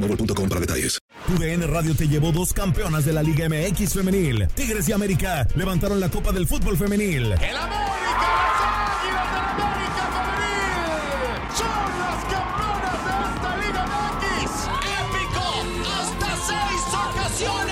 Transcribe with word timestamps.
boostmobile.com 0.00 0.48
para 0.48 0.60
detalles. 0.60 0.98
UDN 1.28 1.68
Radio 1.68 1.94
te 1.94 2.08
llevó 2.08 2.32
dos 2.32 2.52
campeonas 2.52 3.04
de 3.04 3.12
la 3.12 3.22
Liga 3.22 3.48
MX 3.48 3.92
femenil. 3.94 4.48
Tigres 4.54 4.88
y 4.88 4.92
América 4.92 5.46
levantaron 5.54 6.00
la 6.00 6.08
Copa 6.08 6.32
del 6.32 6.46
Fútbol 6.46 6.76
femenil. 6.76 7.32
¡El 7.32 7.56
América! 7.56 7.90
¡Son 11.56 11.68
las 11.98 12.24
campeonas 12.24 12.98
de 13.04 13.12
esta 13.28 13.56
Liga 13.58 13.84
MX! 13.86 14.50
¡Épico! 15.00 15.44
¡Hasta 16.00 16.30
seis 16.46 16.82
ocasiones 17.10 17.69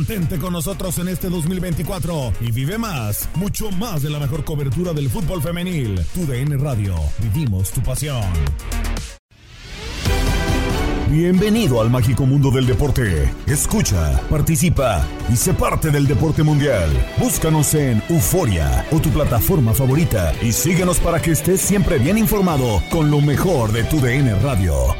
Mantente 0.00 0.38
con 0.38 0.54
nosotros 0.54 0.96
en 0.96 1.08
este 1.08 1.28
2024 1.28 2.32
y 2.40 2.52
vive 2.52 2.78
más, 2.78 3.28
mucho 3.34 3.70
más 3.70 4.02
de 4.02 4.08
la 4.08 4.18
mejor 4.18 4.44
cobertura 4.44 4.94
del 4.94 5.10
fútbol 5.10 5.42
femenil. 5.42 6.00
UDN 6.16 6.58
Radio, 6.58 6.94
vivimos 7.18 7.70
tu 7.70 7.82
pasión. 7.82 8.24
Bienvenido 11.10 11.82
al 11.82 11.90
mágico 11.90 12.24
mundo 12.24 12.50
del 12.50 12.64
deporte. 12.64 13.30
Escucha, 13.46 14.22
participa 14.30 15.06
y 15.30 15.36
sé 15.36 15.52
parte 15.52 15.90
del 15.90 16.06
deporte 16.06 16.42
mundial. 16.42 16.88
Búscanos 17.18 17.74
en 17.74 18.02
Euforia 18.08 18.86
o 18.92 19.00
tu 19.00 19.10
plataforma 19.10 19.74
favorita 19.74 20.32
y 20.40 20.52
síguenos 20.52 20.98
para 20.98 21.20
que 21.20 21.32
estés 21.32 21.60
siempre 21.60 21.98
bien 21.98 22.16
informado 22.16 22.82
con 22.90 23.10
lo 23.10 23.20
mejor 23.20 23.70
de 23.72 23.84
tu 23.84 24.00
DN 24.00 24.34
Radio. 24.36 24.96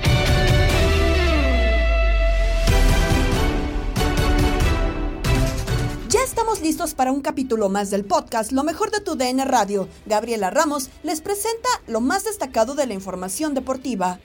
Estamos 6.61 6.77
listos 6.77 6.95
para 6.95 7.13
un 7.13 7.23
capítulo 7.23 7.69
más 7.71 7.91
del 7.91 8.05
podcast 8.05 8.53
Lo 8.53 8.65
mejor 8.65 8.91
de 8.91 9.01
tu 9.01 9.17
DN 9.17 9.45
Radio. 9.45 9.89
Gabriela 10.05 10.51
Ramos 10.51 10.91
les 11.03 11.21
presenta 11.21 11.69
lo 11.87 12.01
más 12.01 12.25
destacado 12.25 12.75
de 12.75 12.87
la 12.87 12.93
información 12.95 13.55
deportiva. 13.55 14.21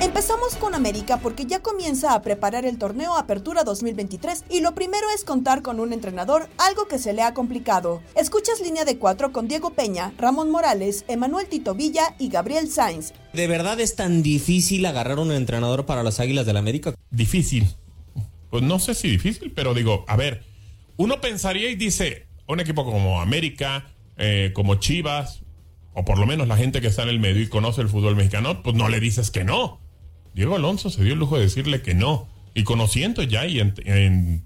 Empezamos 0.00 0.56
con 0.56 0.74
América 0.74 1.18
porque 1.18 1.46
ya 1.46 1.60
comienza 1.60 2.14
a 2.14 2.22
preparar 2.22 2.64
el 2.66 2.78
torneo 2.78 3.16
Apertura 3.16 3.64
2023 3.64 4.44
y 4.48 4.60
lo 4.60 4.74
primero 4.74 5.06
es 5.14 5.24
contar 5.24 5.62
con 5.62 5.80
un 5.80 5.92
entrenador, 5.92 6.48
algo 6.58 6.86
que 6.86 6.98
se 6.98 7.12
le 7.12 7.22
ha 7.22 7.34
complicado. 7.34 8.00
Escuchas 8.14 8.60
línea 8.60 8.84
de 8.84 8.98
cuatro 8.98 9.32
con 9.32 9.48
Diego 9.48 9.70
Peña, 9.70 10.12
Ramón 10.18 10.50
Morales, 10.50 11.04
Emanuel 11.08 11.48
Tito 11.48 11.74
Villa 11.74 12.14
y 12.18 12.28
Gabriel 12.28 12.70
Sainz. 12.70 13.12
¿De 13.32 13.46
verdad 13.46 13.80
es 13.80 13.96
tan 13.96 14.22
difícil 14.22 14.86
agarrar 14.86 15.18
un 15.18 15.32
entrenador 15.32 15.84
para 15.84 16.02
las 16.02 16.20
Águilas 16.20 16.46
del 16.46 16.54
la 16.54 16.60
América? 16.60 16.94
Difícil. 17.10 17.76
Pues 18.50 18.62
no 18.62 18.78
sé 18.78 18.94
si 18.94 19.08
difícil, 19.08 19.52
pero 19.52 19.74
digo, 19.74 20.04
a 20.08 20.16
ver, 20.16 20.42
uno 20.96 21.20
pensaría 21.20 21.70
y 21.70 21.76
dice, 21.76 22.26
un 22.46 22.60
equipo 22.60 22.84
como 22.84 23.20
América, 23.20 23.86
eh, 24.16 24.50
como 24.52 24.74
Chivas, 24.74 25.42
o 25.94 26.04
por 26.04 26.18
lo 26.18 26.26
menos 26.26 26.46
la 26.48 26.56
gente 26.56 26.80
que 26.80 26.88
está 26.88 27.04
en 27.04 27.08
el 27.08 27.20
medio 27.20 27.42
y 27.42 27.48
conoce 27.48 27.80
el 27.80 27.88
fútbol 27.88 28.16
mexicano, 28.16 28.62
pues 28.62 28.76
no 28.76 28.88
le 28.88 29.00
dices 29.00 29.30
que 29.30 29.44
no. 29.44 29.80
Diego 30.34 30.56
Alonso 30.56 30.90
se 30.90 31.02
dio 31.02 31.14
el 31.14 31.18
lujo 31.18 31.36
de 31.36 31.44
decirle 31.44 31.82
que 31.82 31.94
no. 31.94 32.28
Y 32.54 32.64
conociendo 32.64 33.22
ya 33.22 33.46
y 33.46 33.60
en, 33.60 33.74
en 33.84 34.44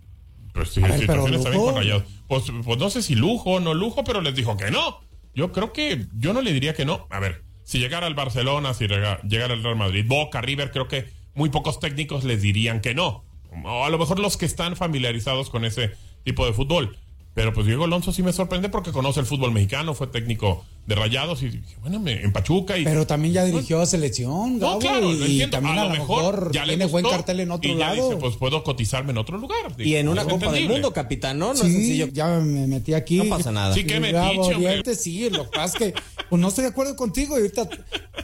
pues, 0.53 0.75
ver, 0.77 0.99
situaciones 0.99 1.43
también 1.43 1.65
con 1.65 1.77
Rayados. 1.77 2.05
Pues, 2.29 2.45
pues 2.65 2.79
no 2.79 2.91
sé 2.91 3.03
si 3.03 3.15
lujo 3.15 3.53
o 3.53 3.61
no 3.61 3.75
lujo, 3.75 4.05
pero 4.05 4.21
les 4.21 4.35
dijo 4.35 4.57
que 4.57 4.71
no. 4.71 5.01
Yo 5.35 5.53
creo 5.53 5.73
que 5.73 6.07
yo 6.15 6.33
no 6.33 6.43
le 6.43 6.53
diría 6.53 6.75
que 6.75 6.85
no. 6.85 7.07
A 7.11 7.19
ver, 7.19 7.43
si 7.65 7.79
llegara 7.79 8.07
al 8.07 8.15
Barcelona, 8.15 8.75
si 8.75 8.87
llegara 8.87 9.55
al 9.55 9.63
Real 9.63 9.77
Madrid, 9.77 10.05
Boca, 10.07 10.41
River, 10.41 10.71
creo 10.71 10.89
que 10.89 11.07
muy 11.35 11.49
pocos 11.49 11.81
técnicos 11.81 12.25
les 12.25 12.41
dirían 12.43 12.81
que 12.81 12.95
no. 12.95 13.25
O 13.65 13.85
a 13.85 13.91
lo 13.91 13.99
mejor 13.99 14.19
los 14.19 14.37
que 14.37 14.47
están 14.47 14.77
familiarizados 14.77 15.51
con 15.51 15.65
ese 15.65 15.93
tipo 16.25 16.45
de 16.47 16.53
fútbol. 16.53 16.97
Pero 17.35 17.53
pues 17.53 17.67
Diego 17.67 17.83
Alonso 17.83 18.13
sí 18.13 18.23
me 18.23 18.33
sorprende 18.33 18.69
porque 18.69 18.93
conoce 18.93 19.19
el 19.19 19.27
fútbol 19.27 19.51
mexicano, 19.51 19.93
fue 19.95 20.07
técnico 20.07 20.65
de 20.87 20.95
Rayados 20.95 21.43
y 21.43 21.49
dije, 21.49 21.77
bueno, 21.81 21.99
me- 21.99 22.23
en 22.23 22.33
Pachuca 22.33 22.79
y 22.79 22.85
Pero 22.85 23.09
también 23.09 23.35
ya 23.35 23.45
dirigió 23.45 23.81
a 23.81 23.87
selección, 23.87 24.61
no, 24.61 24.79
lo 24.79 25.27
y 25.27 25.45
también 25.51 25.77
a, 25.79 25.85
lo 25.87 25.91
mejor, 25.91 26.53
ya 26.53 26.65
le 26.65 26.75
tiene 26.77 26.87
buen 26.87 27.05
cartel 27.05 27.41
en 27.41 27.51
otro 27.51 27.69
y 27.69 27.77
ya 27.77 27.93
lado. 27.93 28.09
dice, 28.11 28.21
pues 28.21 28.37
puedo 28.37 28.63
cotizarme 28.63 29.11
en 29.11 29.19
otro 29.19 29.37
lugar. 29.39 29.75
Y 29.79 29.97
en 29.97 30.07
una 30.09 30.23
Es 30.23 30.29
Copa 30.29 30.53
del. 30.53 30.69
Mundo, 30.69 30.93
capitán, 30.93 31.37
¿no? 31.41 31.47
No 31.49 31.53
es 31.55 31.59
sí, 31.63 31.73
sencillo. 31.73 32.07
ya 32.13 32.29
me 32.39 32.69
metí 32.69 32.95
aquí. 32.95 33.17
No 33.17 33.25
pasa 33.37 33.51
nada. 33.51 33.75
Sí, 33.75 33.83
metiche, 33.83 34.17
hombre. 34.17 34.55
Oriente, 34.69 34.95
sí, 34.95 35.29
lo 35.29 35.51
que 35.51 35.57
pasa 35.57 35.77
es 35.77 35.93
que 35.93 36.01
pues 36.31 36.41
no 36.41 36.47
estoy 36.47 36.63
de 36.63 36.71
acuerdo 36.71 36.95
contigo 36.95 37.37
y 37.37 37.41
ahorita 37.41 37.69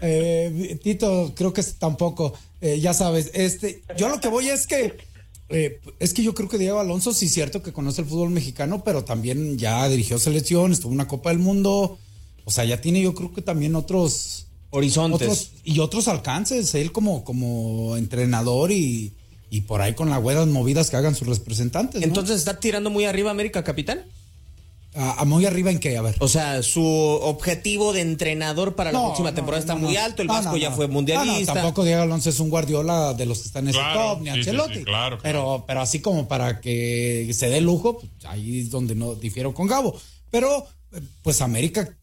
eh, 0.03 0.79
Tito 0.83 1.33
creo 1.35 1.53
que 1.53 1.61
es 1.63 1.77
tampoco, 1.79 2.33
eh, 2.61 2.79
ya 2.81 2.95
sabes, 2.95 3.31
este, 3.35 3.83
yo 3.97 4.09
lo 4.09 4.21
que 4.21 4.29
voy 4.29 4.49
es 4.49 4.67
que 4.69 4.97
eh, 5.51 5.81
es 5.99 6.15
que 6.15 6.23
yo 6.23 6.35
creo 6.35 6.49
que 6.49 6.59
Diego 6.59 6.79
Alonso 6.79 7.13
sí 7.13 7.27
es 7.27 7.33
cierto 7.33 7.63
que 7.63 7.73
conoce 7.73 8.03
el 8.03 8.07
fútbol 8.07 8.31
mexicano, 8.31 8.85
pero 8.85 9.05
también 9.05 9.59
ya 9.59 9.89
dirigió 9.89 10.19
selección, 10.19 10.73
estuvo 10.73 10.91
en 10.91 10.95
una 10.95 11.09
Copa 11.09 11.31
del 11.31 11.41
Mundo, 11.41 11.99
o 12.45 12.51
sea, 12.51 12.65
ya 12.65 12.81
tiene 12.81 13.01
yo 13.03 13.15
creo 13.15 13.33
que 13.33 13.43
también 13.43 13.75
otros 13.75 14.47
Horizontes. 14.71 15.23
otros 15.23 15.51
y 15.65 15.81
otros 15.81 16.09
alcances, 16.09 16.75
él 16.75 16.93
como 16.93 17.25
como 17.25 17.97
entrenador 17.97 18.71
y, 18.71 19.13
y 19.51 19.63
por 19.63 19.83
ahí 19.83 19.95
con 19.95 20.09
las 20.09 20.23
huevas 20.23 20.47
movidas 20.47 20.91
que 20.91 20.97
hagan 20.97 21.15
sus 21.15 21.27
representantes. 21.27 22.01
¿no? 22.01 22.07
Entonces, 22.07 22.39
¿está 22.39 22.61
tirando 22.61 22.89
muy 22.89 23.05
arriba 23.05 23.31
América, 23.31 23.65
capitán? 23.65 24.05
A, 24.95 25.21
a 25.21 25.25
muy 25.25 25.47
arriba 25.47 25.71
en 25.71 25.79
qué, 25.79 25.97
a 25.97 26.03
ver. 26.03 26.17
O 26.19 26.27
sea, 26.29 26.63
su 26.63 26.83
objetivo 26.85 27.93
de 27.93 28.01
entrenador 28.01 28.75
para 28.75 28.91
la 28.93 29.01
próxima 29.01 29.31
no, 29.31 29.35
temporada 29.37 29.61
está 29.61 29.75
no, 29.75 29.81
muy 29.81 29.97
alto. 29.97 30.23
El 30.23 30.29
No, 30.29 30.35
Vasco 30.35 30.51
no, 30.53 30.57
ya 30.57 30.71
no. 30.71 30.77
fue 30.77 30.89
mundialista. 30.89 31.53
No, 31.53 31.61
no, 31.61 31.63
tampoco 31.63 31.85
Diego 31.85 32.03
Alonso 32.03 32.29
es 32.31 32.41
un 32.41 32.51
guardiola 32.51 33.15
de 33.15 33.27
los 33.27 33.39
que 33.41 33.47
están 33.49 33.65
en 33.65 33.71
ese 33.71 33.79
Claro, 33.79 34.01
top, 34.15 34.19
ni 34.21 34.25
sí, 34.25 34.31
Ancelotti. 34.39 34.75
sí, 34.79 34.85
claro, 34.85 35.19
claro. 35.19 35.23
Pero, 35.23 35.65
pero 35.67 35.81
así 35.81 36.01
como 36.01 36.27
para 36.29 36.61
que 36.61 37.31
se 37.35 37.49
dé 37.49 37.61
lujo, 37.61 37.99
pues, 37.99 38.11
ahí 38.27 38.61
es 38.61 38.71
donde 38.71 38.95
no 38.95 39.15
difiero 39.15 39.55
con 39.55 39.67
Gabo. 39.69 39.99
Pero, 40.31 40.67
pues 41.23 41.41
América, 41.41 41.97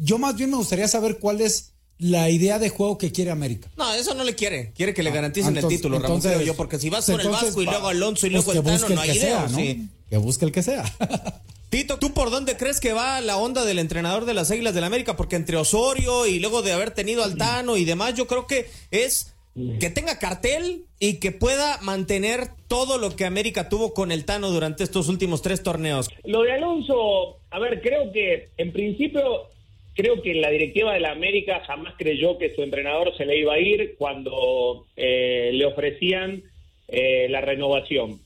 yo 0.00 0.18
más 0.18 0.36
bien 0.36 0.50
me 0.50 0.56
gustaría 0.56 0.86
saber 0.86 1.18
cuál 1.18 1.40
es 1.40 1.72
la 1.98 2.30
idea 2.30 2.60
de 2.60 2.68
juego 2.68 2.96
que 2.98 3.10
quiere 3.10 3.32
América. 3.32 3.68
No, 3.76 3.92
eso 3.94 4.14
no 4.14 4.22
le 4.22 4.36
quiere. 4.36 4.72
Quiere 4.72 4.94
que 4.94 5.02
le 5.02 5.10
Ah, 5.10 5.14
garanticen 5.14 5.48
entonces- 5.56 5.72
el 5.72 5.76
título, 5.78 5.96
Ramón, 5.98 6.18
entonces- 6.18 6.34
creo 6.36 6.46
yo. 6.46 6.54
Porque 6.56 6.78
si 6.78 6.88
vas 6.88 7.04
con 7.06 7.20
el 7.20 7.28
Vasco 7.28 7.60
y 7.60 7.64
luego 7.64 7.88
Alonso 7.88 8.28
y 8.28 8.30
pues 8.30 8.46
luego 8.46 8.62
que 8.62 8.72
el 8.74 8.80
Tano, 8.80 8.94
no 8.94 9.00
hay 9.00 9.10
idea. 9.10 9.20
sea, 9.20 9.48
¿no? 9.48 9.58
sí. 9.58 9.88
Que 10.08 10.16
busque 10.18 10.44
el 10.44 10.52
que 10.52 10.62
sea. 10.62 10.84
Tito, 11.70 11.98
¿tú 11.98 12.14
por 12.14 12.30
dónde 12.30 12.56
crees 12.56 12.80
que 12.80 12.94
va 12.94 13.20
la 13.20 13.36
onda 13.36 13.64
del 13.64 13.78
entrenador 13.78 14.24
de 14.24 14.32
las 14.32 14.50
Águilas 14.50 14.74
del 14.74 14.84
América? 14.84 15.16
Porque 15.16 15.36
entre 15.36 15.58
Osorio 15.58 16.26
y 16.26 16.38
luego 16.38 16.62
de 16.62 16.72
haber 16.72 16.92
tenido 16.92 17.22
al 17.22 17.36
Tano 17.36 17.76
y 17.76 17.84
demás, 17.84 18.14
yo 18.14 18.26
creo 18.26 18.46
que 18.46 18.66
es 18.90 19.34
que 19.80 19.90
tenga 19.90 20.18
cartel 20.18 20.84
y 20.98 21.20
que 21.20 21.32
pueda 21.32 21.78
mantener 21.82 22.48
todo 22.68 22.96
lo 22.96 23.14
que 23.16 23.24
América 23.24 23.68
tuvo 23.68 23.92
con 23.92 24.12
el 24.12 24.24
Tano 24.24 24.50
durante 24.50 24.84
estos 24.84 25.08
últimos 25.08 25.42
tres 25.42 25.62
torneos. 25.62 26.08
Lo 26.24 26.42
de 26.42 26.52
Alonso, 26.52 27.38
a 27.50 27.58
ver, 27.58 27.82
creo 27.82 28.12
que 28.12 28.48
en 28.56 28.72
principio, 28.72 29.48
creo 29.94 30.22
que 30.22 30.34
la 30.34 30.50
directiva 30.50 30.94
de 30.94 31.00
la 31.00 31.10
América 31.10 31.62
jamás 31.66 31.94
creyó 31.98 32.38
que 32.38 32.54
su 32.54 32.62
entrenador 32.62 33.14
se 33.16 33.26
le 33.26 33.38
iba 33.40 33.54
a 33.54 33.58
ir 33.58 33.96
cuando 33.98 34.86
eh, 34.96 35.50
le 35.52 35.66
ofrecían 35.66 36.42
eh, 36.86 37.26
la 37.28 37.40
renovación. 37.40 38.20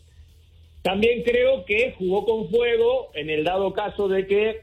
También 0.83 1.23
creo 1.23 1.65
que 1.65 1.95
jugó 1.97 2.25
con 2.25 2.49
fuego 2.51 3.11
en 3.15 3.31
el 3.31 3.45
dado 3.45 3.73
caso 3.73 4.09
de 4.09 4.27
que 4.27 4.63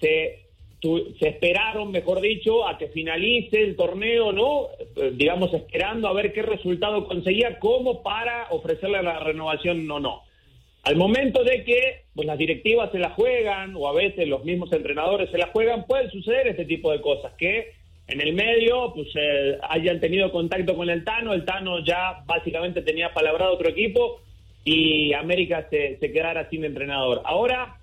se, 0.00 0.40
tu- 0.80 1.14
se 1.20 1.28
esperaron, 1.28 1.92
mejor 1.92 2.20
dicho, 2.20 2.66
a 2.66 2.78
que 2.78 2.88
finalice 2.88 3.62
el 3.62 3.76
torneo, 3.76 4.32
¿no? 4.32 4.66
Eh, 4.96 5.12
digamos, 5.14 5.54
esperando 5.54 6.08
a 6.08 6.12
ver 6.12 6.32
qué 6.32 6.42
resultado 6.42 7.06
conseguía, 7.06 7.60
como 7.60 8.02
para 8.02 8.48
ofrecerle 8.50 9.02
la 9.02 9.20
renovación 9.20 9.88
o 9.88 10.00
no. 10.00 10.22
Al 10.82 10.96
momento 10.96 11.44
de 11.44 11.62
que 11.62 12.06
pues, 12.12 12.26
las 12.26 12.36
directivas 12.38 12.90
se 12.90 12.98
la 12.98 13.10
juegan, 13.10 13.76
o 13.76 13.86
a 13.86 13.92
veces 13.92 14.26
los 14.26 14.42
mismos 14.44 14.72
entrenadores 14.72 15.30
se 15.30 15.38
la 15.38 15.46
juegan, 15.48 15.86
pueden 15.86 16.10
suceder 16.10 16.48
este 16.48 16.64
tipo 16.64 16.90
de 16.90 17.00
cosas, 17.00 17.34
que 17.38 17.74
en 18.08 18.20
el 18.20 18.32
medio 18.32 18.92
pues 18.92 19.06
eh, 19.14 19.58
hayan 19.68 20.00
tenido 20.00 20.32
contacto 20.32 20.74
con 20.74 20.90
el 20.90 21.04
Tano, 21.04 21.34
el 21.34 21.44
Tano 21.44 21.84
ya 21.84 22.24
básicamente 22.26 22.82
tenía 22.82 23.14
palabrado 23.14 23.54
otro 23.54 23.68
equipo 23.70 24.20
y 24.64 25.12
América 25.12 25.66
se, 25.70 25.98
se 25.98 26.12
quedara 26.12 26.48
sin 26.50 26.64
entrenador. 26.64 27.22
Ahora, 27.24 27.78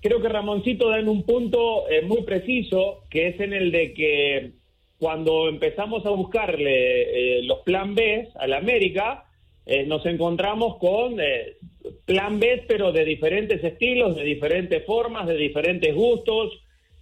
creo 0.00 0.20
que 0.20 0.28
Ramoncito 0.28 0.88
da 0.88 0.98
en 0.98 1.08
un 1.08 1.24
punto 1.24 1.88
eh, 1.88 2.02
muy 2.02 2.22
preciso, 2.22 3.04
que 3.10 3.28
es 3.28 3.40
en 3.40 3.52
el 3.52 3.70
de 3.72 3.92
que 3.92 4.50
cuando 4.98 5.48
empezamos 5.48 6.06
a 6.06 6.10
buscarle 6.10 7.38
eh, 7.38 7.42
los 7.42 7.60
plan 7.60 7.94
B 7.94 8.28
a 8.36 8.46
la 8.46 8.58
América, 8.58 9.24
eh, 9.66 9.84
nos 9.84 10.04
encontramos 10.06 10.78
con 10.78 11.20
eh, 11.20 11.56
plan 12.04 12.38
B, 12.40 12.64
pero 12.66 12.92
de 12.92 13.04
diferentes 13.04 13.62
estilos, 13.62 14.16
de 14.16 14.24
diferentes 14.24 14.84
formas, 14.84 15.26
de 15.26 15.36
diferentes 15.36 15.94
gustos, 15.94 16.52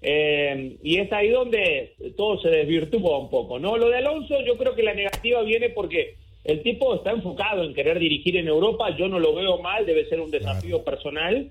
eh, 0.02 0.76
y 0.82 0.96
es 0.96 1.12
ahí 1.12 1.28
donde 1.28 1.94
todo 2.16 2.40
se 2.40 2.48
desvirtúa 2.48 3.18
un 3.18 3.30
poco, 3.30 3.58
¿no? 3.58 3.76
Lo 3.76 3.88
de 3.88 3.98
Alonso, 3.98 4.34
yo 4.46 4.56
creo 4.56 4.74
que 4.74 4.82
la 4.82 4.94
negativa 4.94 5.42
viene 5.42 5.70
porque 5.70 6.16
el 6.44 6.62
tipo 6.62 6.94
está 6.94 7.10
enfocado 7.10 7.64
en 7.64 7.74
querer 7.74 7.98
dirigir 7.98 8.36
en 8.36 8.48
Europa, 8.48 8.96
yo 8.96 9.08
no 9.08 9.18
lo 9.18 9.34
veo 9.34 9.58
mal, 9.58 9.84
debe 9.84 10.08
ser 10.08 10.20
un 10.20 10.30
desafío 10.30 10.82
personal. 10.82 11.50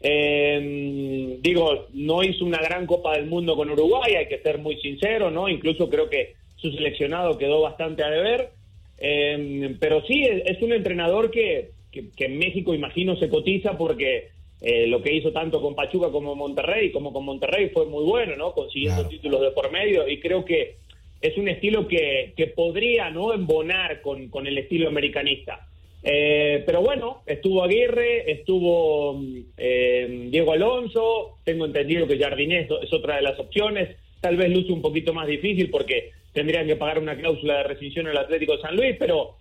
Eh, 0.00 1.38
digo, 1.40 1.86
no 1.92 2.22
hizo 2.22 2.44
una 2.44 2.58
gran 2.58 2.86
Copa 2.86 3.14
del 3.16 3.26
Mundo 3.26 3.56
con 3.56 3.70
Uruguay, 3.70 4.14
hay 4.14 4.28
que 4.28 4.38
ser 4.38 4.58
muy 4.58 4.76
sincero, 4.80 5.30
¿no? 5.30 5.48
Incluso 5.48 5.90
creo 5.90 6.08
que 6.08 6.34
su 6.56 6.70
seleccionado 6.70 7.36
quedó 7.36 7.60
bastante 7.60 8.04
a 8.04 8.10
deber. 8.10 8.50
Eh, 8.98 9.76
pero 9.80 10.02
sí, 10.06 10.22
es, 10.22 10.60
un 10.62 10.72
entrenador 10.72 11.30
que, 11.30 11.70
que, 11.90 12.10
que 12.10 12.26
en 12.26 12.38
México, 12.38 12.74
imagino, 12.74 13.16
se 13.16 13.28
cotiza 13.28 13.76
porque 13.76 14.28
eh, 14.60 14.86
lo 14.88 15.00
que 15.02 15.14
hizo 15.14 15.32
tanto 15.32 15.60
con 15.60 15.74
Pachuca 15.74 16.10
como 16.10 16.34
Monterrey, 16.34 16.90
como 16.90 17.12
con 17.12 17.24
Monterrey, 17.24 17.70
fue 17.70 17.86
muy 17.86 18.04
bueno, 18.04 18.36
¿no? 18.36 18.52
Consiguiendo 18.52 19.06
títulos 19.06 19.40
de 19.40 19.52
por 19.52 19.70
medio 19.70 20.08
y 20.08 20.18
creo 20.18 20.44
que 20.44 20.76
es 21.20 21.36
un 21.36 21.48
estilo 21.48 21.88
que, 21.88 22.32
que 22.36 22.48
podría, 22.48 23.10
¿no? 23.10 23.32
Embonar 23.32 24.00
con, 24.00 24.28
con 24.28 24.46
el 24.46 24.58
estilo 24.58 24.88
americanista. 24.88 25.66
Eh, 26.02 26.62
pero 26.64 26.80
bueno, 26.80 27.22
estuvo 27.26 27.64
Aguirre, 27.64 28.30
estuvo 28.30 29.14
mm, 29.14 29.38
eh, 29.56 30.28
Diego 30.30 30.52
Alonso, 30.52 31.38
tengo 31.44 31.66
entendido 31.66 32.06
que 32.06 32.18
Jardinés 32.18 32.68
es 32.82 32.92
otra 32.92 33.16
de 33.16 33.22
las 33.22 33.38
opciones, 33.38 33.96
tal 34.20 34.36
vez 34.36 34.50
luce 34.50 34.72
un 34.72 34.80
poquito 34.80 35.12
más 35.12 35.26
difícil 35.26 35.70
porque 35.70 36.12
tendrían 36.32 36.66
que 36.66 36.76
pagar 36.76 37.00
una 37.00 37.16
cláusula 37.16 37.58
de 37.58 37.62
rescisión 37.64 38.06
al 38.06 38.16
Atlético 38.16 38.56
de 38.56 38.62
San 38.62 38.76
Luis, 38.76 38.94
pero 38.98 39.34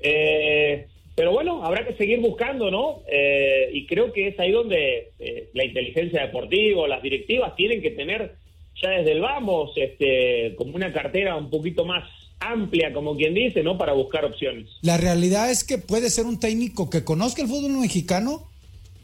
eh, 0.00 0.86
pero 1.14 1.32
bueno, 1.32 1.64
habrá 1.64 1.86
que 1.86 1.94
seguir 1.94 2.20
buscando, 2.20 2.70
¿no? 2.70 3.02
Eh, 3.06 3.68
y 3.74 3.86
creo 3.86 4.12
que 4.12 4.28
es 4.28 4.40
ahí 4.40 4.52
donde 4.52 5.10
eh, 5.18 5.50
la 5.52 5.64
inteligencia 5.64 6.22
deportiva, 6.22 6.88
las 6.88 7.02
directivas 7.02 7.54
tienen 7.56 7.82
que 7.82 7.90
tener 7.90 8.36
ya 8.82 8.90
desde 8.90 9.12
el 9.12 9.20
vamos, 9.20 9.70
este, 9.76 10.54
como 10.56 10.76
una 10.76 10.92
cartera 10.92 11.36
un 11.36 11.50
poquito 11.50 11.84
más 11.84 12.04
amplia, 12.40 12.92
como 12.92 13.16
quien 13.16 13.34
dice, 13.34 13.62
¿no? 13.62 13.76
Para 13.76 13.92
buscar 13.92 14.24
opciones. 14.24 14.68
La 14.80 14.96
realidad 14.96 15.50
es 15.50 15.62
que 15.62 15.78
puede 15.78 16.10
ser 16.10 16.26
un 16.26 16.40
técnico 16.40 16.88
que 16.88 17.04
conozca 17.04 17.42
el 17.42 17.48
fútbol 17.48 17.72
mexicano 17.72 18.48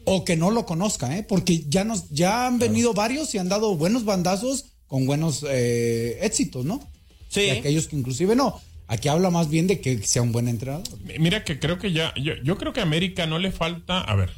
o 0.05 0.25
que 0.25 0.35
no 0.35 0.51
lo 0.51 0.65
conozca, 0.65 1.17
¿eh? 1.17 1.25
porque 1.27 1.63
ya 1.67 1.83
nos 1.83 2.09
ya 2.09 2.47
han 2.47 2.59
venido 2.59 2.93
varios 2.93 3.35
y 3.35 3.37
han 3.37 3.49
dado 3.49 3.75
buenos 3.75 4.05
bandazos 4.05 4.65
con 4.87 5.05
buenos 5.05 5.45
eh, 5.47 6.17
éxitos, 6.21 6.65
¿no? 6.65 6.79
Sí. 7.27 7.41
Y 7.41 7.49
aquellos 7.49 7.87
que 7.87 7.97
inclusive 7.97 8.35
no. 8.35 8.59
Aquí 8.87 9.09
habla 9.09 9.29
más 9.29 9.49
bien 9.49 9.67
de 9.67 9.81
que 9.81 9.97
sea 10.03 10.21
un 10.21 10.31
buen 10.31 10.47
entrenador. 10.47 10.87
Mira 11.19 11.43
que 11.43 11.59
creo 11.59 11.77
que 11.77 11.91
ya, 11.91 12.13
yo, 12.15 12.35
yo 12.41 12.57
creo 12.57 12.71
que 12.71 12.79
a 12.79 12.83
América 12.83 13.25
no 13.27 13.37
le 13.37 13.51
falta, 13.51 13.99
a 13.99 14.15
ver, 14.15 14.29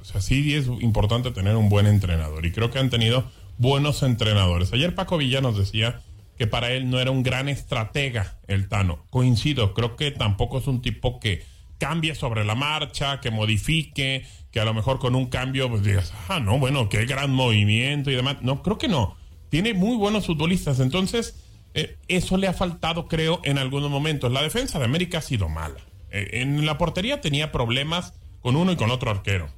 o 0.00 0.04
sea, 0.04 0.20
sí 0.20 0.54
es 0.54 0.66
importante 0.80 1.32
tener 1.32 1.56
un 1.56 1.68
buen 1.68 1.86
entrenador 1.86 2.46
y 2.46 2.52
creo 2.52 2.70
que 2.70 2.78
han 2.78 2.90
tenido 2.90 3.24
buenos 3.60 4.02
entrenadores. 4.02 4.72
Ayer 4.72 4.94
Paco 4.94 5.18
Villa 5.18 5.42
nos 5.42 5.56
decía 5.56 6.00
que 6.38 6.46
para 6.46 6.72
él 6.72 6.88
no 6.88 6.98
era 6.98 7.10
un 7.10 7.22
gran 7.22 7.46
estratega 7.50 8.38
el 8.48 8.68
Tano. 8.68 9.04
Coincido, 9.10 9.74
creo 9.74 9.96
que 9.96 10.10
tampoco 10.10 10.58
es 10.58 10.66
un 10.66 10.80
tipo 10.80 11.20
que 11.20 11.44
cambie 11.76 12.14
sobre 12.14 12.46
la 12.46 12.54
marcha, 12.54 13.20
que 13.20 13.30
modifique, 13.30 14.26
que 14.50 14.60
a 14.60 14.64
lo 14.64 14.72
mejor 14.72 14.98
con 14.98 15.14
un 15.14 15.26
cambio 15.26 15.68
pues 15.68 15.82
digas, 15.82 16.14
ah, 16.28 16.40
no, 16.40 16.58
bueno, 16.58 16.88
qué 16.88 17.04
gran 17.04 17.32
movimiento 17.32 18.10
y 18.10 18.14
demás. 18.14 18.38
No, 18.40 18.62
creo 18.62 18.78
que 18.78 18.88
no. 18.88 19.14
Tiene 19.50 19.74
muy 19.74 19.98
buenos 19.98 20.24
futbolistas, 20.24 20.80
entonces 20.80 21.44
eh, 21.74 21.98
eso 22.08 22.38
le 22.38 22.48
ha 22.48 22.54
faltado, 22.54 23.08
creo, 23.08 23.42
en 23.44 23.58
algunos 23.58 23.90
momentos. 23.90 24.32
La 24.32 24.42
defensa 24.42 24.78
de 24.78 24.86
América 24.86 25.18
ha 25.18 25.22
sido 25.22 25.50
mala. 25.50 25.80
Eh, 26.10 26.40
en 26.40 26.64
la 26.64 26.78
portería 26.78 27.20
tenía 27.20 27.52
problemas 27.52 28.14
con 28.40 28.56
uno 28.56 28.72
y 28.72 28.76
con 28.76 28.90
otro 28.90 29.10
arquero. 29.10 29.50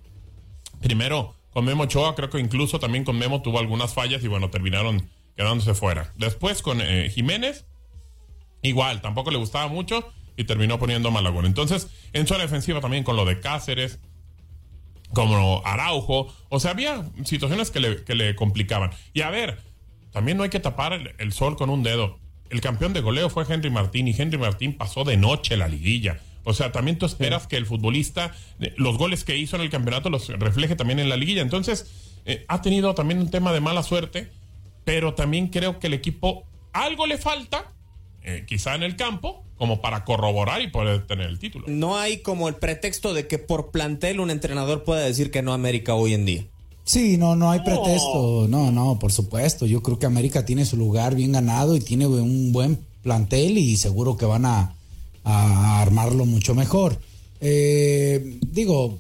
Primero, 0.80 1.36
con 1.52 1.64
Memo 1.64 1.84
Ochoa, 1.84 2.14
creo 2.14 2.30
que 2.30 2.38
incluso 2.38 2.80
también 2.80 3.04
con 3.04 3.18
Memo 3.18 3.42
tuvo 3.42 3.58
algunas 3.58 3.92
fallas 3.94 4.24
y 4.24 4.28
bueno, 4.28 4.50
terminaron 4.50 5.08
quedándose 5.36 5.74
fuera. 5.74 6.12
Después 6.16 6.62
con 6.62 6.80
eh, 6.80 7.10
Jiménez, 7.10 7.66
igual, 8.62 9.00
tampoco 9.00 9.30
le 9.30 9.38
gustaba 9.38 9.68
mucho 9.68 10.12
y 10.36 10.44
terminó 10.44 10.78
poniendo 10.78 11.08
a 11.08 11.12
Malagón. 11.12 11.46
Entonces, 11.46 11.88
en 12.12 12.26
su 12.26 12.34
defensiva 12.34 12.80
también 12.80 13.04
con 13.04 13.16
lo 13.16 13.24
de 13.24 13.40
Cáceres, 13.40 14.00
como 15.12 15.62
Araujo, 15.66 16.34
o 16.48 16.60
sea, 16.60 16.70
había 16.70 17.10
situaciones 17.24 17.70
que 17.70 17.80
le, 17.80 18.04
que 18.04 18.14
le 18.14 18.34
complicaban. 18.34 18.90
Y 19.12 19.20
a 19.20 19.30
ver, 19.30 19.60
también 20.10 20.38
no 20.38 20.44
hay 20.44 20.50
que 20.50 20.60
tapar 20.60 20.94
el, 20.94 21.14
el 21.18 21.32
sol 21.32 21.56
con 21.56 21.68
un 21.68 21.82
dedo. 21.82 22.18
El 22.48 22.60
campeón 22.60 22.92
de 22.92 23.00
goleo 23.00 23.28
fue 23.28 23.44
Henry 23.48 23.70
Martín 23.70 24.08
y 24.08 24.14
Henry 24.16 24.38
Martín 24.38 24.76
pasó 24.76 25.04
de 25.04 25.16
noche 25.16 25.56
la 25.56 25.68
liguilla. 25.68 26.20
O 26.44 26.54
sea, 26.54 26.72
también 26.72 26.98
tú 26.98 27.06
esperas 27.06 27.46
que 27.46 27.56
el 27.56 27.66
futbolista, 27.66 28.34
los 28.76 28.98
goles 28.98 29.24
que 29.24 29.36
hizo 29.36 29.56
en 29.56 29.62
el 29.62 29.70
campeonato 29.70 30.10
los 30.10 30.28
refleje 30.28 30.76
también 30.76 30.98
en 30.98 31.08
la 31.08 31.16
liguilla. 31.16 31.42
Entonces, 31.42 31.86
eh, 32.24 32.44
ha 32.48 32.62
tenido 32.62 32.94
también 32.94 33.20
un 33.20 33.30
tema 33.30 33.52
de 33.52 33.60
mala 33.60 33.82
suerte, 33.82 34.30
pero 34.84 35.14
también 35.14 35.48
creo 35.48 35.78
que 35.78 35.86
el 35.86 35.94
equipo 35.94 36.44
algo 36.72 37.06
le 37.06 37.18
falta, 37.18 37.72
eh, 38.22 38.44
quizá 38.46 38.74
en 38.74 38.82
el 38.82 38.96
campo, 38.96 39.44
como 39.56 39.80
para 39.80 40.04
corroborar 40.04 40.62
y 40.62 40.68
poder 40.68 41.06
tener 41.06 41.28
el 41.28 41.38
título. 41.38 41.66
No 41.68 41.96
hay 41.96 42.18
como 42.18 42.48
el 42.48 42.56
pretexto 42.56 43.14
de 43.14 43.28
que 43.28 43.38
por 43.38 43.70
plantel 43.70 44.20
un 44.20 44.30
entrenador 44.30 44.84
pueda 44.84 45.02
decir 45.02 45.30
que 45.30 45.42
no 45.42 45.52
América 45.52 45.94
hoy 45.94 46.14
en 46.14 46.24
día. 46.24 46.44
Sí, 46.84 47.16
no, 47.16 47.36
no 47.36 47.50
hay 47.50 47.60
pretexto. 47.60 48.48
No, 48.48 48.72
no, 48.72 48.98
por 48.98 49.12
supuesto. 49.12 49.66
Yo 49.66 49.82
creo 49.82 50.00
que 50.00 50.06
América 50.06 50.44
tiene 50.44 50.64
su 50.64 50.76
lugar 50.76 51.14
bien 51.14 51.30
ganado 51.30 51.76
y 51.76 51.80
tiene 51.80 52.08
un 52.08 52.50
buen 52.52 52.84
plantel 53.02 53.56
y 53.56 53.76
seguro 53.76 54.16
que 54.16 54.26
van 54.26 54.46
a, 54.46 54.74
a 55.24 55.80
armarlo 55.80 56.26
mucho 56.26 56.54
mejor. 56.54 56.98
Eh, 57.40 58.38
digo, 58.50 58.98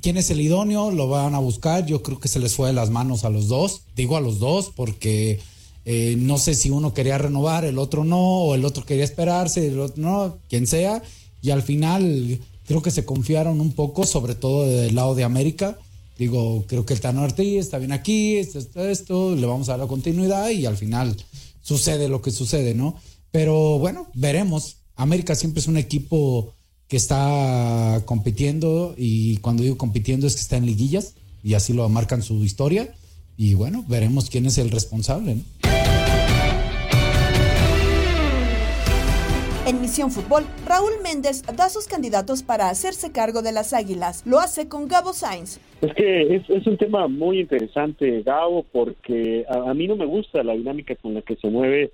¿quién 0.00 0.16
es 0.16 0.30
el 0.30 0.40
idóneo? 0.40 0.90
Lo 0.90 1.08
van 1.08 1.34
a 1.34 1.38
buscar. 1.38 1.86
Yo 1.86 2.02
creo 2.02 2.20
que 2.20 2.28
se 2.28 2.40
les 2.40 2.54
fue 2.54 2.68
de 2.68 2.74
las 2.74 2.90
manos 2.90 3.24
a 3.24 3.30
los 3.30 3.48
dos. 3.48 3.82
Digo 3.96 4.16
a 4.16 4.20
los 4.20 4.38
dos 4.38 4.72
porque 4.74 5.40
eh, 5.84 6.16
no 6.18 6.38
sé 6.38 6.54
si 6.54 6.70
uno 6.70 6.94
quería 6.94 7.18
renovar, 7.18 7.64
el 7.64 7.78
otro 7.78 8.04
no, 8.04 8.18
o 8.18 8.54
el 8.54 8.64
otro 8.64 8.84
quería 8.84 9.04
esperarse, 9.04 9.66
el 9.66 9.80
otro 9.80 10.02
no, 10.02 10.38
quien 10.48 10.66
sea. 10.66 11.02
Y 11.40 11.50
al 11.50 11.62
final 11.62 12.38
creo 12.66 12.82
que 12.82 12.90
se 12.90 13.04
confiaron 13.04 13.60
un 13.60 13.72
poco, 13.72 14.04
sobre 14.06 14.34
todo 14.34 14.66
del 14.66 14.94
lado 14.94 15.14
de 15.14 15.24
América. 15.24 15.78
Digo, 16.18 16.64
creo 16.68 16.86
que 16.86 16.94
el 16.94 17.00
Tano 17.00 17.22
Ortiz 17.22 17.58
está 17.58 17.78
bien 17.78 17.90
aquí, 17.90 18.36
esto, 18.36 18.58
esto, 18.58 18.88
esto, 18.88 19.34
le 19.34 19.46
vamos 19.46 19.68
a 19.68 19.72
dar 19.72 19.80
la 19.80 19.86
continuidad 19.88 20.50
y 20.50 20.66
al 20.66 20.76
final 20.76 21.16
sucede 21.62 22.08
lo 22.08 22.22
que 22.22 22.30
sucede, 22.30 22.74
¿no? 22.74 22.96
Pero 23.30 23.78
bueno, 23.78 24.08
veremos. 24.14 24.76
América 25.02 25.34
siempre 25.34 25.60
es 25.60 25.68
un 25.68 25.76
equipo 25.76 26.54
que 26.88 26.96
está 26.96 28.02
compitiendo 28.04 28.94
y 28.96 29.38
cuando 29.38 29.62
digo 29.62 29.76
compitiendo 29.76 30.26
es 30.26 30.34
que 30.34 30.42
está 30.42 30.56
en 30.56 30.66
liguillas 30.66 31.16
y 31.42 31.54
así 31.54 31.72
lo 31.72 31.88
marcan 31.88 32.22
su 32.22 32.42
historia 32.44 32.94
y 33.36 33.54
bueno, 33.54 33.84
veremos 33.88 34.30
quién 34.30 34.46
es 34.46 34.58
el 34.58 34.70
responsable. 34.70 35.36
¿no? 35.36 35.42
En 39.64 39.80
Misión 39.80 40.10
Fútbol, 40.10 40.44
Raúl 40.66 40.90
Méndez 41.04 41.42
da 41.56 41.68
sus 41.68 41.86
candidatos 41.86 42.42
para 42.42 42.68
hacerse 42.68 43.12
cargo 43.12 43.42
de 43.42 43.52
las 43.52 43.72
Águilas. 43.72 44.24
Lo 44.26 44.40
hace 44.40 44.68
con 44.68 44.88
Gabo 44.88 45.12
Sainz. 45.12 45.60
Es 45.80 45.94
que 45.94 46.34
es, 46.34 46.50
es 46.50 46.66
un 46.66 46.76
tema 46.76 47.06
muy 47.06 47.40
interesante, 47.40 48.22
Gabo, 48.22 48.64
porque 48.72 49.44
a, 49.48 49.70
a, 49.70 49.74
mí 49.74 49.86
no 49.86 49.94
me 49.94 50.04
gusta 50.04 50.42
la 50.42 50.54
dinámica 50.54 50.96
con 50.96 51.14
la 51.14 51.22
que 51.22 51.36
se 51.36 51.48
mueve 51.48 51.92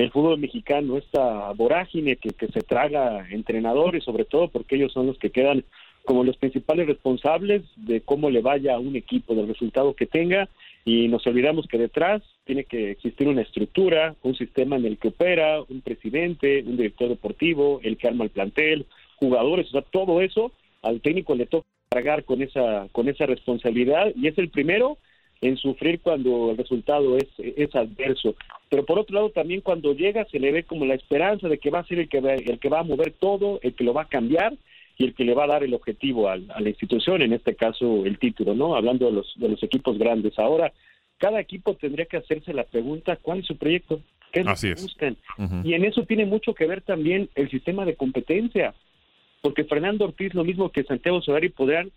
el 0.00 0.10
fútbol 0.10 0.38
mexicano, 0.38 0.96
esta 0.96 1.52
vorágine 1.52 2.16
que, 2.16 2.30
que 2.30 2.48
se 2.48 2.60
traga 2.60 3.26
entrenadores, 3.30 4.04
sobre 4.04 4.24
todo 4.24 4.48
porque 4.48 4.76
ellos 4.76 4.92
son 4.92 5.06
los 5.06 5.18
que 5.18 5.30
quedan 5.30 5.64
como 6.04 6.24
los 6.24 6.36
principales 6.36 6.86
responsables 6.86 7.62
de 7.76 8.00
cómo 8.00 8.30
le 8.30 8.40
vaya 8.40 8.74
a 8.74 8.78
un 8.78 8.96
equipo, 8.96 9.34
del 9.34 9.48
resultado 9.48 9.94
que 9.94 10.06
tenga, 10.06 10.48
y 10.84 11.08
nos 11.08 11.26
olvidamos 11.26 11.66
que 11.66 11.78
detrás 11.78 12.22
tiene 12.44 12.64
que 12.64 12.90
existir 12.92 13.28
una 13.28 13.42
estructura, 13.42 14.14
un 14.22 14.34
sistema 14.34 14.76
en 14.76 14.86
el 14.86 14.98
que 14.98 15.08
opera, 15.08 15.60
un 15.68 15.82
presidente, 15.82 16.64
un 16.66 16.76
director 16.76 17.08
deportivo, 17.08 17.80
el 17.82 17.96
que 17.96 18.08
arma 18.08 18.24
el 18.24 18.30
plantel, 18.30 18.86
jugadores, 19.16 19.68
o 19.68 19.70
sea, 19.72 19.82
todo 19.82 20.20
eso 20.22 20.52
al 20.82 21.00
técnico 21.00 21.34
le 21.34 21.46
toca 21.46 21.66
cargar 21.90 22.24
con 22.24 22.40
esa 22.40 22.88
con 22.92 23.08
esa 23.08 23.26
responsabilidad. 23.26 24.12
Y 24.16 24.28
es 24.28 24.38
el 24.38 24.48
primero 24.48 24.96
en 25.42 25.56
sufrir 25.56 26.00
cuando 26.00 26.50
el 26.50 26.56
resultado 26.58 27.16
es, 27.16 27.26
es 27.38 27.74
adverso. 27.74 28.34
Pero 28.68 28.84
por 28.84 28.98
otro 28.98 29.14
lado, 29.14 29.30
también 29.30 29.62
cuando 29.62 29.94
llega 29.94 30.24
se 30.26 30.38
le 30.38 30.52
ve 30.52 30.64
como 30.64 30.84
la 30.84 30.94
esperanza 30.94 31.48
de 31.48 31.58
que 31.58 31.70
va 31.70 31.78
a 31.80 31.86
ser 31.86 31.98
el 31.98 32.08
que 32.08 32.20
va, 32.20 32.34
el 32.34 32.58
que 32.58 32.68
va 32.68 32.80
a 32.80 32.84
mover 32.84 33.12
todo, 33.12 33.58
el 33.62 33.74
que 33.74 33.84
lo 33.84 33.94
va 33.94 34.02
a 34.02 34.08
cambiar 34.08 34.54
y 34.98 35.04
el 35.04 35.14
que 35.14 35.24
le 35.24 35.32
va 35.34 35.44
a 35.44 35.48
dar 35.48 35.64
el 35.64 35.72
objetivo 35.72 36.28
al- 36.28 36.50
a, 36.50 36.60
la 36.60 36.68
institución, 36.68 37.22
en 37.22 37.32
este 37.32 37.54
caso 37.54 38.04
el 38.04 38.18
título, 38.18 38.54
¿no? 38.54 38.74
Hablando 38.76 39.06
de 39.06 39.12
los, 39.12 39.32
de 39.36 39.48
los 39.48 39.62
equipos 39.62 39.96
grandes. 39.98 40.38
Ahora, 40.38 40.72
cada 41.16 41.40
equipo 41.40 41.74
tendría 41.74 42.04
que 42.04 42.18
hacerse 42.18 42.52
la 42.52 42.64
pregunta, 42.64 43.16
¿cuál 43.16 43.38
es 43.40 43.46
su 43.46 43.56
proyecto? 43.56 44.00
¿Qué 44.32 44.40
Así 44.46 44.66
que 44.68 44.72
es. 44.74 44.82
buscan? 44.82 45.16
Ujú. 45.38 45.62
Y 45.64 45.72
en 45.74 45.84
eso 45.86 46.02
tiene 46.04 46.26
mucho 46.26 46.52
que 46.54 46.66
ver 46.66 46.82
también 46.82 47.30
el 47.34 47.50
sistema 47.50 47.86
de 47.86 47.96
competencia, 47.96 48.74
porque 49.40 49.64
Fernando 49.64 50.04
Ortiz, 50.04 50.34
lo 50.34 50.44
mismo 50.44 50.68
que 50.70 50.84
Santiago 50.84 51.22
Solari, 51.22 51.48
podrán 51.48 51.90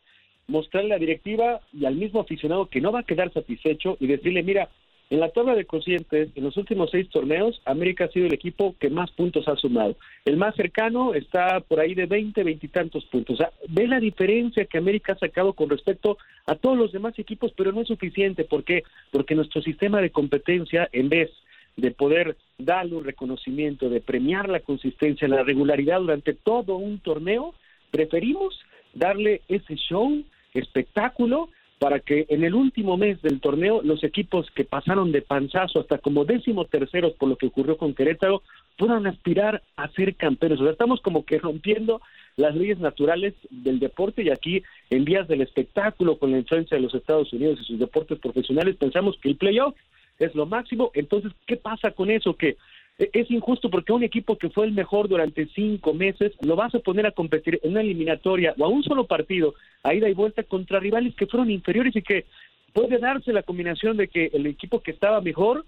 mostrarle 0.47 0.91
a 0.91 0.97
la 0.97 1.00
directiva 1.00 1.62
y 1.71 1.85
al 1.85 1.95
mismo 1.95 2.21
aficionado 2.21 2.67
que 2.67 2.81
no 2.81 2.91
va 2.91 3.00
a 3.00 3.03
quedar 3.03 3.31
satisfecho 3.31 3.97
y 4.00 4.07
decirle, 4.07 4.43
mira, 4.43 4.69
en 5.09 5.19
la 5.19 5.29
tabla 5.29 5.53
de 5.53 5.65
cocientes, 5.65 6.29
en 6.33 6.43
los 6.43 6.57
últimos 6.57 6.89
seis 6.89 7.07
torneos, 7.09 7.62
América 7.65 8.05
ha 8.05 8.07
sido 8.07 8.25
el 8.25 8.33
equipo 8.33 8.75
que 8.79 8.89
más 8.89 9.12
puntos 9.12 9.47
ha 9.47 9.55
sumado. 9.55 9.95
El 10.25 10.38
más 10.38 10.55
cercano 10.55 11.13
está 11.13 11.59
por 11.59 11.79
ahí 11.79 11.93
de 11.93 12.07
20, 12.07 12.43
20 12.43 12.65
y 12.65 12.69
tantos 12.69 13.05
puntos. 13.05 13.35
O 13.35 13.38
sea, 13.38 13.51
ve 13.69 13.88
la 13.88 14.00
diferencia 14.00 14.65
que 14.65 14.79
América 14.79 15.13
ha 15.13 15.19
sacado 15.19 15.53
con 15.53 15.69
respecto 15.69 16.17
a 16.47 16.55
todos 16.55 16.77
los 16.77 16.91
demás 16.91 17.19
equipos, 17.19 17.53
pero 17.55 17.71
no 17.71 17.81
es 17.81 17.89
suficiente. 17.89 18.43
¿Por 18.43 18.63
qué? 18.63 18.83
Porque 19.12 19.35
nuestro 19.35 19.62
sistema 19.62 20.01
de 20.01 20.09
competencia, 20.09 20.89
en 20.91 21.09
vez 21.09 21.29
de 21.75 21.91
poder 21.91 22.35
darle 22.57 22.95
un 22.95 23.03
reconocimiento, 23.03 23.89
de 23.89 24.01
premiar 24.01 24.50
la 24.50 24.62
consistencia, 24.62 25.27
la 25.27 25.43
regularidad 25.43 26.00
durante 26.00 26.33
todo 26.33 26.77
un 26.77 27.00
torneo, 27.00 27.53
preferimos 27.91 28.59
darle 28.93 29.41
ese 29.47 29.75
show, 29.75 30.23
espectáculo, 30.53 31.50
para 31.79 32.00
que 32.00 32.25
en 32.29 32.45
el 32.45 32.53
último 32.53 32.95
mes 32.95 33.22
del 33.22 33.41
torneo 33.41 33.81
los 33.83 34.05
equipos 34.05 34.50
que 34.51 34.63
pasaron 34.63 35.12
de 35.12 35.22
panzazo 35.22 35.81
hasta 35.81 35.98
como 35.98 36.24
décimo 36.24 36.63
terceros 36.63 37.13
por 37.13 37.27
lo 37.27 37.36
que 37.36 37.48
ocurrió 37.48 37.77
con 37.77 37.93
Querétaro 37.93 38.41
puedan 38.77 39.05
aspirar 39.05 39.62
a 39.75 39.89
ser 39.89 40.15
campeones. 40.15 40.62
O 40.62 40.63
sea, 40.63 40.72
estamos 40.72 41.01
como 41.01 41.25
que 41.25 41.39
rompiendo 41.39 42.01
las 42.38 42.55
leyes 42.55 42.79
naturales 42.79 43.33
del 43.50 43.79
deporte 43.79 44.24
y 44.24 44.29
aquí 44.29 44.63
en 44.89 45.03
vías 45.03 45.27
del 45.27 45.41
espectáculo 45.41 46.17
con 46.17 46.31
la 46.31 46.39
influencia 46.39 46.77
de 46.77 46.83
los 46.83 46.95
Estados 46.95 47.33
Unidos 47.33 47.60
y 47.62 47.65
sus 47.65 47.79
deportes 47.79 48.17
profesionales 48.19 48.77
pensamos 48.77 49.17
que 49.22 49.29
el 49.29 49.36
playoff 49.36 49.75
es 50.19 50.33
lo 50.36 50.45
máximo. 50.45 50.91
Entonces, 50.93 51.33
¿qué 51.45 51.57
pasa 51.57 51.91
con 51.91 52.10
eso? 52.10 52.36
Que 52.36 52.55
es 52.97 53.31
injusto 53.31 53.69
porque 53.69 53.91
un 53.91 54.03
equipo 54.03 54.38
que 54.38 54.50
fue 54.50 54.65
el 54.65 54.71
mejor 54.71 55.07
durante 55.07 55.47
cinco 55.47 55.93
meses 55.93 56.31
lo 56.41 56.55
vas 56.55 56.75
a 56.75 56.79
poner 56.79 57.07
a 57.07 57.12
competir 57.12 57.59
en 57.63 57.71
una 57.71 57.81
eliminatoria 57.81 58.53
o 58.57 58.65
a 58.65 58.67
un 58.67 58.83
solo 58.83 59.05
partido, 59.05 59.55
a 59.81 59.93
ida 59.93 60.09
y 60.09 60.13
vuelta 60.13 60.43
contra 60.43 60.79
rivales 60.79 61.15
que 61.15 61.25
fueron 61.25 61.50
inferiores 61.50 61.95
y 61.95 62.01
que 62.01 62.25
puede 62.71 63.00
darse 63.00 63.33
la 63.33 63.43
combinación 63.43 63.97
de 63.97 64.07
que 64.07 64.29
el 64.33 64.45
equipo 64.45 64.81
que 64.81 64.91
estaba 64.91 65.21
mejor 65.21 65.65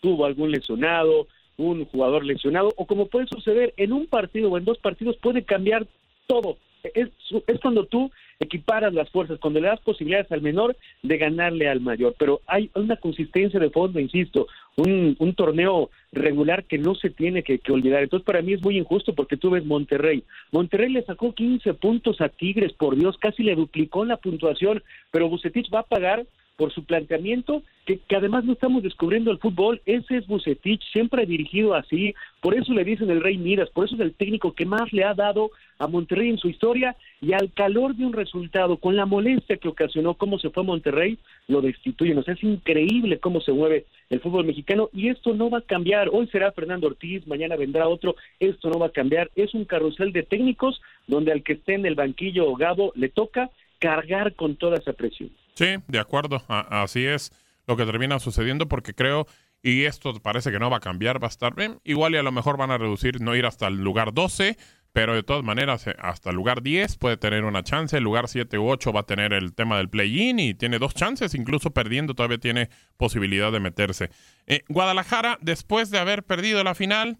tuvo 0.00 0.24
algún 0.24 0.50
lesionado, 0.50 1.26
un 1.56 1.84
jugador 1.86 2.24
lesionado, 2.24 2.72
o 2.76 2.86
como 2.86 3.06
puede 3.06 3.26
suceder 3.26 3.72
en 3.76 3.92
un 3.92 4.06
partido 4.06 4.50
o 4.50 4.58
en 4.58 4.64
dos 4.64 4.78
partidos, 4.78 5.16
puede 5.16 5.42
cambiar 5.42 5.86
todo. 6.26 6.58
Es, 6.94 7.08
es 7.46 7.60
cuando 7.60 7.86
tú 7.86 8.10
equiparas 8.38 8.92
las 8.92 9.08
fuerzas, 9.10 9.38
cuando 9.40 9.60
le 9.60 9.68
das 9.68 9.80
posibilidades 9.80 10.30
al 10.30 10.42
menor 10.42 10.76
de 11.02 11.18
ganarle 11.18 11.68
al 11.68 11.80
mayor. 11.80 12.14
Pero 12.18 12.40
hay 12.46 12.70
una 12.74 12.96
consistencia 12.96 13.58
de 13.58 13.70
fondo, 13.70 13.98
insisto, 13.98 14.46
un, 14.76 15.16
torneo 15.34 15.90
regular 16.12 16.64
que 16.64 16.78
no 16.78 16.94
se 16.94 17.10
tiene 17.10 17.42
que, 17.42 17.58
que 17.58 17.72
olvidar. 17.72 18.02
Entonces, 18.02 18.24
para 18.24 18.42
mí 18.42 18.52
es 18.52 18.62
muy 18.62 18.78
injusto 18.78 19.14
porque 19.14 19.36
tú 19.36 19.50
ves 19.50 19.64
Monterrey. 19.64 20.22
Monterrey 20.52 20.90
le 20.90 21.02
sacó 21.02 21.34
15 21.34 21.74
puntos 21.74 22.20
a 22.20 22.28
Tigres, 22.28 22.72
por 22.72 22.96
Dios, 22.96 23.16
casi 23.18 23.42
le 23.42 23.54
duplicó 23.54 24.04
la 24.04 24.16
puntuación, 24.16 24.82
pero 25.10 25.28
Bucetich 25.28 25.72
va 25.72 25.80
a 25.80 25.84
pagar 25.84 26.26
por 26.56 26.72
su 26.72 26.84
planteamiento, 26.84 27.62
que, 27.84 28.00
además 28.16 28.44
no 28.44 28.54
estamos 28.54 28.82
descubriendo 28.82 29.30
el 29.30 29.38
fútbol, 29.38 29.80
ese 29.86 30.16
es 30.16 30.26
Bucetich, 30.26 30.82
siempre 30.90 31.22
ha 31.22 31.26
dirigido 31.26 31.74
así, 31.74 32.14
por 32.40 32.54
eso 32.54 32.72
le 32.72 32.82
dicen 32.82 33.10
el 33.10 33.20
Rey 33.20 33.36
Midas, 33.36 33.70
por 33.70 33.84
eso 33.84 33.94
es 33.94 34.00
el 34.00 34.14
técnico 34.14 34.54
que 34.54 34.66
más 34.66 34.92
le 34.92 35.04
ha 35.04 35.14
dado 35.14 35.50
a 35.78 35.86
Monterrey 35.86 36.30
en 36.30 36.38
su 36.38 36.48
historia, 36.48 36.96
y 37.20 37.34
al 37.34 37.52
calor 37.52 37.94
de 37.94 38.06
un 38.06 38.14
resultado, 38.14 38.78
con 38.78 38.96
la 38.96 39.06
molestia 39.06 39.58
que 39.58 39.68
ocasionó 39.68 40.14
cómo 40.14 40.38
se 40.38 40.50
fue 40.50 40.62
a 40.62 40.66
Monterrey, 40.66 41.18
lo 41.46 41.60
destituyen, 41.60 42.18
o 42.18 42.22
sea, 42.22 42.34
es 42.34 42.42
increíble 42.42 43.18
cómo 43.18 43.40
se 43.40 43.52
mueve 43.52 43.84
el 44.08 44.20
fútbol 44.20 44.46
mexicano, 44.46 44.88
y 44.92 45.08
esto 45.08 45.34
no 45.34 45.50
va 45.50 45.58
a 45.58 45.62
cambiar, 45.62 46.08
hoy 46.10 46.26
será 46.28 46.52
Fernando 46.52 46.86
Ortiz, 46.86 47.26
mañana 47.26 47.56
vendrá 47.56 47.86
otro, 47.86 48.16
esto 48.40 48.70
no 48.70 48.78
va 48.78 48.86
a 48.86 48.92
cambiar, 48.92 49.30
es 49.36 49.54
un 49.54 49.66
carrusel 49.66 50.12
de 50.12 50.22
técnicos, 50.22 50.80
donde 51.06 51.32
al 51.32 51.42
que 51.42 51.52
esté 51.52 51.74
en 51.74 51.86
el 51.86 51.94
banquillo 51.94 52.54
Gabo 52.56 52.92
le 52.96 53.10
toca 53.10 53.50
cargar 53.78 54.34
con 54.34 54.56
toda 54.56 54.78
esa 54.78 54.94
presión. 54.94 55.30
Sí, 55.56 55.76
de 55.88 55.98
acuerdo. 55.98 56.44
Así 56.48 57.04
es 57.04 57.32
lo 57.66 57.76
que 57.76 57.86
termina 57.86 58.20
sucediendo 58.20 58.68
porque 58.68 58.94
creo, 58.94 59.26
y 59.62 59.84
esto 59.84 60.12
parece 60.22 60.52
que 60.52 60.58
no 60.58 60.70
va 60.70 60.76
a 60.76 60.80
cambiar, 60.80 61.20
va 61.20 61.26
a 61.26 61.30
estar 61.30 61.54
bien. 61.54 61.80
Igual 61.82 62.14
y 62.14 62.18
a 62.18 62.22
lo 62.22 62.30
mejor 62.30 62.58
van 62.58 62.70
a 62.70 62.78
reducir, 62.78 63.20
no 63.20 63.34
ir 63.34 63.46
hasta 63.46 63.66
el 63.66 63.82
lugar 63.82 64.12
12, 64.12 64.56
pero 64.92 65.14
de 65.14 65.22
todas 65.22 65.42
maneras 65.42 65.86
eh, 65.86 65.96
hasta 65.98 66.30
el 66.30 66.36
lugar 66.36 66.62
10 66.62 66.98
puede 66.98 67.16
tener 67.16 67.44
una 67.44 67.62
chance. 67.64 67.96
El 67.96 68.04
lugar 68.04 68.28
7 68.28 68.58
u 68.58 68.68
8 68.68 68.92
va 68.92 69.00
a 69.00 69.06
tener 69.06 69.32
el 69.32 69.54
tema 69.54 69.78
del 69.78 69.88
play-in 69.88 70.38
y 70.38 70.54
tiene 70.54 70.78
dos 70.78 70.94
chances, 70.94 71.34
incluso 71.34 71.70
perdiendo 71.70 72.14
todavía 72.14 72.38
tiene 72.38 72.68
posibilidad 72.98 73.50
de 73.50 73.60
meterse. 73.60 74.10
Eh, 74.46 74.62
Guadalajara, 74.68 75.38
después 75.40 75.90
de 75.90 75.98
haber 75.98 76.22
perdido 76.22 76.62
la 76.64 76.74
final, 76.74 77.18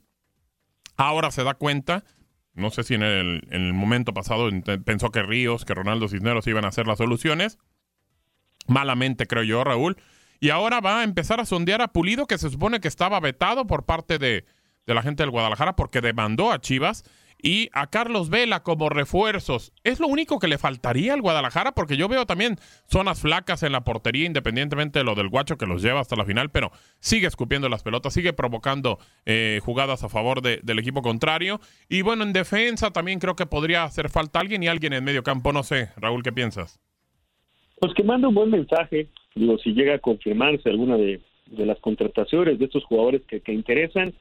ahora 0.97 1.31
se 1.31 1.43
da 1.43 1.55
cuenta, 1.55 2.05
no 2.52 2.71
sé 2.71 2.83
si 2.83 2.95
en 2.95 3.02
el, 3.02 3.47
en 3.50 3.62
el 3.62 3.73
momento 3.73 4.12
pasado 4.14 4.49
pensó 4.85 5.11
que 5.11 5.23
Ríos, 5.23 5.64
que 5.64 5.75
Ronaldo 5.75 6.09
Cisneros 6.09 6.47
iban 6.47 6.66
a 6.66 6.69
hacer 6.69 6.87
las 6.87 6.99
soluciones, 6.99 7.59
malamente 8.69 9.27
creo 9.27 9.43
yo, 9.43 9.65
Raúl, 9.65 9.97
y 10.41 10.51
ahora 10.51 10.81
va 10.81 11.01
a 11.01 11.05
empezar 11.05 11.41
a 11.41 11.47
sondear 11.47 11.81
a 11.83 11.89
Pulido, 11.89 12.27
que 12.27 12.39
se 12.39 12.51
supone 12.51 12.81
que 12.81 12.89
estaba 12.89 13.21
vetado 13.21 13.67
por 13.67 13.85
parte 13.85 14.19
de, 14.19 14.45
de 14.87 14.95
la 14.95 15.03
gente 15.03 15.23
del 15.23 15.31
Guadalajara 15.31 15.77
porque 15.77 16.01
demandó 16.01 16.53
a 16.53 16.61
Chivas. 16.61 17.05
Y 17.43 17.69
a 17.75 17.89
Carlos 17.89 18.31
Vela 18.31 18.63
como 18.63 18.89
refuerzos. 18.89 19.75
¿Es 19.85 20.01
lo 20.01 20.07
único 20.09 20.39
que 20.39 20.49
le 20.49 20.57
faltaría 20.57 21.13
al 21.13 21.21
Guadalajara? 21.21 21.73
Porque 21.73 21.99
yo 21.99 22.09
veo 22.09 22.25
también 22.25 22.59
zonas 22.91 23.21
flacas 23.21 23.63
en 23.63 23.73
la 23.73 23.85
portería, 23.85 24.25
independientemente 24.25 25.01
de 25.01 25.05
lo 25.05 25.15
del 25.15 25.29
guacho 25.29 25.59
que 25.59 25.67
los 25.67 25.83
lleva 25.83 26.01
hasta 26.01 26.17
la 26.17 26.25
final, 26.25 26.51
pero 26.51 26.73
sigue 26.99 27.27
escupiendo 27.27 27.69
las 27.69 27.83
pelotas, 27.83 28.15
sigue 28.15 28.33
provocando 28.33 28.99
eh, 29.27 29.61
jugadas 29.63 30.03
a 30.03 30.09
favor 30.09 30.41
de- 30.41 30.61
del 30.63 30.79
equipo 30.79 31.03
contrario. 31.03 31.61
Y 31.91 32.01
bueno, 32.01 32.25
en 32.25 32.33
defensa 32.33 32.91
también 32.91 33.19
creo 33.21 33.37
que 33.37 33.45
podría 33.45 33.85
hacer 33.85 34.09
falta 34.09 34.41
alguien 34.41 34.63
y 34.63 34.69
alguien 34.69 34.95
en 34.95 35.05
medio 35.05 35.23
campo. 35.23 35.53
No 35.53 35.63
sé, 35.63 35.91
Raúl, 35.99 36.23
¿qué 36.23 36.33
piensas? 36.33 36.81
Pues 37.78 37.92
que 37.95 38.02
manda 38.02 38.28
un 38.28 38.35
buen 38.35 38.50
mensaje, 38.50 39.09
digo, 39.35 39.59
si 39.59 39.73
llega 39.73 39.95
a 39.95 39.99
confirmarse 39.99 40.71
alguna 40.71 40.97
de, 40.97 41.21
de 41.47 41.66
las 41.66 41.78
contrataciones 41.80 42.59
de 42.59 42.64
estos 42.64 42.85
jugadores 42.85 43.23
que, 43.28 43.40
que 43.40 43.52
interesan, 43.52 44.14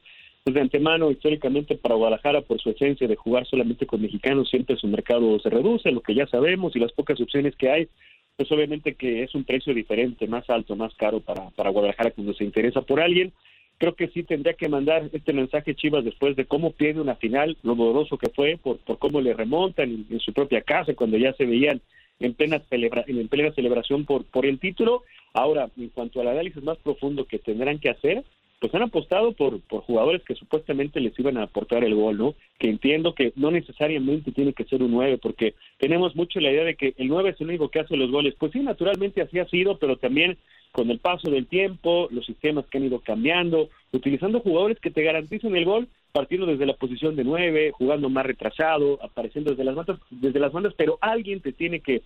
pues 0.44 0.54
de 0.54 0.60
antemano, 0.60 1.10
históricamente 1.10 1.76
para 1.76 1.96
Guadalajara, 1.96 2.42
por 2.42 2.60
su 2.60 2.70
esencia 2.70 3.08
de 3.08 3.16
jugar 3.16 3.46
solamente 3.46 3.86
con 3.86 4.00
mexicanos, 4.00 4.48
siempre 4.48 4.76
su 4.76 4.86
mercado 4.86 5.40
se 5.40 5.50
reduce, 5.50 5.90
lo 5.90 6.02
que 6.02 6.14
ya 6.14 6.26
sabemos, 6.26 6.76
y 6.76 6.78
las 6.78 6.92
pocas 6.92 7.20
opciones 7.20 7.56
que 7.56 7.70
hay, 7.70 7.88
pues 8.36 8.52
obviamente 8.52 8.94
que 8.94 9.22
es 9.22 9.34
un 9.34 9.44
precio 9.44 9.74
diferente, 9.74 10.28
más 10.28 10.48
alto, 10.50 10.76
más 10.76 10.94
caro 10.94 11.20
para, 11.20 11.50
para 11.50 11.70
Guadalajara 11.70 12.10
cuando 12.10 12.34
se 12.34 12.44
interesa 12.44 12.82
por 12.82 13.00
alguien. 13.00 13.32
Creo 13.78 13.94
que 13.94 14.08
sí 14.08 14.22
tendría 14.22 14.54
que 14.54 14.68
mandar 14.68 15.08
este 15.12 15.32
mensaje 15.32 15.74
Chivas 15.74 16.04
después 16.04 16.36
de 16.36 16.44
cómo 16.44 16.72
pierde 16.72 17.00
una 17.00 17.16
final, 17.16 17.56
lo 17.62 17.74
doloroso 17.74 18.16
que 18.18 18.28
fue, 18.28 18.58
por, 18.62 18.78
por 18.78 18.98
cómo 18.98 19.20
le 19.20 19.34
remontan 19.34 19.90
en, 19.90 20.06
en 20.10 20.20
su 20.20 20.32
propia 20.32 20.60
casa, 20.60 20.94
cuando 20.94 21.16
ya 21.16 21.32
se 21.32 21.44
veían 21.44 21.80
en 22.20 22.34
plena, 22.34 22.60
celebra 22.68 23.04
en 23.06 23.28
plena 23.28 23.52
celebración 23.52 24.04
por, 24.04 24.24
por 24.24 24.46
el 24.46 24.58
título. 24.58 25.02
Ahora, 25.32 25.68
en 25.76 25.88
cuanto 25.90 26.20
al 26.20 26.28
análisis 26.28 26.62
más 26.62 26.78
profundo 26.78 27.26
que 27.26 27.38
tendrán 27.38 27.78
que 27.78 27.90
hacer, 27.90 28.24
pues 28.58 28.74
han 28.74 28.82
apostado 28.82 29.32
por, 29.32 29.60
por 29.60 29.82
jugadores 29.82 30.22
que 30.22 30.34
supuestamente 30.34 31.00
les 31.00 31.18
iban 31.18 31.36
a 31.36 31.42
aportar 31.42 31.84
el 31.84 31.94
gol, 31.94 32.16
¿no? 32.16 32.34
Que 32.58 32.70
entiendo 32.70 33.14
que 33.14 33.32
no 33.36 33.50
necesariamente 33.50 34.32
tiene 34.32 34.54
que 34.54 34.64
ser 34.64 34.82
un 34.82 34.92
9, 34.92 35.18
porque 35.18 35.54
tenemos 35.78 36.16
mucho 36.16 36.40
la 36.40 36.50
idea 36.50 36.64
de 36.64 36.74
que 36.74 36.94
el 36.96 37.08
9 37.08 37.30
es 37.30 37.40
el 37.40 37.48
único 37.48 37.68
que 37.68 37.80
hace 37.80 37.96
los 37.96 38.10
goles. 38.10 38.34
Pues 38.38 38.52
sí, 38.52 38.60
naturalmente 38.60 39.20
así 39.20 39.38
ha 39.38 39.48
sido, 39.48 39.78
pero 39.78 39.96
también 39.96 40.38
con 40.72 40.90
el 40.90 40.98
paso 40.98 41.30
del 41.30 41.46
tiempo, 41.46 42.08
los 42.10 42.24
sistemas 42.24 42.66
que 42.66 42.78
han 42.78 42.84
ido 42.84 43.00
cambiando, 43.00 43.68
utilizando 43.92 44.40
jugadores 44.40 44.78
que 44.80 44.90
te 44.90 45.02
garanticen 45.02 45.54
el 45.54 45.64
gol, 45.64 45.88
partiendo 46.16 46.46
desde 46.46 46.64
la 46.64 46.72
posición 46.72 47.14
de 47.14 47.24
9, 47.24 47.72
jugando 47.72 48.08
más 48.08 48.24
retrasado, 48.24 48.98
apareciendo 49.02 49.50
desde 49.50 49.64
las 49.64 49.74
bandas, 49.74 49.98
desde 50.08 50.40
las 50.40 50.50
bandas, 50.50 50.72
pero 50.74 50.96
alguien 51.02 51.42
te 51.42 51.52
tiene 51.52 51.80
que 51.80 52.00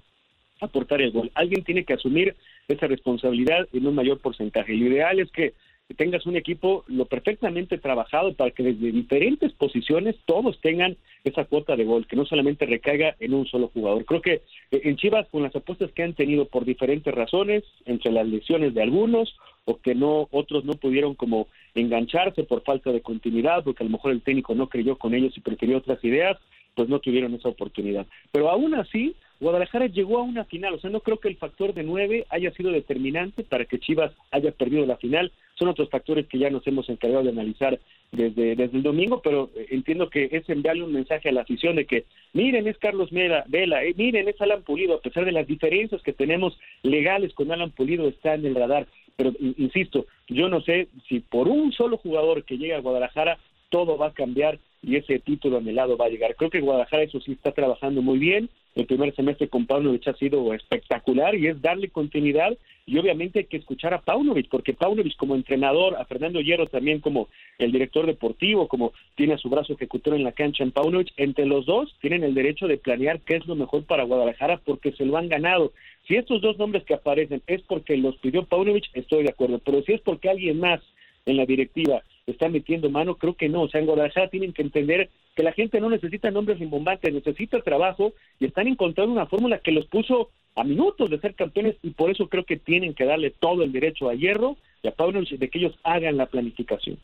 aportar 0.61 1.00
el 1.00 1.12
gol, 1.12 1.31
alguien 1.37 1.62
tiene 1.62 1.85
que 1.85 1.93
asumir 1.93 2.35
esa 2.67 2.88
responsabilidad 2.88 3.69
en 3.73 3.87
un 3.87 3.95
mayor 3.95 4.19
porcentaje. 4.19 4.75
Lo 4.75 4.87
ideal 4.87 5.21
es 5.21 5.31
que 5.31 5.55
que 5.90 5.95
tengas 5.95 6.25
un 6.25 6.37
equipo 6.37 6.85
lo 6.87 7.07
perfectamente 7.07 7.76
trabajado 7.76 8.33
para 8.35 8.52
que 8.52 8.62
desde 8.62 8.93
diferentes 8.93 9.52
posiciones 9.55 10.14
todos 10.25 10.61
tengan 10.61 10.97
esa 11.25 11.47
cuota 11.47 11.75
de 11.75 11.83
gol, 11.83 12.07
que 12.07 12.14
no 12.14 12.25
solamente 12.26 12.64
recaiga 12.64 13.17
en 13.19 13.35
un 13.35 13.45
solo 13.47 13.73
jugador. 13.75 14.05
Creo 14.05 14.23
que 14.23 14.35
eh, 14.71 14.83
en 14.85 14.95
Chivas, 14.95 15.26
con 15.31 15.43
las 15.43 15.57
apuestas 15.57 15.90
que 15.90 16.05
han 16.05 16.14
tenido 16.14 16.45
por 16.45 16.64
diferentes 16.64 17.12
razones, 17.12 17.64
entre 17.87 18.12
las 18.12 18.25
lesiones 18.25 18.73
de 18.73 18.83
algunos, 18.83 19.37
o 19.64 19.79
que 19.79 19.95
no 19.95 20.29
otros 20.31 20.64
no 20.64 20.75
pudieron 20.75 21.14
como 21.14 21.49
engancharse 21.75 22.45
por 22.45 22.62
falta 22.62 22.93
de 22.93 23.00
continuidad, 23.00 23.64
porque 23.64 23.83
a 23.83 23.87
lo 23.87 23.93
mejor 23.93 24.12
el 24.12 24.23
técnico 24.23 24.55
no 24.55 24.69
creyó 24.69 24.97
con 24.97 25.14
ellos 25.14 25.37
y 25.37 25.40
prefirió 25.40 25.79
otras 25.79 26.02
ideas, 26.05 26.38
pues 26.75 26.88
no 26.88 27.00
tuvieron 27.00 27.35
esa 27.35 27.49
oportunidad. 27.49 28.07
Pero 28.33 28.49
aún 28.49 28.75
así, 28.75 29.14
Guadalajara 29.40 29.87
llegó 29.87 30.19
a 30.19 30.23
una 30.23 30.45
final, 30.45 30.75
o 30.75 30.81
sea, 30.81 30.90
no 30.90 31.00
creo 31.00 31.19
que 31.19 31.29
el 31.29 31.37
factor 31.37 31.73
de 31.73 31.83
nueve 31.83 32.26
haya 32.29 32.52
sido 32.52 32.71
determinante 32.71 33.43
para 33.43 33.64
que 33.64 33.79
Chivas 33.79 34.12
haya 34.31 34.52
perdido 34.52 34.85
la 34.85 34.99
final. 34.99 35.33
Son 35.55 35.69
otros 35.69 35.88
factores 35.88 36.26
que 36.26 36.38
ya 36.38 36.50
nos 36.50 36.67
hemos 36.67 36.88
encargado 36.88 37.23
de 37.23 37.31
analizar 37.31 37.79
desde, 38.12 38.55
desde 38.55 38.76
el 38.76 38.83
domingo, 38.83 39.21
pero 39.23 39.50
eh, 39.57 39.69
entiendo 39.71 40.11
que 40.11 40.29
es 40.31 40.49
enviarle 40.49 40.85
un 40.85 40.93
mensaje 40.93 41.29
a 41.29 41.33
la 41.33 41.43
afición 41.43 41.76
de 41.76 41.87
que 41.87 42.05
miren, 42.33 42.67
es 42.67 42.76
Carlos 42.79 43.12
Mera, 43.12 43.45
Vela, 43.47 43.83
eh, 43.85 43.95
miren, 43.97 44.29
es 44.29 44.40
Alan 44.40 44.62
Pulido, 44.62 44.95
a 44.95 45.00
pesar 45.00 45.25
de 45.25 45.33
las 45.33 45.47
diferencias 45.47 46.02
que 46.02 46.12
tenemos 46.12 46.59
legales 46.83 47.33
con 47.35 47.50
Alan 47.50 47.71
Pulido, 47.71 48.09
está 48.09 48.35
en 48.35 48.47
el 48.47 48.55
radar. 48.55 48.87
Pero 49.17 49.33
in- 49.38 49.55
insisto, 49.59 50.07
yo 50.29 50.49
no 50.49 50.61
sé 50.61 50.88
si 51.09 51.21
por 51.21 51.49
un 51.49 51.73
solo 51.73 51.97
jugador 51.99 52.45
que 52.45 52.59
llegue 52.59 52.75
a 52.75 52.81
Guadalajara 52.81 53.38
todo 53.69 53.97
va 53.97 54.09
a 54.09 54.12
cambiar 54.14 54.59
y 54.83 54.97
ese 54.97 55.19
título 55.21 55.59
anhelado 55.59 55.97
va 55.97 56.07
a 56.07 56.09
llegar. 56.09 56.35
Creo 56.37 56.50
que 56.50 56.61
Guadalajara 56.61 57.02
eso 57.05 57.21
sí 57.21 57.33
está 57.33 57.52
trabajando 57.52 58.02
muy 58.02 58.19
bien. 58.19 58.50
El 58.75 58.87
primer 58.87 59.15
semestre 59.17 59.49
con 59.49 59.67
Paunovic 59.67 60.07
ha 60.07 60.15
sido 60.15 60.55
espectacular 60.55 61.35
y 61.35 61.49
es 61.49 61.61
darle 61.61 61.89
continuidad 61.89 62.57
y 62.87 62.99
obviamente 62.99 63.41
hay 63.41 63.45
que 63.47 63.57
escuchar 63.57 63.95
a 63.95 64.00
Paunovic 64.00 64.49
porque 64.49 64.75
Paunovic 64.75 65.17
como 65.17 65.35
entrenador, 65.35 65.97
a 65.97 66.05
Fernando 66.05 66.41
Hierro 66.41 66.67
también 66.67 67.00
como 67.00 67.29
el 67.59 67.73
director 67.73 68.07
deportivo, 68.07 68.69
como 68.69 68.93
tiene 69.17 69.35
a 69.35 69.39
su 69.39 69.49
brazo 69.49 69.73
ejecutor 69.73 70.15
en 70.15 70.23
la 70.23 70.33
cancha 70.33 70.62
en 70.62 70.71
Paunovic, 70.71 71.12
entre 71.17 71.47
los 71.47 71.67
dos 71.67 71.97
tienen 72.00 72.23
el 72.23 72.35
derecho 72.35 72.69
de 72.69 72.79
planear 72.79 73.21
qué 73.21 73.37
es 73.37 73.47
lo 73.47 73.57
mejor 73.57 73.85
para 73.85 74.05
Guadalajara 74.05 74.61
porque 74.65 74.93
se 74.93 75.05
lo 75.05 75.17
han 75.17 75.29
ganado. 75.29 75.73
Si 76.07 76.15
estos 76.15 76.41
dos 76.41 76.57
nombres 76.57 76.85
que 76.85 76.95
aparecen 76.95 77.43
es 77.49 77.62
porque 77.62 77.97
los 77.97 78.17
pidió 78.19 78.45
Paunovic, 78.45 78.85
estoy 78.95 79.25
de 79.25 79.31
acuerdo, 79.31 79.59
pero 79.59 79.83
si 79.83 79.93
es 79.93 80.00
porque 80.00 80.31
alguien 80.31 80.61
más 80.61 80.81
en 81.27 81.37
la 81.37 81.45
directiva 81.47 82.03
está 82.27 82.49
metiendo 82.49 82.89
mano, 82.89 83.17
creo 83.17 83.35
que 83.35 83.49
no. 83.49 83.62
O 83.62 83.69
sea, 83.69 83.81
en 83.81 83.87
Guadalajara 83.87 84.29
tienen 84.29 84.53
que 84.53 84.62
entender 84.62 85.11
que 85.35 85.43
la 85.43 85.53
gente 85.53 85.81
no 85.81 85.91
necesita 85.91 86.31
nombres 86.31 86.59
rimbombantes, 86.59 87.13
necesita 87.13 87.61
trabajo 87.61 88.13
y 88.39 88.47
están 88.47 88.67
encontrando 88.67 89.13
una 89.13 89.27
fórmula 89.27 89.59
que 89.59 89.73
los 89.73 89.87
puso 89.87 90.31
a 90.57 90.65
minutos 90.65 91.11
de 91.11 91.21
ser 91.21 91.35
campeones 91.35 91.77
y 91.83 91.91
por 91.91 92.11
eso 92.11 92.29
creo 92.29 92.45
que 92.45 92.57
tienen 92.57 92.95
que 92.95 93.05
darle 93.05 93.31
todo 93.31 93.63
el 93.63 93.73
derecho 93.73 94.09
a 94.09 94.15
Hierro 94.15 94.57
y 94.83 94.89
a 94.89 94.93
Pablo 94.93 95.21
de 95.23 95.49
que 95.49 95.59
ellos 95.59 95.79
hagan 95.85 96.17
la 96.17 96.27
planificación. 96.27 96.99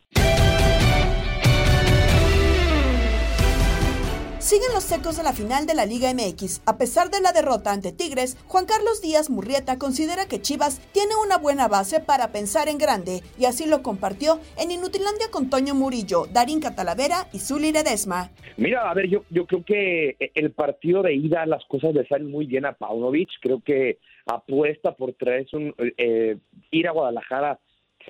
Siguen 4.47 4.73
los 4.75 4.85
secos 4.85 5.17
de 5.17 5.25
la 5.25 5.33
final 5.33 5.67
de 5.67 5.75
la 5.75 5.87
Liga 5.87 6.15
MX. 6.15 6.63
A 6.67 6.79
pesar 6.79 7.11
de 7.11 7.21
la 7.21 7.33
derrota 7.33 7.73
ante 7.73 7.91
Tigres, 7.91 8.37
Juan 8.47 8.65
Carlos 8.65 9.03
Díaz 9.03 9.29
Murrieta 9.29 9.77
considera 9.77 10.29
que 10.29 10.41
Chivas 10.41 10.79
tiene 10.93 11.15
una 11.21 11.37
buena 11.37 11.67
base 11.67 11.99
para 11.99 12.31
pensar 12.31 12.69
en 12.69 12.79
grande 12.79 13.23
y 13.41 13.47
así 13.47 13.69
lo 13.69 13.83
compartió 13.83 14.39
en 14.57 14.71
Inutilandia 14.71 15.33
con 15.33 15.51
Toño 15.51 15.75
Murillo, 15.75 16.27
Darín 16.33 16.61
Catalavera 16.61 17.27
y 17.33 17.41
Zuli 17.41 17.73
Ledesma. 17.73 18.31
Mira, 18.57 18.89
a 18.89 18.95
ver, 18.95 19.09
yo, 19.09 19.25
yo 19.31 19.49
creo 19.49 19.65
que 19.65 20.17
el 20.37 20.53
partido 20.53 21.03
de 21.03 21.15
ida 21.15 21.45
las 21.45 21.65
cosas 21.65 21.93
le 21.93 22.07
salen 22.07 22.31
muy 22.31 22.47
bien 22.47 22.67
a 22.67 22.75
Paunovic. 22.75 23.31
Creo 23.43 23.61
que 23.65 23.99
apuesta 24.27 24.95
por 24.95 25.13
traerse 25.15 25.57
un, 25.57 25.75
eh, 25.99 26.37
ir 26.71 26.87
a 26.87 26.93
Guadalajara 26.93 27.59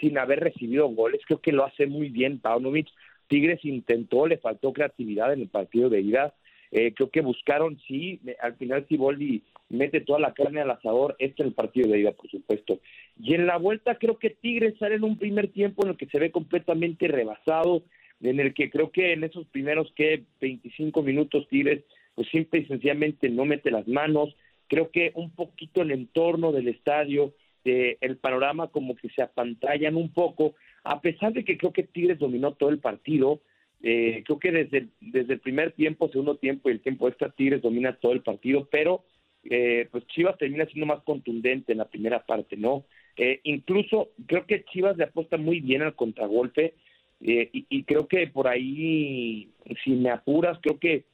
sin 0.03 0.19
haber 0.19 0.41
recibido 0.41 0.87
goles. 0.89 1.23
Creo 1.27 1.41
que 1.41 1.53
lo 1.53 1.65
hace 1.65 1.87
muy 1.87 2.11
bien 2.11 2.41
Paunovic. 2.41 2.89
Tigres 3.29 3.65
intentó, 3.65 4.27
le 4.27 4.39
faltó 4.39 4.73
creatividad 4.73 5.33
en 5.33 5.43
el 5.43 5.49
partido 5.49 5.89
de 5.89 6.01
ida. 6.01 6.35
Eh, 6.71 6.93
creo 6.95 7.11
que 7.11 7.21
buscaron, 7.21 7.79
sí, 7.87 8.21
al 8.41 8.57
final 8.57 8.87
Siboldi 8.89 9.43
mete 9.69 10.01
toda 10.01 10.19
la 10.19 10.35
carne 10.35 10.61
al 10.61 10.71
asador, 10.71 11.17
este 11.19 11.43
es 11.43 11.49
el 11.49 11.55
partido 11.55 11.91
de 11.91 12.01
ida, 12.01 12.13
por 12.13 12.29
supuesto. 12.31 12.81
Y 13.21 13.35
en 13.35 13.47
la 13.47 13.57
vuelta 13.57 13.97
creo 13.97 14.19
que 14.19 14.31
Tigres 14.31 14.75
sale 14.79 14.97
en 14.97 15.05
un 15.05 15.19
primer 15.19 15.49
tiempo 15.49 15.85
en 15.85 15.91
el 15.91 15.97
que 15.97 16.07
se 16.07 16.19
ve 16.19 16.31
completamente 16.31 17.09
rebasado, 17.09 17.83
en 18.21 18.41
el 18.41 18.55
que 18.55 18.71
creo 18.71 18.91
que 18.91 19.13
en 19.13 19.25
esos 19.25 19.47
primeros 19.47 19.93
que 19.95 20.25
25 20.41 21.03
minutos 21.03 21.49
Tigres 21.49 21.85
pues 22.15 22.29
simple 22.31 22.61
y 22.61 22.67
sencillamente 22.67 23.29
no 23.29 23.45
mete 23.45 23.71
las 23.71 23.87
manos. 23.87 24.35
Creo 24.69 24.91
que 24.91 25.13
un 25.15 25.31
poquito 25.31 25.83
el 25.83 25.93
entorno 25.93 26.51
del 26.51 26.67
estadio, 26.69 27.35
eh, 27.65 27.99
el 28.01 28.17
panorama 28.17 28.69
como 28.69 28.97
que 28.97 29.11
se 29.11 29.23
apantallan 29.23 29.97
un 29.97 30.13
poco, 30.13 30.55
a 30.87 31.01
pesar 31.01 31.33
de 31.33 31.45
que 31.45 31.59
creo 31.59 31.73
que 31.73 31.83
Tigres 31.83 32.19
dominó 32.19 32.53
todo 32.53 32.71
el 32.71 32.79
partido, 32.79 33.41
eh, 33.83 34.23
creo 34.25 34.39
que 34.39 34.53
desde, 34.53 34.89
desde 35.01 35.35
el 35.35 35.41
primer 35.41 35.73
tiempo, 35.73 36.09
segundo 36.09 36.37
tiempo 36.37 36.69
y 36.69 36.73
el 36.73 36.81
tiempo 36.81 37.09
extra 37.09 37.31
Tigres 37.31 37.61
domina 37.61 37.97
todo 37.97 38.13
el 38.13 38.23
partido, 38.23 38.69
pero 38.71 39.05
eh, 39.45 39.89
pues 39.91 40.07
Chivas 40.09 40.39
termina 40.39 40.67
siendo 40.67 40.87
más 40.87 41.03
contundente 41.03 41.73
en 41.73 41.79
la 41.79 41.89
primera 41.89 42.25
parte, 42.25 42.57
¿no? 42.57 42.85
Eh, 43.17 43.41
incluso 43.45 44.11
creo 44.27 44.47
que 44.47 44.65
Chivas 44.65 44.97
le 44.97 45.05
apuesta 45.05 45.37
muy 45.37 45.61
bien 45.61 45.83
al 45.83 45.95
contragolpe 45.95 46.75
eh, 47.21 47.49
y, 47.53 47.67
y 47.69 47.85
creo 47.85 48.07
que 48.07 48.27
por 48.29 48.47
ahí, 48.47 49.51
si 49.83 49.91
me 49.91 50.11
apuras, 50.11 50.59
creo 50.63 50.79
que 50.79 51.05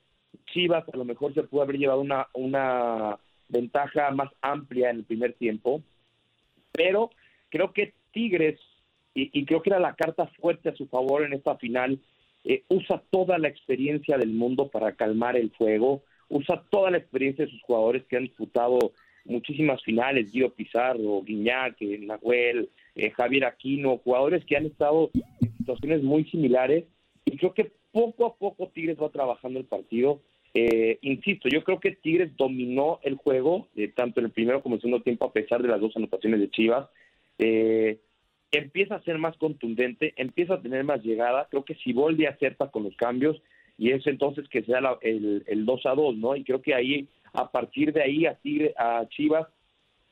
Chivas 0.52 0.84
a 0.92 0.96
lo 0.96 1.04
mejor 1.04 1.32
se 1.34 1.42
pudo 1.44 1.62
haber 1.62 1.78
llevado 1.78 2.00
una, 2.00 2.26
una 2.34 3.18
ventaja 3.48 4.10
más 4.10 4.30
amplia 4.40 4.90
en 4.90 4.98
el 4.98 5.04
primer 5.04 5.34
tiempo, 5.34 5.82
pero 6.72 7.10
creo 7.50 7.72
que 7.72 7.94
Tigres, 8.12 8.58
y, 9.14 9.44
creo 9.44 9.62
que 9.62 9.70
era 9.70 9.78
la 9.78 9.94
carta 9.94 10.26
fuerte 10.40 10.70
a 10.70 10.74
su 10.74 10.86
favor 10.86 11.24
en 11.24 11.32
esta 11.32 11.56
final, 11.56 11.98
eh, 12.44 12.64
usa 12.68 13.02
toda 13.10 13.38
la 13.38 13.48
experiencia 13.48 14.16
del 14.16 14.30
mundo 14.30 14.68
para 14.68 14.92
calmar 14.92 15.36
el 15.36 15.50
fuego, 15.50 16.02
usa 16.28 16.64
toda 16.70 16.90
la 16.90 16.98
experiencia 16.98 17.44
de 17.44 17.50
sus 17.50 17.62
jugadores 17.62 18.04
que 18.06 18.16
han 18.16 18.24
disputado 18.24 18.78
muchísimas 19.24 19.82
finales, 19.82 20.32
Guido 20.32 20.50
Pizarro, 20.50 21.22
Guiñac, 21.22 21.76
eh, 21.80 21.98
Nahuel, 21.98 22.70
eh, 22.94 23.10
Javier 23.10 23.44
Aquino, 23.44 23.98
jugadores 23.98 24.44
que 24.44 24.56
han 24.56 24.66
estado 24.66 25.10
en 25.14 25.56
situaciones 25.58 26.02
muy 26.02 26.24
similares 26.24 26.84
y 27.24 27.36
creo 27.36 27.54
que 27.54 27.70
poco 27.92 28.26
a 28.26 28.34
poco 28.34 28.68
Tigres 28.68 28.98
va 29.00 29.10
trabajando 29.10 29.60
el 29.60 29.66
partido. 29.66 30.20
Eh, 30.54 30.98
insisto, 31.02 31.48
yo 31.48 31.62
creo 31.64 31.80
que 31.80 31.92
Tigres 31.92 32.36
dominó 32.36 32.98
el 33.02 33.16
juego, 33.16 33.68
eh, 33.76 33.88
tanto 33.88 34.20
en 34.20 34.26
el 34.26 34.32
primero 34.32 34.62
como 34.62 34.74
en 34.74 34.78
el 34.78 34.82
segundo 34.82 35.02
tiempo, 35.02 35.26
a 35.26 35.32
pesar 35.32 35.62
de 35.62 35.68
las 35.68 35.80
dos 35.80 35.96
anotaciones 35.96 36.40
de 36.40 36.50
Chivas. 36.50 36.88
Eh, 37.38 37.98
empieza 38.52 38.96
a 38.96 39.02
ser 39.02 39.18
más 39.18 39.36
contundente, 39.38 40.12
empieza 40.16 40.54
a 40.54 40.62
tener 40.62 40.84
más 40.84 41.02
llegada. 41.02 41.48
Creo 41.50 41.64
que 41.64 41.74
Siboldi 41.76 42.26
acerta 42.26 42.70
con 42.70 42.84
los 42.84 42.94
cambios 42.96 43.40
y 43.78 43.90
es 43.90 44.06
entonces 44.06 44.48
que 44.48 44.62
se 44.62 44.72
da 44.72 44.80
la- 44.80 44.98
el, 45.00 45.42
el 45.46 45.64
2 45.64 45.86
a 45.86 45.94
2, 45.94 46.16
¿no? 46.16 46.36
Y 46.36 46.44
creo 46.44 46.60
que 46.60 46.74
ahí, 46.74 47.08
a 47.32 47.50
partir 47.50 47.92
de 47.92 48.02
ahí, 48.02 48.26
a, 48.26 48.34
Tigre, 48.34 48.74
a 48.76 49.06
Chivas, 49.08 49.48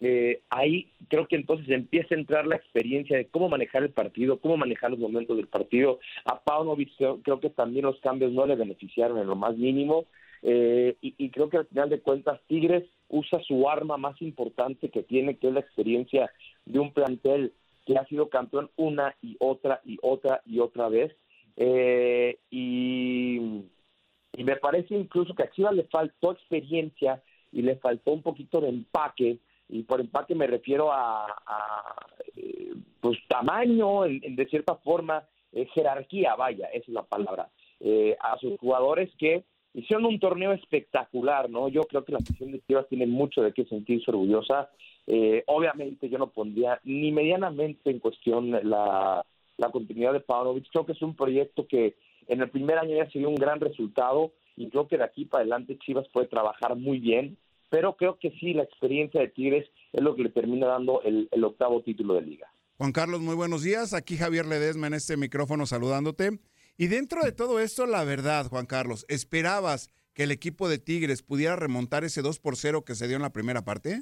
eh, 0.00 0.40
ahí 0.48 0.90
creo 1.08 1.28
que 1.28 1.36
entonces 1.36 1.68
empieza 1.68 2.14
a 2.14 2.18
entrar 2.18 2.46
la 2.46 2.56
experiencia 2.56 3.18
de 3.18 3.26
cómo 3.26 3.50
manejar 3.50 3.82
el 3.82 3.90
partido, 3.90 4.40
cómo 4.40 4.56
manejar 4.56 4.90
los 4.90 4.98
momentos 4.98 5.36
del 5.36 5.46
partido. 5.46 6.00
A 6.24 6.40
Paunovic 6.42 6.90
creo 7.22 7.40
que 7.40 7.50
también 7.50 7.84
los 7.84 8.00
cambios 8.00 8.32
no 8.32 8.46
le 8.46 8.56
beneficiaron 8.56 9.18
en 9.18 9.26
lo 9.26 9.36
más 9.36 9.56
mínimo. 9.58 10.06
Eh, 10.42 10.96
y, 11.02 11.14
y 11.18 11.28
creo 11.28 11.50
que 11.50 11.58
al 11.58 11.66
final 11.66 11.90
de 11.90 12.00
cuentas 12.00 12.40
Tigres 12.46 12.84
usa 13.08 13.42
su 13.42 13.68
arma 13.68 13.98
más 13.98 14.20
importante 14.22 14.88
que 14.88 15.02
tiene, 15.02 15.36
que 15.36 15.48
es 15.48 15.52
la 15.52 15.60
experiencia 15.60 16.30
de 16.64 16.78
un 16.78 16.94
plantel 16.94 17.52
que 17.86 17.96
ha 17.98 18.04
sido 18.06 18.28
campeón 18.28 18.70
una 18.76 19.14
y 19.22 19.36
otra 19.40 19.80
y 19.84 19.98
otra 20.02 20.42
y 20.44 20.58
otra 20.60 20.88
vez. 20.88 21.14
Eh, 21.56 22.38
y, 22.50 23.62
me 24.38 24.56
parece 24.56 24.94
incluso 24.94 25.34
que 25.34 25.42
a 25.42 25.50
Chivas 25.50 25.74
le 25.74 25.84
faltó 25.84 26.32
experiencia 26.32 27.22
y 27.52 27.62
le 27.62 27.76
faltó 27.76 28.12
un 28.12 28.22
poquito 28.22 28.60
de 28.60 28.68
empaque, 28.68 29.38
y 29.68 29.82
por 29.82 30.00
empaque 30.00 30.34
me 30.34 30.46
refiero 30.46 30.90
a, 30.92 31.26
eh, 32.36 32.72
pues 33.00 33.18
tamaño, 33.28 34.04
en- 34.06 34.20
en- 34.24 34.36
de 34.36 34.46
cierta 34.46 34.76
forma, 34.76 35.24
eh, 35.52 35.66
jerarquía, 35.74 36.34
vaya, 36.36 36.66
esa 36.68 36.84
es 36.86 36.88
la 36.94 37.02
palabra, 37.02 37.50
eh, 37.80 38.16
a 38.20 38.38
sus 38.38 38.58
jugadores 38.58 39.10
que 39.18 39.44
hicieron 39.74 40.06
un 40.06 40.18
torneo 40.18 40.52
espectacular, 40.52 41.48
¿no? 41.48 41.68
Yo 41.68 41.82
creo 41.82 42.04
que 42.04 42.12
la 42.12 42.18
afición 42.18 42.52
de 42.52 42.60
Chivas 42.66 42.88
tiene 42.88 43.06
mucho 43.06 43.42
de 43.42 43.52
qué 43.52 43.64
sentirse 43.64 44.10
orgullosa. 44.10 44.70
Eh, 45.06 45.42
obviamente 45.46 46.08
yo 46.08 46.18
no 46.18 46.30
pondría 46.30 46.80
ni 46.84 47.12
medianamente 47.12 47.90
en 47.90 47.98
cuestión 47.98 48.50
la, 48.50 49.24
la 49.56 49.70
continuidad 49.70 50.12
de 50.12 50.20
Pavlovich. 50.20 50.68
Creo 50.70 50.86
que 50.86 50.92
es 50.92 51.02
un 51.02 51.14
proyecto 51.14 51.66
que 51.66 51.96
en 52.26 52.40
el 52.40 52.50
primer 52.50 52.78
año 52.78 52.96
ya 52.96 53.10
se 53.10 53.18
dio 53.18 53.28
un 53.28 53.36
gran 53.36 53.60
resultado 53.60 54.32
y 54.56 54.68
creo 54.68 54.88
que 54.88 54.98
de 54.98 55.04
aquí 55.04 55.24
para 55.24 55.42
adelante 55.42 55.78
Chivas 55.78 56.06
puede 56.12 56.26
trabajar 56.26 56.76
muy 56.76 56.98
bien, 56.98 57.36
pero 57.70 57.96
creo 57.96 58.18
que 58.18 58.30
sí, 58.32 58.52
la 58.52 58.64
experiencia 58.64 59.20
de 59.20 59.28
Tigres 59.28 59.68
es 59.92 60.02
lo 60.02 60.14
que 60.14 60.24
le 60.24 60.30
termina 60.30 60.66
dando 60.66 61.02
el, 61.02 61.28
el 61.30 61.44
octavo 61.44 61.82
título 61.82 62.14
de 62.14 62.22
liga. 62.22 62.48
Juan 62.76 62.92
Carlos, 62.92 63.20
muy 63.20 63.34
buenos 63.34 63.62
días. 63.62 63.94
Aquí 63.94 64.16
Javier 64.16 64.46
Ledesma 64.46 64.86
en 64.86 64.94
este 64.94 65.16
micrófono 65.16 65.66
saludándote. 65.66 66.40
Y 66.80 66.86
dentro 66.86 67.22
de 67.22 67.32
todo 67.32 67.60
esto, 67.60 67.84
la 67.84 68.04
verdad, 68.04 68.46
Juan 68.46 68.64
Carlos, 68.64 69.04
¿esperabas 69.10 69.90
que 70.14 70.22
el 70.22 70.30
equipo 70.30 70.66
de 70.66 70.78
Tigres 70.78 71.22
pudiera 71.22 71.54
remontar 71.54 72.04
ese 72.04 72.22
2 72.22 72.38
por 72.38 72.56
0 72.56 72.86
que 72.86 72.94
se 72.94 73.06
dio 73.06 73.16
en 73.16 73.22
la 73.22 73.34
primera 73.34 73.66
parte? 73.66 74.00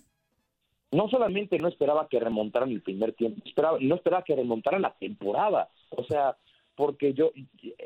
no 0.93 1.09
solamente 1.09 1.59
no 1.59 1.67
esperaba 1.67 2.07
que 2.09 2.21
remontaran 2.21 2.71
el 2.71 2.81
primer 2.81 3.15
tiempo, 3.15 3.43
esperaba, 3.45 3.79
no 3.81 3.97
esperaba 3.97 4.23
que 4.23 4.37
remontaran 4.37 4.83
la 4.83 4.95
temporada. 4.95 5.69
O 5.91 6.05
sea, 6.05 6.37
porque 6.77 7.15
yo, 7.15 7.33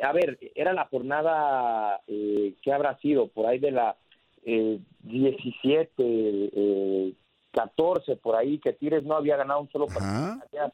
a 0.03 0.13
ver, 0.13 0.39
era 0.55 0.75
la 0.75 0.85
jornada 0.85 2.03
eh, 2.07 2.55
que 2.63 2.73
habrá 2.73 2.99
sido 2.99 3.29
por 3.29 3.47
ahí 3.47 3.59
de 3.59 3.71
la 3.71 3.97
eh, 4.45 4.79
17, 5.05 5.95
eh, 5.99 7.15
14, 7.53 8.17
por 8.17 8.37
ahí, 8.37 8.59
que 8.59 8.75
Tigres 8.75 9.05
no 9.05 9.17
había 9.17 9.39
ganado 9.39 9.63
un 9.63 9.71
solo 9.71 9.87
partido. 9.87 10.39
Había 10.47 10.73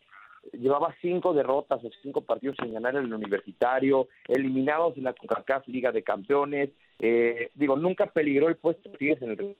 llevaba 0.53 0.94
cinco 1.01 1.35
derrotas 1.35 1.83
o 1.85 1.90
cinco 2.03 2.22
partidos 2.22 2.57
sin 2.62 2.72
ganar 2.72 2.96
en 2.96 3.05
el 3.05 3.14
universitario, 3.14 4.09
eliminados 4.27 4.96
en 4.96 5.05
la 5.05 5.12
CONCACAF 5.12 5.68
Liga 5.68 5.92
de 5.92 6.03
Campeones. 6.03 6.70
Eh, 6.98 7.51
digo, 7.55 7.77
nunca 7.77 8.07
peligró 8.07 8.48
el 8.48 8.57
puesto 8.57 8.90
de 8.90 8.98
Tigres 8.98 9.22
en 9.22 9.31
el 9.31 9.57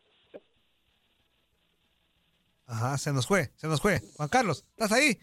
Ajá, 2.67 2.99
se 2.99 3.13
nos 3.13 3.27
fue, 3.27 3.47
se 3.57 3.67
nos 3.67 3.81
fue. 3.81 4.01
Juan 4.17 4.29
Carlos, 4.29 4.67
¿estás 4.77 4.93
ahí? 4.93 5.19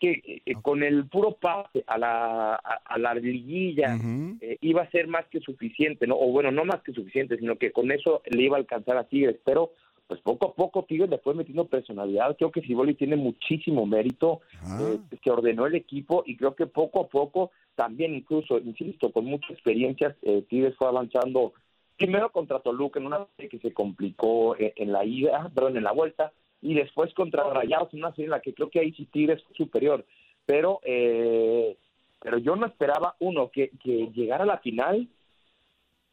que 0.00 0.42
eh, 0.44 0.54
con 0.62 0.82
el 0.82 1.08
puro 1.08 1.36
pase 1.36 1.84
a 1.86 1.96
la, 1.96 2.54
a, 2.54 2.80
a 2.84 2.98
la 2.98 3.14
liguilla 3.14 3.96
eh, 4.40 4.58
iba 4.60 4.82
a 4.82 4.90
ser 4.90 5.06
más 5.06 5.26
que 5.28 5.38
suficiente, 5.40 6.08
¿no? 6.08 6.16
O 6.16 6.32
bueno, 6.32 6.50
no 6.50 6.64
más 6.64 6.82
que 6.82 6.92
suficiente, 6.92 7.36
sino 7.38 7.56
que 7.56 7.70
con 7.70 7.92
eso 7.92 8.20
le 8.26 8.42
iba 8.42 8.56
a 8.56 8.60
alcanzar 8.60 8.96
a 8.96 9.04
Tigres, 9.04 9.36
pero 9.44 9.72
pues 10.10 10.20
poco 10.22 10.46
a 10.46 10.54
poco 10.54 10.82
Tigres 10.86 11.08
le 11.08 11.18
fue 11.18 11.34
metiendo 11.34 11.66
personalidad. 11.66 12.36
Creo 12.36 12.50
que 12.50 12.62
Ciboli 12.62 12.94
tiene 12.94 13.14
muchísimo 13.14 13.86
mérito, 13.86 14.40
eh, 14.80 14.98
que 15.22 15.30
ordenó 15.30 15.66
el 15.66 15.76
equipo 15.76 16.24
y 16.26 16.36
creo 16.36 16.56
que 16.56 16.66
poco 16.66 17.02
a 17.02 17.06
poco 17.06 17.52
también 17.76 18.12
incluso, 18.16 18.58
insisto, 18.58 19.12
con 19.12 19.26
mucha 19.26 19.52
experiencia, 19.52 20.16
eh, 20.22 20.42
Tigres 20.48 20.74
fue 20.74 20.88
avanzando 20.88 21.52
primero 21.96 22.32
contra 22.32 22.58
Toluca 22.58 22.98
en 22.98 23.06
una 23.06 23.24
serie 23.36 23.50
que 23.50 23.60
se 23.60 23.72
complicó 23.72 24.56
en, 24.58 24.72
en 24.74 24.90
la 24.90 25.04
ida, 25.04 25.48
perdón, 25.54 25.76
en 25.76 25.84
la 25.84 25.92
vuelta, 25.92 26.32
y 26.60 26.74
después 26.74 27.14
contra 27.14 27.44
Rayados, 27.44 27.94
una 27.94 28.10
serie 28.10 28.24
en 28.24 28.30
la 28.32 28.40
que 28.40 28.52
creo 28.52 28.68
que 28.68 28.80
ahí 28.80 28.92
sí 28.94 29.04
Tigres 29.04 29.40
fue 29.44 29.54
superior. 29.54 30.04
Pero, 30.44 30.80
eh, 30.82 31.76
pero 32.20 32.38
yo 32.38 32.56
no 32.56 32.66
esperaba, 32.66 33.14
uno, 33.20 33.48
que, 33.48 33.70
que 33.80 34.10
llegara 34.12 34.42
a 34.42 34.48
la 34.48 34.58
final, 34.58 35.06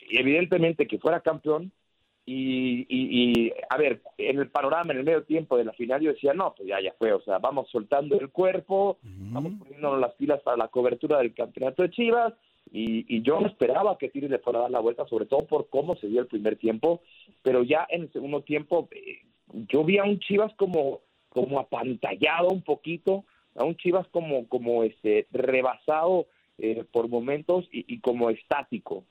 y 0.08 0.20
evidentemente 0.20 0.86
que 0.86 1.00
fuera 1.00 1.22
campeón, 1.22 1.72
y, 2.30 2.86
y, 2.90 3.46
y, 3.48 3.54
a 3.70 3.78
ver, 3.78 4.02
en 4.18 4.40
el 4.40 4.50
panorama, 4.50 4.92
en 4.92 5.00
el 5.00 5.06
medio 5.06 5.24
tiempo 5.24 5.58
de 5.58 5.64
la 5.64 5.72
final, 5.72 6.02
yo 6.02 6.12
decía, 6.12 6.34
no, 6.34 6.54
pues 6.54 6.68
ya, 6.68 6.82
ya 6.82 6.94
fue, 7.00 7.14
o 7.14 7.22
sea, 7.22 7.40
vamos 7.40 7.70
soltando 7.70 8.20
el 8.20 8.32
cuerpo, 8.32 8.98
vamos 9.02 9.54
poniéndonos 9.60 10.02
las 10.02 10.14
pilas 10.16 10.42
para 10.42 10.58
la 10.58 10.68
cobertura 10.68 11.20
del 11.20 11.34
campeonato 11.34 11.84
de 11.84 11.90
Chivas, 11.90 12.34
y, 12.70 13.06
y 13.08 13.22
yo 13.22 13.40
no 13.40 13.48
esperaba 13.48 13.98
que 13.98 14.10
Tigres 14.10 14.30
le 14.30 14.40
fuera 14.40 14.60
a 14.60 14.62
dar 14.64 14.72
la 14.72 14.82
vuelta, 14.82 15.08
sobre 15.08 15.26
todo 15.26 15.48
por 15.48 15.70
cómo 15.70 15.96
se 15.96 16.08
dio 16.08 16.20
el 16.20 16.28
primer 16.28 16.58
tiempo, 16.58 17.02
pero 17.44 17.64
ya 17.64 17.88
en 17.90 18.02
el 18.02 18.12
segundo 18.12 18.42
tiempo 18.42 18.90
eh, 18.92 19.20
yo 19.70 19.86
vi 19.86 19.98
a 19.98 20.04
un 20.04 20.20
Chivas 20.20 20.54
como, 20.56 21.00
como 21.30 21.62
apantallado 21.62 22.50
un 22.50 22.62
poquito, 22.62 23.24
a 23.56 23.64
un 23.64 23.78
Chivas 23.78 24.06
como, 24.10 24.50
como 24.50 24.84
este 24.84 25.28
rebasado 25.32 26.28
eh, 26.58 26.84
por 26.92 27.08
momentos 27.08 27.70
y, 27.72 27.86
y 27.88 28.02
como 28.02 28.30
estático. 28.30 29.06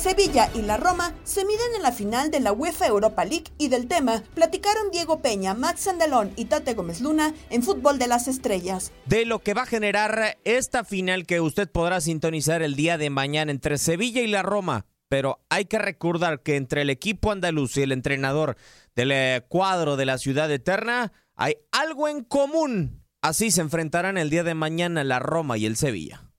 Sevilla 0.00 0.48
y 0.54 0.62
la 0.62 0.78
Roma 0.78 1.14
se 1.24 1.44
miden 1.44 1.74
en 1.76 1.82
la 1.82 1.92
final 1.92 2.30
de 2.30 2.40
la 2.40 2.54
UEFA 2.54 2.86
Europa 2.86 3.22
League 3.26 3.52
y 3.58 3.68
del 3.68 3.86
tema 3.86 4.22
platicaron 4.32 4.90
Diego 4.90 5.20
Peña, 5.20 5.52
Max 5.52 5.88
Andalón 5.88 6.32
y 6.36 6.46
Tate 6.46 6.72
Gómez 6.72 7.02
Luna 7.02 7.34
en 7.50 7.62
Fútbol 7.62 7.98
de 7.98 8.08
las 8.08 8.26
Estrellas. 8.26 8.92
De 9.04 9.26
lo 9.26 9.40
que 9.40 9.52
va 9.52 9.62
a 9.62 9.66
generar 9.66 10.38
esta 10.44 10.84
final 10.84 11.26
que 11.26 11.42
usted 11.42 11.70
podrá 11.70 12.00
sintonizar 12.00 12.62
el 12.62 12.76
día 12.76 12.96
de 12.96 13.10
mañana 13.10 13.52
entre 13.52 13.76
Sevilla 13.76 14.22
y 14.22 14.26
la 14.26 14.42
Roma. 14.42 14.86
Pero 15.10 15.44
hay 15.50 15.66
que 15.66 15.78
recordar 15.78 16.42
que 16.42 16.56
entre 16.56 16.80
el 16.80 16.88
equipo 16.88 17.30
andaluz 17.30 17.76
y 17.76 17.82
el 17.82 17.92
entrenador 17.92 18.56
del 18.96 19.12
eh, 19.12 19.44
cuadro 19.48 19.96
de 19.98 20.06
la 20.06 20.16
ciudad 20.16 20.50
eterna 20.50 21.12
hay 21.36 21.56
algo 21.72 22.08
en 22.08 22.24
común. 22.24 23.04
Así 23.20 23.50
se 23.50 23.60
enfrentarán 23.60 24.16
el 24.16 24.30
día 24.30 24.44
de 24.44 24.54
mañana 24.54 25.04
la 25.04 25.18
Roma 25.18 25.58
y 25.58 25.66
el 25.66 25.76
Sevilla. 25.76 26.29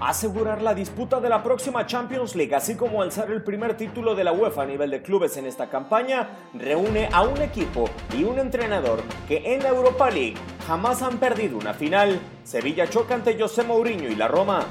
Asegurar 0.00 0.62
la 0.62 0.72
disputa 0.72 1.20
de 1.20 1.28
la 1.28 1.42
próxima 1.42 1.84
Champions 1.84 2.34
League, 2.34 2.54
así 2.54 2.74
como 2.74 3.02
alzar 3.02 3.30
el 3.30 3.42
primer 3.42 3.76
título 3.76 4.14
de 4.14 4.24
la 4.24 4.32
UEFA 4.32 4.62
a 4.62 4.66
nivel 4.66 4.90
de 4.90 5.02
clubes 5.02 5.36
en 5.36 5.44
esta 5.44 5.68
campaña, 5.68 6.30
reúne 6.54 7.10
a 7.12 7.20
un 7.20 7.42
equipo 7.42 7.84
y 8.16 8.24
un 8.24 8.38
entrenador 8.38 9.02
que 9.28 9.54
en 9.54 9.62
la 9.62 9.68
Europa 9.68 10.10
League 10.10 10.36
jamás 10.66 11.02
han 11.02 11.18
perdido 11.18 11.58
una 11.58 11.74
final. 11.74 12.18
Sevilla 12.44 12.88
choca 12.88 13.14
ante 13.14 13.38
José 13.38 13.62
Mourinho 13.62 14.08
y 14.08 14.16
la 14.16 14.26
Roma. 14.26 14.66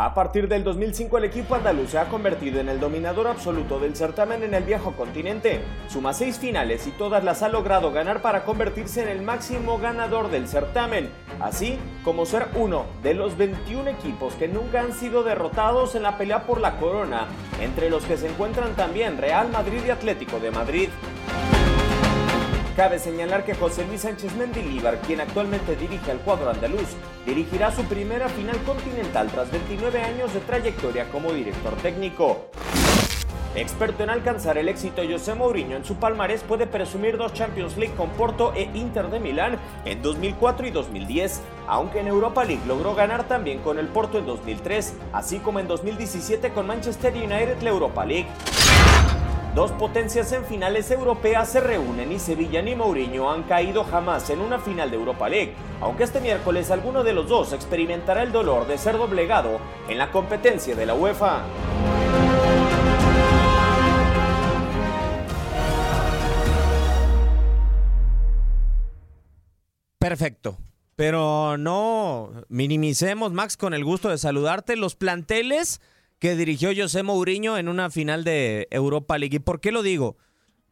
A 0.00 0.14
partir 0.14 0.46
del 0.46 0.62
2005 0.62 1.18
el 1.18 1.24
equipo 1.24 1.56
andaluz 1.56 1.90
se 1.90 1.98
ha 1.98 2.08
convertido 2.08 2.60
en 2.60 2.68
el 2.68 2.78
dominador 2.78 3.26
absoluto 3.26 3.80
del 3.80 3.96
certamen 3.96 4.44
en 4.44 4.54
el 4.54 4.62
viejo 4.62 4.92
continente. 4.92 5.60
Suma 5.88 6.14
seis 6.14 6.38
finales 6.38 6.86
y 6.86 6.92
todas 6.92 7.24
las 7.24 7.42
ha 7.42 7.48
logrado 7.48 7.90
ganar 7.90 8.22
para 8.22 8.44
convertirse 8.44 9.02
en 9.02 9.08
el 9.08 9.22
máximo 9.22 9.76
ganador 9.78 10.30
del 10.30 10.46
certamen, 10.46 11.10
así 11.40 11.80
como 12.04 12.26
ser 12.26 12.46
uno 12.54 12.84
de 13.02 13.14
los 13.14 13.36
21 13.36 13.90
equipos 13.90 14.34
que 14.34 14.46
nunca 14.46 14.82
han 14.82 14.92
sido 14.92 15.24
derrotados 15.24 15.96
en 15.96 16.04
la 16.04 16.16
pelea 16.16 16.44
por 16.44 16.60
la 16.60 16.76
corona, 16.76 17.26
entre 17.60 17.90
los 17.90 18.04
que 18.04 18.16
se 18.16 18.28
encuentran 18.28 18.76
también 18.76 19.18
Real 19.18 19.50
Madrid 19.50 19.80
y 19.84 19.90
Atlético 19.90 20.38
de 20.38 20.52
Madrid. 20.52 20.90
Cabe 22.78 23.00
señalar 23.00 23.44
que 23.44 23.56
José 23.56 23.84
Luis 23.88 24.02
Sánchez 24.02 24.36
Mendilíbar, 24.36 25.00
quien 25.00 25.20
actualmente 25.20 25.74
dirige 25.74 26.12
al 26.12 26.18
cuadro 26.18 26.48
andaluz, 26.48 26.86
dirigirá 27.26 27.72
su 27.72 27.82
primera 27.86 28.28
final 28.28 28.56
continental 28.58 29.26
tras 29.32 29.50
29 29.50 30.00
años 30.00 30.32
de 30.32 30.38
trayectoria 30.38 31.10
como 31.10 31.32
director 31.32 31.74
técnico. 31.82 32.50
Experto 33.56 34.04
en 34.04 34.10
alcanzar 34.10 34.58
el 34.58 34.68
éxito, 34.68 35.02
José 35.10 35.34
Mourinho 35.34 35.76
en 35.76 35.84
su 35.84 35.96
palmarés 35.96 36.44
puede 36.44 36.68
presumir 36.68 37.16
dos 37.16 37.32
Champions 37.32 37.76
League 37.76 37.96
con 37.96 38.10
Porto 38.10 38.52
e 38.54 38.70
Inter 38.74 39.10
de 39.10 39.18
Milán 39.18 39.58
en 39.84 40.00
2004 40.00 40.68
y 40.68 40.70
2010, 40.70 41.40
aunque 41.66 41.98
en 41.98 42.06
Europa 42.06 42.44
League 42.44 42.62
logró 42.68 42.94
ganar 42.94 43.26
también 43.26 43.58
con 43.58 43.80
el 43.80 43.88
Porto 43.88 44.18
en 44.18 44.26
2003, 44.26 44.94
así 45.12 45.40
como 45.40 45.58
en 45.58 45.66
2017 45.66 46.50
con 46.50 46.68
Manchester 46.68 47.12
United 47.12 47.60
la 47.60 47.70
Europa 47.70 48.06
League. 48.06 48.28
Dos 49.58 49.72
potencias 49.72 50.30
en 50.30 50.44
finales 50.44 50.88
europeas 50.92 51.50
se 51.50 51.58
reúnen 51.58 52.12
y 52.12 52.20
Sevilla 52.20 52.62
ni 52.62 52.76
Mourinho 52.76 53.28
han 53.28 53.42
caído 53.42 53.82
jamás 53.82 54.30
en 54.30 54.38
una 54.38 54.60
final 54.60 54.88
de 54.88 54.96
Europa 54.96 55.28
League, 55.28 55.52
aunque 55.80 56.04
este 56.04 56.20
miércoles 56.20 56.70
alguno 56.70 57.02
de 57.02 57.12
los 57.12 57.28
dos 57.28 57.52
experimentará 57.52 58.22
el 58.22 58.30
dolor 58.30 58.68
de 58.68 58.78
ser 58.78 58.96
doblegado 58.96 59.58
en 59.88 59.98
la 59.98 60.12
competencia 60.12 60.76
de 60.76 60.86
la 60.86 60.94
UEFA. 60.94 61.42
Perfecto. 69.98 70.56
Pero 70.94 71.58
no 71.58 72.30
minimicemos, 72.48 73.32
Max, 73.32 73.56
con 73.56 73.74
el 73.74 73.84
gusto 73.84 74.08
de 74.08 74.18
saludarte. 74.18 74.76
Los 74.76 74.94
planteles 74.94 75.80
que 76.18 76.36
dirigió 76.36 76.70
José 76.76 77.02
Mourinho 77.02 77.58
en 77.58 77.68
una 77.68 77.90
final 77.90 78.24
de 78.24 78.66
Europa 78.70 79.18
League. 79.18 79.36
¿Y 79.36 79.40
por 79.40 79.60
qué 79.60 79.72
lo 79.72 79.82
digo? 79.82 80.16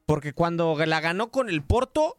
Porque 0.05 0.33
cuando 0.33 0.77
la 0.85 1.01
ganó 1.01 1.31
con 1.31 1.49
el 1.49 1.63
Porto, 1.63 2.19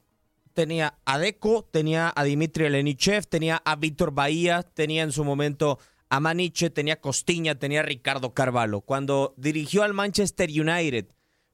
tenía 0.54 0.98
a 1.06 1.20
Deco, 1.20 1.64
tenía 1.72 2.12
a 2.16 2.24
Dimitri 2.24 2.70
Lenichev, 2.70 3.28
tenía 3.28 3.62
a 3.64 3.76
Víctor 3.76 4.12
Bahía, 4.12 4.64
tenía 4.64 5.04
en 5.04 5.12
su 5.12 5.24
momento 5.24 5.80
a 6.10 6.20
Maniche, 6.20 6.70
tenía 6.70 6.96
a 6.96 7.02
Costiña, 7.02 7.56
tenía 7.56 7.82
a 7.82 7.84
Ricardo 7.84 8.34
Carvalho. 8.34 8.82
Cuando 8.82 9.34
dirigió 9.38 9.84
al 9.84 9.94
Manchester 9.94 10.50
United 10.50 11.08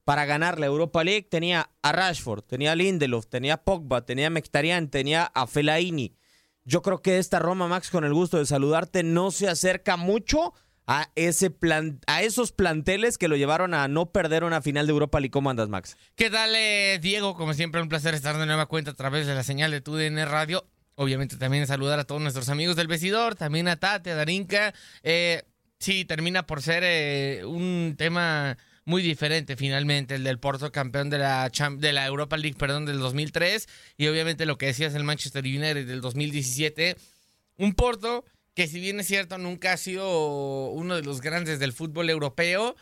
para 0.03 0.25
ganar 0.25 0.59
la 0.59 0.67
Europa 0.67 1.03
League, 1.03 1.27
tenía 1.29 1.71
a 1.81 1.91
Rashford, 1.91 2.43
tenía 2.43 2.73
a 2.73 2.75
Lindelof, 2.75 3.27
tenía 3.27 3.55
a 3.55 3.63
Pogba, 3.63 4.05
tenía 4.05 4.27
a 4.27 4.29
Mkhitaryan, 4.29 4.89
tenía 4.89 5.23
a 5.25 5.47
Fellaini. 5.47 6.15
Yo 6.65 6.81
creo 6.81 7.01
que 7.01 7.17
esta 7.17 7.39
Roma, 7.39 7.67
Max, 7.67 7.89
con 7.89 8.05
el 8.05 8.13
gusto 8.13 8.37
de 8.37 8.45
saludarte, 8.45 9.03
no 9.03 9.31
se 9.31 9.49
acerca 9.49 9.97
mucho 9.97 10.53
a 10.87 11.09
ese 11.15 11.49
plan, 11.49 11.99
a 12.07 12.23
esos 12.23 12.51
planteles 12.51 13.17
que 13.17 13.27
lo 13.27 13.35
llevaron 13.35 13.73
a 13.73 13.87
no 13.87 14.11
perder 14.11 14.43
una 14.43 14.61
final 14.61 14.85
de 14.85 14.91
Europa 14.91 15.19
League. 15.19 15.31
¿Cómo 15.31 15.49
andas, 15.49 15.69
Max? 15.69 15.97
¿Qué 16.15 16.29
tal, 16.29 16.53
eh, 16.55 16.99
Diego? 17.01 17.35
Como 17.35 17.53
siempre, 17.53 17.81
un 17.81 17.89
placer 17.89 18.13
estar 18.13 18.37
de 18.37 18.45
nueva 18.45 18.65
cuenta 18.65 18.91
a 18.91 18.95
través 18.95 19.27
de 19.27 19.35
la 19.35 19.43
señal 19.43 19.71
de 19.71 19.81
TUDN 19.81 20.25
Radio. 20.25 20.65
Obviamente 20.95 21.37
también 21.37 21.65
saludar 21.65 21.99
a 21.99 22.03
todos 22.03 22.21
nuestros 22.21 22.49
amigos 22.49 22.75
del 22.75 22.87
vestidor, 22.87 23.35
también 23.35 23.67
a 23.67 23.77
Tate, 23.77 24.11
a 24.11 24.15
Darinka. 24.15 24.73
Eh, 25.01 25.43
sí, 25.79 26.05
termina 26.05 26.45
por 26.45 26.61
ser 26.61 26.83
eh, 26.85 27.43
un 27.45 27.95
tema 27.97 28.57
muy 28.85 29.01
diferente 29.01 29.55
finalmente, 29.55 30.15
el 30.15 30.23
del 30.23 30.39
Porto 30.39 30.71
campeón 30.71 31.09
de 31.09 31.17
la, 31.17 31.49
de 31.77 31.93
la 31.93 32.05
Europa 32.05 32.37
League, 32.37 32.57
perdón, 32.57 32.85
del 32.85 32.99
2003 32.99 33.67
y 33.97 34.07
obviamente 34.07 34.45
lo 34.45 34.57
que 34.57 34.67
decías 34.67 34.93
el 34.93 35.03
Manchester 35.03 35.43
United 35.43 35.87
del 35.87 36.01
2017. 36.01 36.97
Un 37.57 37.73
Porto 37.73 38.25
que 38.53 38.67
si 38.67 38.79
bien 38.79 38.99
es 38.99 39.07
cierto 39.07 39.37
nunca 39.37 39.73
ha 39.73 39.77
sido 39.77 40.69
uno 40.69 40.95
de 40.95 41.03
los 41.03 41.21
grandes 41.21 41.59
del 41.59 41.73
fútbol 41.73 42.09
europeo, 42.09 42.75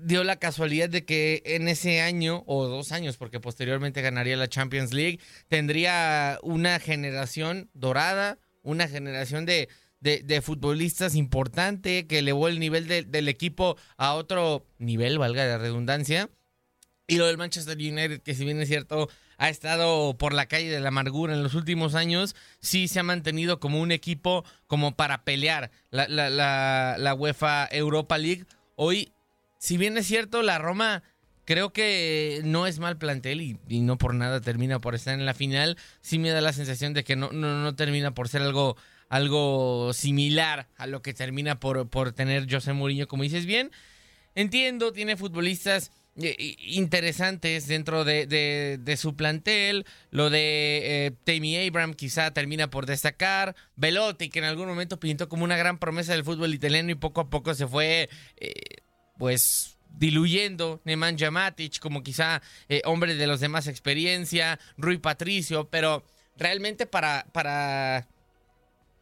dio 0.00 0.24
la 0.24 0.36
casualidad 0.36 0.88
de 0.88 1.04
que 1.04 1.42
en 1.44 1.68
ese 1.68 2.00
año, 2.00 2.42
o 2.46 2.66
dos 2.66 2.92
años, 2.92 3.16
porque 3.16 3.40
posteriormente 3.40 4.02
ganaría 4.02 4.36
la 4.36 4.48
Champions 4.48 4.92
League, 4.92 5.20
tendría 5.48 6.38
una 6.42 6.80
generación 6.80 7.70
dorada, 7.74 8.38
una 8.62 8.88
generación 8.88 9.46
de, 9.46 9.68
de, 10.00 10.40
futbolistas 10.42 11.14
importante 11.14 12.06
que 12.06 12.18
elevó 12.18 12.48
el 12.48 12.58
nivel 12.58 12.88
de, 12.88 13.02
del 13.02 13.28
equipo 13.28 13.76
a 13.96 14.14
otro 14.14 14.66
nivel, 14.78 15.18
valga 15.18 15.44
la 15.44 15.58
redundancia. 15.58 16.30
Y 17.10 17.16
lo 17.16 17.26
del 17.26 17.38
Manchester 17.38 17.76
United, 17.76 18.22
que 18.22 18.34
si 18.34 18.44
bien 18.44 18.60
es 18.60 18.68
cierto, 18.68 19.10
ha 19.36 19.48
estado 19.48 20.16
por 20.16 20.32
la 20.32 20.46
calle 20.46 20.70
de 20.70 20.78
la 20.78 20.88
amargura 20.88 21.34
en 21.34 21.42
los 21.42 21.54
últimos 21.54 21.96
años, 21.96 22.36
sí 22.60 22.86
se 22.86 23.00
ha 23.00 23.02
mantenido 23.02 23.58
como 23.58 23.80
un 23.80 23.90
equipo 23.90 24.44
como 24.68 24.94
para 24.94 25.24
pelear 25.24 25.72
la, 25.90 26.06
la, 26.06 26.30
la, 26.30 26.96
la 26.98 27.14
UEFA 27.14 27.68
Europa 27.72 28.16
League. 28.16 28.46
Hoy, 28.76 29.12
si 29.58 29.76
bien 29.76 29.98
es 29.98 30.06
cierto, 30.06 30.42
la 30.42 30.58
Roma 30.58 31.02
Creo 31.50 31.72
que 31.72 32.42
no 32.44 32.68
es 32.68 32.78
mal 32.78 32.96
plantel 32.96 33.40
y, 33.40 33.58
no 33.80 33.98
por 33.98 34.14
nada 34.14 34.40
termina 34.40 34.78
por 34.78 34.94
estar 34.94 35.14
en 35.14 35.26
la 35.26 35.34
final. 35.34 35.76
Sí 36.00 36.20
me 36.20 36.30
da 36.30 36.40
la 36.40 36.52
sensación 36.52 36.94
de 36.94 37.02
que 37.02 37.16
no, 37.16 37.32
no, 37.32 37.60
no 37.60 37.74
termina 37.74 38.14
por 38.14 38.28
ser 38.28 38.42
algo, 38.42 38.76
algo 39.08 39.92
similar 39.92 40.68
a 40.76 40.86
lo 40.86 41.02
que 41.02 41.12
termina 41.12 41.58
por, 41.58 41.88
por 41.88 42.12
tener 42.12 42.46
José 42.48 42.72
Mourinho, 42.72 43.08
como 43.08 43.24
dices 43.24 43.46
bien. 43.46 43.72
Entiendo, 44.36 44.92
tiene 44.92 45.16
futbolistas 45.16 45.90
interesantes 46.58 47.66
dentro 47.66 48.04
de, 48.04 48.94
su 48.96 49.16
plantel. 49.16 49.86
Lo 50.10 50.30
de 50.30 51.06
eh, 51.06 51.12
Tammy 51.24 51.56
Abraham 51.66 51.94
quizá 51.94 52.32
termina 52.32 52.70
por 52.70 52.86
destacar. 52.86 53.54
Velotti, 53.76 54.28
que 54.28 54.40
en 54.40 54.44
algún 54.46 54.68
momento 54.68 55.00
pintó 55.00 55.28
como 55.28 55.44
una 55.44 55.56
gran 55.56 55.78
promesa 55.78 56.12
del 56.12 56.24
fútbol 56.24 56.54
italiano 56.54 56.90
y 56.90 56.94
poco 56.94 57.20
a 57.20 57.30
poco 57.30 57.54
se 57.54 57.66
fue, 57.66 58.08
eh, 58.36 58.52
pues 59.18 59.76
diluyendo 59.98 60.80
Nemanja 60.84 61.30
Matic 61.30 61.78
como 61.80 62.02
quizá 62.02 62.42
eh, 62.68 62.82
hombre 62.84 63.14
de 63.14 63.26
los 63.26 63.40
demás 63.40 63.66
experiencia, 63.66 64.58
Rui 64.76 64.98
Patricio, 64.98 65.68
pero 65.68 66.04
realmente 66.36 66.86
para, 66.86 67.26
para 67.32 68.06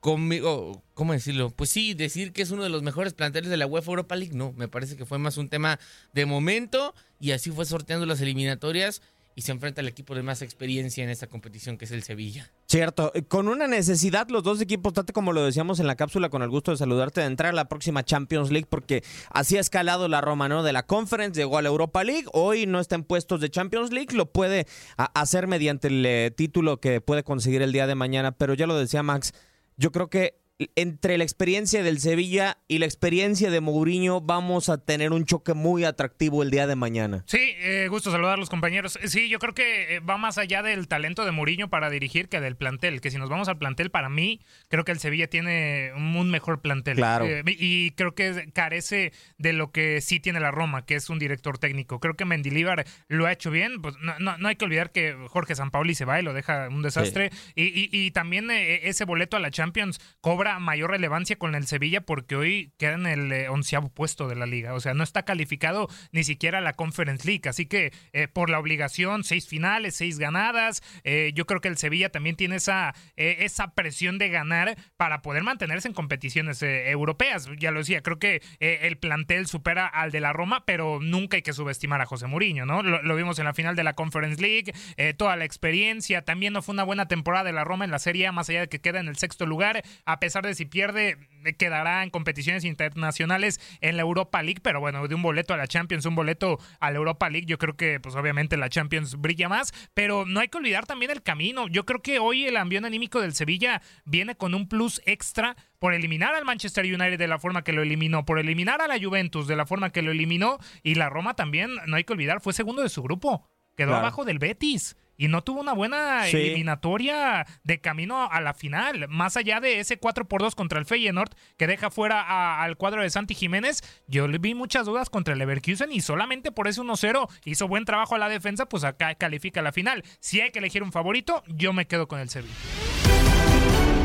conmigo, 0.00 0.82
¿cómo 0.94 1.12
decirlo? 1.12 1.50
Pues 1.50 1.70
sí, 1.70 1.94
decir 1.94 2.32
que 2.32 2.42
es 2.42 2.50
uno 2.50 2.62
de 2.62 2.68
los 2.68 2.82
mejores 2.82 3.14
planteles 3.14 3.50
de 3.50 3.56
la 3.56 3.66
UEFA 3.66 3.90
Europa 3.90 4.16
League, 4.16 4.34
no, 4.34 4.52
me 4.52 4.68
parece 4.68 4.96
que 4.96 5.06
fue 5.06 5.18
más 5.18 5.36
un 5.36 5.48
tema 5.48 5.78
de 6.12 6.26
momento 6.26 6.94
y 7.20 7.32
así 7.32 7.50
fue 7.50 7.64
sorteando 7.64 8.06
las 8.06 8.20
eliminatorias 8.20 9.02
y 9.38 9.42
se 9.42 9.52
enfrenta 9.52 9.82
al 9.82 9.86
equipo 9.86 10.16
de 10.16 10.24
más 10.24 10.42
experiencia 10.42 11.04
en 11.04 11.10
esta 11.10 11.28
competición 11.28 11.78
que 11.78 11.84
es 11.84 11.92
el 11.92 12.02
Sevilla. 12.02 12.50
Cierto, 12.66 13.12
eh, 13.14 13.22
con 13.22 13.46
una 13.46 13.68
necesidad 13.68 14.26
los 14.30 14.42
dos 14.42 14.60
equipos, 14.60 14.92
Tate, 14.94 15.12
como 15.12 15.32
lo 15.32 15.44
decíamos 15.44 15.78
en 15.78 15.86
la 15.86 15.94
cápsula, 15.94 16.28
con 16.28 16.42
el 16.42 16.48
gusto 16.48 16.72
de 16.72 16.76
saludarte, 16.76 17.20
de 17.20 17.28
entrar 17.28 17.50
a 17.50 17.54
la 17.54 17.68
próxima 17.68 18.02
Champions 18.02 18.50
League, 18.50 18.66
porque 18.68 19.04
así 19.30 19.56
ha 19.56 19.60
escalado 19.60 20.08
la 20.08 20.20
Roma, 20.20 20.48
¿no? 20.48 20.64
De 20.64 20.72
la 20.72 20.84
Conference, 20.84 21.38
llegó 21.38 21.56
a 21.56 21.62
la 21.62 21.68
Europa 21.68 22.02
League, 22.02 22.24
hoy 22.32 22.66
no 22.66 22.80
está 22.80 22.96
en 22.96 23.04
puestos 23.04 23.40
de 23.40 23.48
Champions 23.48 23.92
League, 23.92 24.12
lo 24.12 24.26
puede 24.26 24.66
hacer 24.96 25.46
mediante 25.46 25.86
el 25.86 26.04
eh, 26.04 26.32
título 26.36 26.80
que 26.80 27.00
puede 27.00 27.22
conseguir 27.22 27.62
el 27.62 27.70
día 27.70 27.86
de 27.86 27.94
mañana, 27.94 28.32
pero 28.32 28.54
ya 28.54 28.66
lo 28.66 28.76
decía 28.76 29.04
Max, 29.04 29.34
yo 29.76 29.92
creo 29.92 30.10
que 30.10 30.34
entre 30.74 31.16
la 31.18 31.24
experiencia 31.24 31.82
del 31.84 32.00
Sevilla 32.00 32.58
y 32.66 32.78
la 32.78 32.86
experiencia 32.86 33.48
de 33.50 33.60
Mourinho 33.60 34.20
vamos 34.20 34.68
a 34.68 34.78
tener 34.84 35.12
un 35.12 35.24
choque 35.24 35.54
muy 35.54 35.84
atractivo 35.84 36.42
el 36.42 36.50
día 36.50 36.66
de 36.66 36.74
mañana. 36.74 37.22
Sí, 37.26 37.38
eh, 37.60 37.86
gusto 37.88 38.10
saludar 38.10 38.34
a 38.34 38.36
los 38.36 38.50
compañeros. 38.50 38.96
Eh, 39.02 39.08
Sí, 39.08 39.28
yo 39.28 39.38
creo 39.38 39.54
que 39.54 39.96
eh, 39.96 40.00
va 40.00 40.16
más 40.18 40.36
allá 40.36 40.62
del 40.62 40.88
talento 40.88 41.24
de 41.24 41.30
Mourinho 41.32 41.68
para 41.70 41.90
dirigir 41.90 42.28
que 42.28 42.40
del 42.40 42.56
plantel. 42.56 43.00
Que 43.00 43.10
si 43.10 43.18
nos 43.18 43.28
vamos 43.30 43.48
al 43.48 43.56
plantel, 43.58 43.90
para 43.90 44.08
mí, 44.08 44.40
creo 44.68 44.84
que 44.84 44.92
el 44.92 44.98
Sevilla 44.98 45.28
tiene 45.28 45.92
un, 45.96 46.28
mejor 46.30 46.60
plantel. 46.60 46.96
Claro. 46.96 47.24
Eh, 47.26 47.42
y 47.46 47.92
creo 47.92 48.14
que 48.14 48.50
carece 48.52 49.12
de 49.38 49.52
lo 49.52 49.70
que 49.70 50.00
sí 50.00 50.18
tiene 50.20 50.40
la 50.40 50.50
Roma, 50.50 50.84
que 50.84 50.96
es 50.96 51.08
un 51.08 51.18
director 51.20 51.58
técnico. 51.58 52.00
Creo 52.00 52.14
que 52.14 52.24
Mendilíbar 52.24 52.84
lo 53.06 53.26
ha 53.26 53.32
hecho 53.32 53.50
bien. 53.52 53.80
Pues 53.80 53.94
no, 54.00 54.18
no- 54.18 54.36
no 54.38 54.48
hay 54.48 54.56
que 54.56 54.64
olvidar 54.64 54.90
que 54.90 55.14
Jorge 55.28 55.54
Sampaoli 55.54 55.94
se 55.94 56.04
va 56.04 56.18
y 56.20 56.24
lo 56.24 56.32
deja 56.34 56.68
un 56.68 56.82
desastre. 56.82 57.30
Y, 57.54 57.64
y- 57.66 57.88
y 57.92 58.10
también 58.10 58.50
eh, 58.50 58.88
ese 58.88 59.04
boleto 59.04 59.36
a 59.36 59.40
la 59.40 59.50
Champions 59.52 60.00
cobra 60.20 60.47
mayor 60.58 60.90
relevancia 60.90 61.36
con 61.36 61.54
el 61.54 61.66
Sevilla 61.66 62.00
porque 62.00 62.36
hoy 62.36 62.72
queda 62.78 62.94
en 62.94 63.06
el 63.06 63.32
eh, 63.32 63.48
onceavo 63.48 63.88
puesto 63.90 64.28
de 64.28 64.36
la 64.36 64.46
liga. 64.46 64.74
O 64.74 64.80
sea, 64.80 64.94
no 64.94 65.04
está 65.04 65.24
calificado 65.24 65.88
ni 66.12 66.24
siquiera 66.24 66.60
la 66.60 66.72
Conference 66.72 67.26
League. 67.26 67.48
Así 67.48 67.66
que 67.66 67.92
eh, 68.12 68.28
por 68.28 68.50
la 68.50 68.58
obligación, 68.58 69.24
seis 69.24 69.48
finales, 69.48 69.96
seis 69.96 70.18
ganadas. 70.18 70.82
eh, 71.04 71.32
yo 71.34 71.46
creo 71.46 71.60
que 71.60 71.68
el 71.68 71.76
Sevilla 71.76 72.10
también 72.10 72.36
tiene 72.36 72.56
esa, 72.56 72.94
eh, 73.16 73.38
esa 73.40 73.74
presión 73.74 74.18
de 74.18 74.28
ganar 74.28 74.76
para 74.96 75.22
poder 75.22 75.42
mantenerse 75.42 75.88
en 75.88 75.94
competiciones 75.94 76.62
europeas. 76.62 77.48
Ya 77.58 77.70
lo 77.70 77.80
decía, 77.80 78.02
creo 78.02 78.18
que 78.18 78.42
el 78.60 78.96
plantel 78.98 79.46
supera 79.46 79.86
al 79.86 80.10
de 80.10 80.20
la 80.20 80.32
Roma, 80.32 80.64
pero 80.64 81.00
nunca 81.00 81.36
hay 81.36 81.42
que 81.42 81.52
subestimar 81.52 82.00
a 82.00 82.06
José 82.06 82.26
Mourinho, 82.26 82.66
¿no? 82.66 82.82
Lo, 82.82 83.02
lo 83.02 83.16
vimos 83.16 83.38
en 83.38 83.44
la 83.44 83.54
final 83.54 83.76
de 83.76 83.84
la 83.84 83.94
Conference 83.94 84.40
League, 84.40 84.72
toda 85.16 85.36
la 85.36 85.44
experiencia. 85.44 86.22
También 86.22 86.52
no 86.52 86.62
fue 86.62 86.72
una 86.72 86.84
buena 86.84 87.08
temporada 87.08 87.44
de 87.44 87.52
la 87.52 87.64
Roma 87.64 87.84
en 87.84 87.90
la 87.90 87.98
Serie 87.98 88.26
A, 88.26 88.32
más 88.32 88.48
allá 88.48 88.60
de 88.60 88.68
que 88.68 88.80
queda 88.80 89.00
en 89.00 89.08
el 89.08 89.16
sexto 89.16 89.46
lugar, 89.46 89.82
a 90.04 90.20
pesar 90.20 90.37
si 90.54 90.64
pierde, 90.64 91.16
eh, 91.44 91.54
quedará 91.54 92.02
en 92.02 92.10
competiciones 92.10 92.64
internacionales 92.64 93.60
en 93.80 93.96
la 93.96 94.02
Europa 94.02 94.42
League, 94.42 94.60
pero 94.62 94.80
bueno, 94.80 95.06
de 95.06 95.14
un 95.14 95.22
boleto 95.22 95.54
a 95.54 95.56
la 95.56 95.66
Champions, 95.66 96.06
un 96.06 96.14
boleto 96.14 96.58
a 96.80 96.90
la 96.90 96.98
Europa 96.98 97.28
League, 97.30 97.46
yo 97.46 97.58
creo 97.58 97.76
que 97.76 98.00
pues 98.00 98.14
obviamente 98.14 98.56
la 98.56 98.68
Champions 98.68 99.20
brilla 99.20 99.48
más, 99.48 99.72
pero 99.94 100.24
no 100.26 100.40
hay 100.40 100.48
que 100.48 100.58
olvidar 100.58 100.86
también 100.86 101.10
el 101.10 101.22
camino. 101.22 101.68
Yo 101.68 101.84
creo 101.84 102.00
que 102.00 102.18
hoy 102.18 102.46
el 102.46 102.56
ambiente 102.56 102.86
anímico 102.86 103.20
del 103.20 103.34
Sevilla 103.34 103.82
viene 104.04 104.34
con 104.34 104.54
un 104.54 104.68
plus 104.68 105.00
extra 105.06 105.56
por 105.78 105.94
eliminar 105.94 106.34
al 106.34 106.44
Manchester 106.44 106.84
United 106.84 107.18
de 107.18 107.28
la 107.28 107.38
forma 107.38 107.62
que 107.62 107.72
lo 107.72 107.82
eliminó, 107.82 108.24
por 108.24 108.38
eliminar 108.38 108.82
a 108.82 108.88
la 108.88 108.98
Juventus 108.98 109.46
de 109.46 109.56
la 109.56 109.66
forma 109.66 109.90
que 109.90 110.02
lo 110.02 110.10
eliminó 110.10 110.58
y 110.82 110.94
la 110.94 111.08
Roma 111.08 111.34
también, 111.34 111.70
no 111.86 111.96
hay 111.96 112.04
que 112.04 112.12
olvidar, 112.12 112.40
fue 112.40 112.52
segundo 112.52 112.82
de 112.82 112.88
su 112.88 113.02
grupo, 113.02 113.48
quedó 113.78 113.88
Claro. 113.92 114.00
abajo 114.06 114.24
del 114.26 114.38
Betis. 114.40 114.96
Y 115.20 115.26
no 115.26 115.42
tuvo 115.42 115.60
una 115.60 115.72
buena 115.72 116.26
Sí. 116.26 116.36
eliminatoria 116.36 117.44
de 117.64 117.80
camino 117.80 118.30
a 118.30 118.40
la 118.40 118.54
final. 118.54 119.06
Más 119.08 119.36
allá 119.36 119.58
de 119.58 119.80
ese 119.80 119.98
4 119.98 120.28
por 120.28 120.40
2 120.42 120.54
contra 120.54 120.78
el 120.78 120.86
Feyenoord, 120.86 121.30
que 121.56 121.66
deja 121.66 121.90
fuera 121.90 122.20
a- 122.22 122.62
al 122.62 122.76
cuadro 122.76 123.02
de 123.02 123.10
Santi 123.10 123.34
Jiménez, 123.34 123.82
yo 124.06 124.28
le 124.28 124.38
vi 124.38 124.54
muchas 124.54 124.86
dudas 124.86 125.10
contra 125.10 125.32
el 125.32 125.40
Leverkusen 125.40 125.90
y 125.90 126.02
solamente 126.02 126.52
por 126.52 126.68
ese 126.68 126.80
1-0 126.82 127.28
hizo 127.44 127.66
buen 127.66 127.84
trabajo 127.84 128.14
a 128.14 128.18
la 128.18 128.28
defensa, 128.28 128.66
pues 128.66 128.84
acá 128.84 129.14
califica 129.16 129.60
la 129.60 129.72
final. 129.72 130.04
Si 130.20 130.40
hay 130.40 130.50
que 130.52 130.60
elegir 130.60 130.84
un 130.84 130.92
favorito, 130.92 131.42
yo 131.48 131.72
me 131.72 131.86
quedo 131.88 132.06
con 132.06 132.20
el 132.20 132.28
Sevilla. 132.28 132.54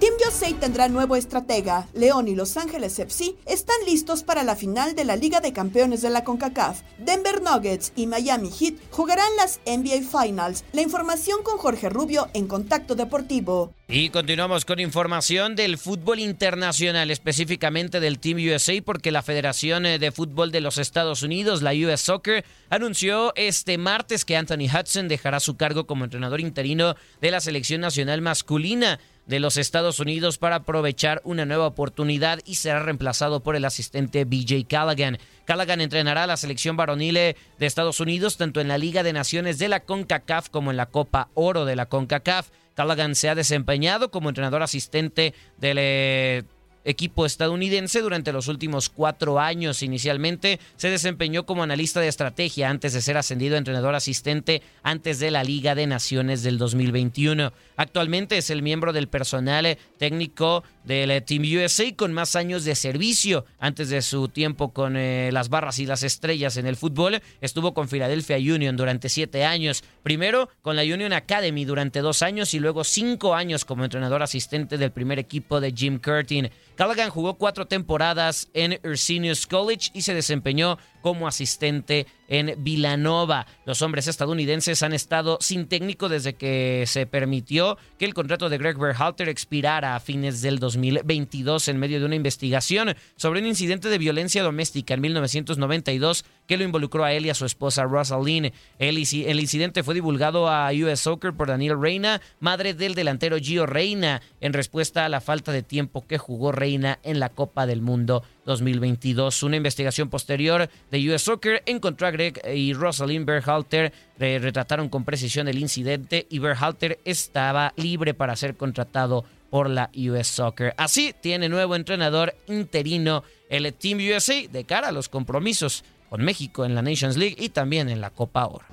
Team 0.00 0.14
USA 0.26 0.58
tendrá 0.58 0.88
nuevo 0.88 1.14
estratega. 1.14 1.86
León 1.92 2.26
y 2.26 2.34
Los 2.34 2.56
Ángeles 2.56 2.98
FC 2.98 3.34
están 3.44 3.76
listos 3.84 4.22
para 4.22 4.44
la 4.44 4.56
final 4.56 4.94
de 4.94 5.04
la 5.04 5.14
Liga 5.14 5.40
de 5.40 5.52
Campeones 5.52 6.00
de 6.00 6.08
la 6.08 6.24
CONCACAF. 6.24 6.80
Denver 6.96 7.42
Nuggets 7.42 7.92
y 7.96 8.06
Miami 8.06 8.50
Heat 8.50 8.76
jugarán 8.90 9.28
las 9.36 9.60
NBA 9.66 10.08
Finals. 10.08 10.64
La 10.72 10.80
información 10.80 11.42
con 11.42 11.58
Jorge 11.58 11.90
Rubio 11.90 12.30
en 12.32 12.46
Contacto 12.46 12.94
Deportivo. 12.94 13.74
Y 13.92 14.10
continuamos 14.10 14.64
con 14.64 14.78
información 14.78 15.56
del 15.56 15.76
fútbol 15.76 16.20
internacional, 16.20 17.10
específicamente 17.10 17.98
del 17.98 18.20
Team 18.20 18.38
USA, 18.38 18.80
porque 18.82 19.10
la 19.10 19.20
Federación 19.20 19.84
eh, 19.84 19.98
de 19.98 20.12
Fútbol 20.12 20.52
de 20.52 20.60
los 20.60 20.78
Estados 20.78 21.24
Unidos, 21.24 21.60
la 21.60 21.72
US 21.72 22.00
Soccer, 22.00 22.44
anunció 22.70 23.34
este 23.34 23.78
martes 23.78 24.24
que 24.24 24.36
Anthony 24.36 24.68
Hudson 24.72 25.08
dejará 25.08 25.40
su 25.40 25.56
cargo 25.56 25.88
como 25.88 26.04
entrenador 26.04 26.40
interino 26.40 26.94
de 27.20 27.30
la 27.32 27.40
selección 27.40 27.80
nacional 27.80 28.22
masculina 28.22 29.00
de 29.30 29.38
los 29.38 29.56
Estados 29.56 30.00
Unidos 30.00 30.38
para 30.38 30.56
aprovechar 30.56 31.22
una 31.24 31.46
nueva 31.46 31.68
oportunidad 31.68 32.40
y 32.44 32.56
será 32.56 32.80
reemplazado 32.80 33.44
por 33.44 33.54
el 33.54 33.64
asistente 33.64 34.24
BJ 34.24 34.66
Callaghan. 34.68 35.18
Callaghan 35.44 35.80
entrenará 35.80 36.24
a 36.24 36.26
la 36.26 36.36
selección 36.36 36.76
varonil 36.76 37.14
de 37.14 37.36
Estados 37.60 38.00
Unidos 38.00 38.36
tanto 38.36 38.60
en 38.60 38.66
la 38.66 38.76
Liga 38.76 39.04
de 39.04 39.12
Naciones 39.12 39.58
de 39.58 39.68
la 39.68 39.84
CONCACAF 39.84 40.48
como 40.50 40.72
en 40.72 40.76
la 40.76 40.86
Copa 40.86 41.28
Oro 41.34 41.64
de 41.64 41.76
la 41.76 41.86
CONCACAF. 41.86 42.50
Callaghan 42.74 43.14
se 43.14 43.28
ha 43.28 43.36
desempeñado 43.36 44.10
como 44.10 44.28
entrenador 44.28 44.64
asistente 44.64 45.32
del 45.58 45.76
eh, 45.80 46.42
equipo 46.84 47.26
estadounidense 47.26 48.00
durante 48.00 48.32
los 48.32 48.48
últimos 48.48 48.88
cuatro 48.88 49.38
años. 49.38 49.82
Inicialmente 49.82 50.60
se 50.76 50.90
desempeñó 50.90 51.46
como 51.46 51.62
analista 51.62 52.00
de 52.00 52.08
estrategia 52.08 52.70
antes 52.70 52.92
de 52.92 53.02
ser 53.02 53.16
ascendido 53.16 53.54
a 53.54 53.58
entrenador 53.58 53.94
asistente 53.94 54.62
antes 54.82 55.18
de 55.18 55.30
la 55.30 55.44
Liga 55.44 55.74
de 55.74 55.86
Naciones 55.86 56.42
del 56.42 56.58
2021. 56.58 57.52
Actualmente 57.76 58.38
es 58.38 58.50
el 58.50 58.62
miembro 58.62 58.92
del 58.92 59.08
personal 59.08 59.78
técnico 59.98 60.64
del 60.84 61.22
Team 61.24 61.42
USA 61.42 61.94
con 61.94 62.12
más 62.12 62.36
años 62.36 62.64
de 62.64 62.74
servicio. 62.74 63.44
Antes 63.58 63.90
de 63.90 64.02
su 64.02 64.28
tiempo 64.28 64.72
con 64.72 64.96
eh, 64.96 65.30
las 65.32 65.48
barras 65.48 65.78
y 65.78 65.86
las 65.86 66.02
estrellas 66.02 66.56
en 66.56 66.66
el 66.66 66.76
fútbol, 66.76 67.20
estuvo 67.40 67.74
con 67.74 67.88
Philadelphia 67.88 68.36
Union 68.36 68.76
durante 68.76 69.08
siete 69.08 69.44
años. 69.44 69.84
Primero 70.02 70.48
con 70.62 70.76
la 70.76 70.82
Union 70.82 71.12
Academy 71.12 71.64
durante 71.64 72.00
dos 72.00 72.22
años 72.22 72.54
y 72.54 72.60
luego 72.60 72.84
cinco 72.84 73.34
años 73.34 73.64
como 73.64 73.84
entrenador 73.84 74.22
asistente 74.22 74.78
del 74.78 74.92
primer 74.92 75.18
equipo 75.18 75.60
de 75.60 75.72
Jim 75.72 75.98
Curtin. 75.98 76.50
Callaghan 76.80 77.10
jugó 77.10 77.34
cuatro 77.34 77.66
temporadas 77.66 78.48
en 78.54 78.80
Ursinius 78.82 79.46
College 79.46 79.90
y 79.92 80.00
se 80.00 80.14
desempeñó 80.14 80.78
como 81.00 81.28
asistente 81.28 82.06
en 82.28 82.54
Villanova. 82.62 83.46
Los 83.66 83.82
hombres 83.82 84.06
estadounidenses 84.06 84.82
han 84.82 84.92
estado 84.92 85.38
sin 85.40 85.66
técnico 85.66 86.08
desde 86.08 86.34
que 86.34 86.84
se 86.86 87.06
permitió 87.06 87.76
que 87.98 88.04
el 88.04 88.14
contrato 88.14 88.48
de 88.48 88.58
Greg 88.58 88.78
Berhalter 88.78 89.28
expirara 89.28 89.96
a 89.96 90.00
fines 90.00 90.40
del 90.40 90.58
2022 90.58 91.68
en 91.68 91.78
medio 91.78 91.98
de 91.98 92.06
una 92.06 92.14
investigación 92.14 92.94
sobre 93.16 93.40
un 93.40 93.46
incidente 93.46 93.88
de 93.88 93.98
violencia 93.98 94.42
doméstica 94.42 94.94
en 94.94 95.00
1992 95.00 96.24
que 96.46 96.56
lo 96.56 96.64
involucró 96.64 97.04
a 97.04 97.12
él 97.12 97.26
y 97.26 97.30
a 97.30 97.34
su 97.34 97.44
esposa 97.44 97.84
Rosalind. 97.84 98.52
El, 98.78 98.96
el 98.96 99.40
incidente 99.40 99.82
fue 99.82 99.94
divulgado 99.94 100.48
a 100.48 100.70
US 100.72 101.00
Soccer 101.00 101.32
por 101.32 101.48
Daniel 101.48 101.80
Reina, 101.80 102.20
madre 102.38 102.74
del 102.74 102.94
delantero 102.94 103.38
Gio 103.38 103.66
Reina, 103.66 104.22
en 104.40 104.52
respuesta 104.52 105.04
a 105.04 105.08
la 105.08 105.20
falta 105.20 105.52
de 105.52 105.62
tiempo 105.62 106.06
que 106.06 106.18
jugó 106.18 106.52
Reina 106.52 106.98
en 107.02 107.20
la 107.20 107.28
Copa 107.28 107.66
del 107.66 107.82
Mundo 107.82 108.22
2022. 108.44 109.42
Una 109.42 109.56
investigación 109.56 110.08
posterior 110.08 110.68
de 110.90 111.10
US 111.10 111.22
Soccer 111.22 111.62
encontró 111.66 112.06
a 112.06 112.10
Greg 112.10 112.40
y 112.52 112.72
Rosalind 112.72 113.26
Berhalter, 113.26 113.92
retrataron 114.18 114.88
con 114.88 115.04
precisión 115.04 115.48
el 115.48 115.58
incidente 115.58 116.26
y 116.30 116.38
Berhalter 116.38 116.98
estaba 117.04 117.72
libre 117.76 118.14
para 118.14 118.36
ser 118.36 118.56
contratado 118.56 119.24
por 119.50 119.68
la 119.68 119.90
US 119.94 120.28
Soccer. 120.28 120.74
Así 120.76 121.14
tiene 121.20 121.48
nuevo 121.48 121.76
entrenador 121.76 122.34
interino 122.46 123.24
el 123.48 123.72
Team 123.74 123.98
USA 123.98 124.48
de 124.48 124.64
cara 124.64 124.88
a 124.88 124.92
los 124.92 125.08
compromisos 125.08 125.84
con 126.08 126.22
México 126.22 126.64
en 126.64 126.74
la 126.74 126.82
Nations 126.82 127.16
League 127.16 127.36
y 127.38 127.50
también 127.50 127.88
en 127.88 128.00
la 128.00 128.10
Copa 128.10 128.46
Oro. 128.46 128.64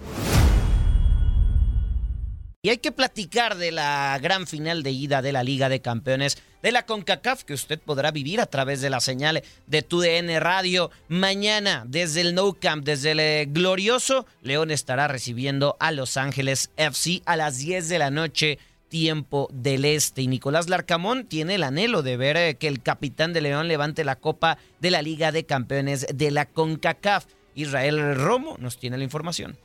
Y 2.63 2.69
hay 2.69 2.79
que 2.79 2.91
platicar 2.91 3.55
de 3.55 3.71
la 3.71 4.19
gran 4.21 4.47
final 4.47 4.83
de 4.83 4.91
ida 4.91 5.21
de 5.21 5.31
la 5.31 5.43
Liga 5.43 5.69
de 5.69 5.79
Campeones 5.79 6.37
de 6.67 6.73
la 6.73 6.85
CONCACAF 6.85 7.45
que 7.45 7.53
usted 7.53 7.79
podrá 7.79 8.11
vivir 8.11 8.41
a 8.41 8.45
través 8.45 8.81
de 8.81 8.89
la 8.89 8.99
señal 8.99 9.41
de 9.67 9.81
TUDN 9.83 10.37
Radio. 10.41 10.91
Mañana 11.07 11.85
desde 11.87 12.19
el 12.19 12.35
No 12.35 12.51
Camp, 12.51 12.83
desde 12.83 13.11
el 13.11 13.21
eh, 13.21 13.45
glorioso, 13.47 14.25
León 14.41 14.69
estará 14.69 15.07
recibiendo 15.07 15.77
a 15.79 15.93
Los 15.93 16.17
Ángeles 16.17 16.71
FC 16.75 17.21
a 17.25 17.37
las 17.37 17.59
10 17.59 17.87
de 17.87 17.99
la 17.99 18.11
noche 18.11 18.59
tiempo 18.89 19.47
del 19.53 19.85
este. 19.85 20.23
Y 20.23 20.27
Nicolás 20.27 20.67
Larcamón 20.67 21.25
tiene 21.25 21.55
el 21.55 21.63
anhelo 21.63 22.03
de 22.03 22.17
ver 22.17 22.35
eh, 22.35 22.55
que 22.55 22.67
el 22.67 22.81
capitán 22.81 23.31
de 23.31 23.39
León 23.39 23.69
levante 23.69 24.03
la 24.03 24.17
copa 24.17 24.57
de 24.81 24.91
la 24.91 25.01
Liga 25.01 25.31
de 25.31 25.45
Campeones 25.45 26.05
de 26.13 26.31
la 26.31 26.47
CONCACAF. 26.47 27.27
Israel 27.55 28.13
Romo 28.17 28.57
nos 28.59 28.77
tiene 28.77 28.97
la 28.97 29.05
información. 29.05 29.57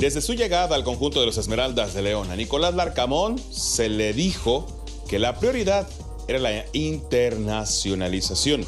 Desde 0.00 0.20
su 0.20 0.34
llegada 0.34 0.74
al 0.74 0.82
conjunto 0.82 1.20
de 1.20 1.26
los 1.26 1.38
Esmeraldas 1.38 1.94
de 1.94 2.02
León, 2.02 2.32
a 2.32 2.36
Nicolás 2.36 2.74
Larcamón 2.74 3.38
se 3.38 3.88
le 3.88 4.12
dijo 4.12 4.75
que 5.08 5.18
la 5.18 5.38
prioridad 5.38 5.86
era 6.28 6.38
la 6.38 6.64
internacionalización. 6.72 8.64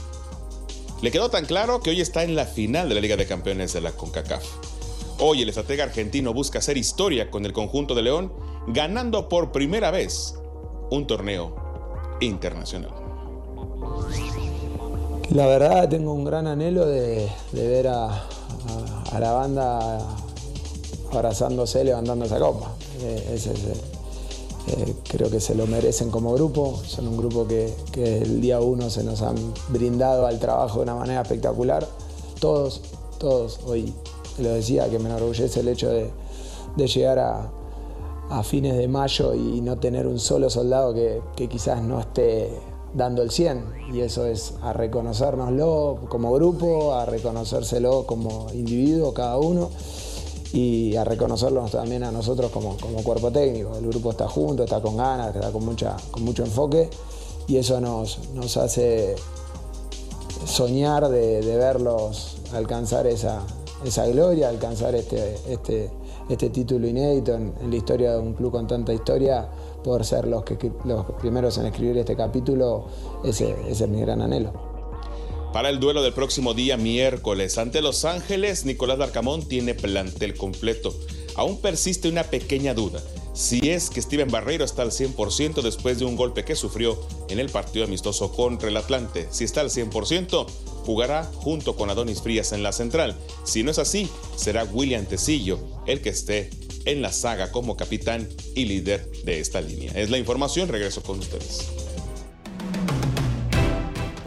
Le 1.03 1.11
quedó 1.11 1.31
tan 1.31 1.47
claro 1.47 1.81
que 1.81 1.91
hoy 1.91 2.01
está 2.01 2.23
en 2.25 2.35
la 2.35 2.45
final 2.45 2.89
de 2.89 2.95
la 2.95 3.01
Liga 3.01 3.17
de 3.17 3.27
Campeones 3.27 3.73
de 3.73 3.81
la 3.81 3.93
CONCACAF. 3.93 4.45
Hoy 5.21 5.43
el 5.43 5.49
estratega 5.49 5.85
argentino 5.85 6.33
busca 6.33 6.59
hacer 6.61 6.77
historia 6.77 7.31
con 7.31 7.45
el 7.45 7.53
conjunto 7.53 7.95
de 7.95 8.03
León, 8.03 8.33
ganando 8.69 9.29
por 9.29 9.53
primera 9.53 9.91
vez 9.91 10.35
un 10.91 11.07
torneo 11.07 11.57
internacional. 12.21 12.93
La 15.31 15.47
verdad 15.47 15.89
tengo 15.89 16.13
un 16.13 16.25
gran 16.25 16.47
anhelo 16.47 16.87
de, 16.87 17.29
ver 17.53 17.89
a, 17.89 18.25
a 19.13 19.21
la 19.21 19.33
banda 19.33 19.99
abrazándose, 21.13 21.85
levantando 21.85 22.25
esa 22.25 22.39
copa. 22.39 22.73
Eh, 23.01 23.33
ese 23.35 23.53
eh, 24.69 24.95
creo 25.09 25.31
que 25.31 25.41
se 25.41 25.55
lo 25.55 25.67
merecen 25.67 26.11
como 26.11 26.35
grupo, 26.35 26.79
son 26.85 27.09
un 27.09 27.17
grupo 27.17 27.47
que, 27.47 27.75
el 27.95 28.41
día 28.41 28.61
uno 28.61 28.91
se 28.91 29.03
nos 29.03 29.23
han 29.23 29.37
brindado 29.69 30.27
al 30.27 30.39
trabajo 30.39 30.79
de 30.79 30.83
una 30.85 30.95
manera 30.95 31.23
espectacular. 31.23 31.87
Todos, 32.39 32.83
todos, 33.19 33.61
hoy 33.67 33.95
lo 34.39 34.51
decía, 34.51 34.91
que 34.91 34.99
me 34.99 35.09
enorgullece 35.09 35.61
el 35.61 35.69
hecho 35.69 35.89
de, 35.89 36.11
llegar 36.87 37.19
a, 37.19 37.53
fines 38.45 38.77
de 38.77 38.89
mayo 38.89 39.35
y 39.35 39.63
no 39.63 39.79
tener 39.79 40.07
un 40.07 40.19
solo 40.19 40.51
soldado 40.51 40.93
que, 40.93 41.49
quizás 41.49 41.83
no 41.83 42.01
esté 42.01 42.51
dando 42.95 43.23
el 43.23 43.31
100 43.31 43.65
y 43.95 44.01
eso 44.01 44.27
es 44.27 44.55
a 44.63 44.73
reconocérnoslo 44.75 46.01
como 46.09 46.33
grupo, 46.33 46.95
a 46.95 47.07
reconocérselo 47.07 48.05
como 48.07 48.47
individuo 48.53 49.15
cada 49.15 49.39
uno 49.39 49.71
y 50.53 50.97
a 50.97 51.05
reconocerlos 51.05 51.71
también 51.73 52.05
a 52.05 52.11
nosotros 52.11 52.51
como, 52.51 52.77
cuerpo 53.05 53.31
técnico. 53.31 53.77
El 53.77 53.87
grupo 53.89 54.11
está 54.11 54.29
junto, 54.29 54.65
está 54.65 54.81
con 54.81 54.97
ganas, 54.97 55.35
está 55.35 55.51
con, 55.53 55.65
mucha, 55.65 55.97
con 56.11 56.25
mucho 56.25 56.45
enfoque 56.45 56.89
y 57.47 57.57
eso 57.57 57.81
nos, 57.81 58.31
nos 58.35 58.57
hace 58.57 59.17
soñar 60.45 61.09
de, 61.09 61.41
verlos 61.41 62.39
alcanzar 62.55 63.07
esa, 63.07 63.43
esa, 63.85 64.07
gloria, 64.07 64.49
alcanzar 64.49 64.95
este, 64.95 65.37
este, 65.49 65.91
este 66.29 66.51
título 66.51 66.87
inédito 66.87 67.35
en, 67.35 67.55
la 67.69 67.77
historia 67.77 68.13
de 68.13 68.19
un 68.19 68.35
club 68.35 68.53
con 68.53 68.67
tanta 68.67 68.93
historia, 68.93 69.49
por 69.83 70.05
ser 70.05 70.27
los, 70.27 70.45
que, 70.45 70.73
los 70.85 71.05
primeros 71.21 71.57
en 71.59 71.67
escribir 71.67 71.99
este 71.99 72.17
capítulo, 72.17 72.85
ese 73.25 73.55
es 73.69 73.87
mi 73.89 74.01
gran 74.01 74.23
anhelo. 74.23 74.68
Para 75.59 75.71
el 75.71 75.81
duelo 75.81 76.05
del 76.05 76.13
próximo 76.13 76.55
día 76.55 76.77
miércoles 76.77 77.59
ante 77.59 77.83
Los 77.83 78.05
Ángeles, 78.05 78.65
Nicolás 78.65 78.99
Darcamón 78.99 79.49
tiene 79.49 79.75
plantel 79.75 80.35
completo. 80.35 80.97
Aún 81.35 81.61
persiste 81.61 82.09
una 82.09 82.23
pequeña 82.23 82.75
duda. 82.75 83.03
Si 83.35 83.69
es 83.69 83.91
que 83.91 84.01
Steven 84.01 84.31
Barreiro 84.31 84.65
está 84.65 84.83
al 84.83 84.93
100% 84.93 85.61
después 85.63 85.99
de 85.99 86.05
un 86.05 86.15
golpe 86.15 86.45
que 86.45 86.55
sufrió 86.55 86.97
en 87.29 87.41
el 87.41 87.49
partido 87.49 87.87
amistoso 87.87 88.31
contra 88.31 88.69
el 88.69 88.77
Atlante. 88.77 89.27
Si 89.33 89.43
está 89.43 89.61
al 89.61 89.71
100%, 89.71 90.47
jugará 90.87 91.25
junto 91.25 91.75
con 91.75 91.91
Adonis 91.91 92.23
Frías 92.23 92.53
en 92.53 92.63
la 92.63 92.71
central. 92.71 93.17
Si 93.43 93.65
no 93.65 93.73
es 93.73 93.81
así, 93.81 94.09
será 94.37 94.63
William 94.63 95.07
Tecillo 95.07 95.59
el 95.87 96.03
que 96.03 96.11
esté 96.11 96.51
en 96.85 97.03
la 97.03 97.11
saga 97.11 97.51
como 97.51 97.77
capitán 97.77 98.29
y 98.55 98.67
líder 98.67 99.11
de 99.25 99.41
esta 99.41 99.61
línea. 99.61 99.91
Es 99.97 100.09
la 100.09 100.19
información, 100.19 100.69
regreso 100.69 101.03
con 101.03 101.19
ustedes. 101.19 101.88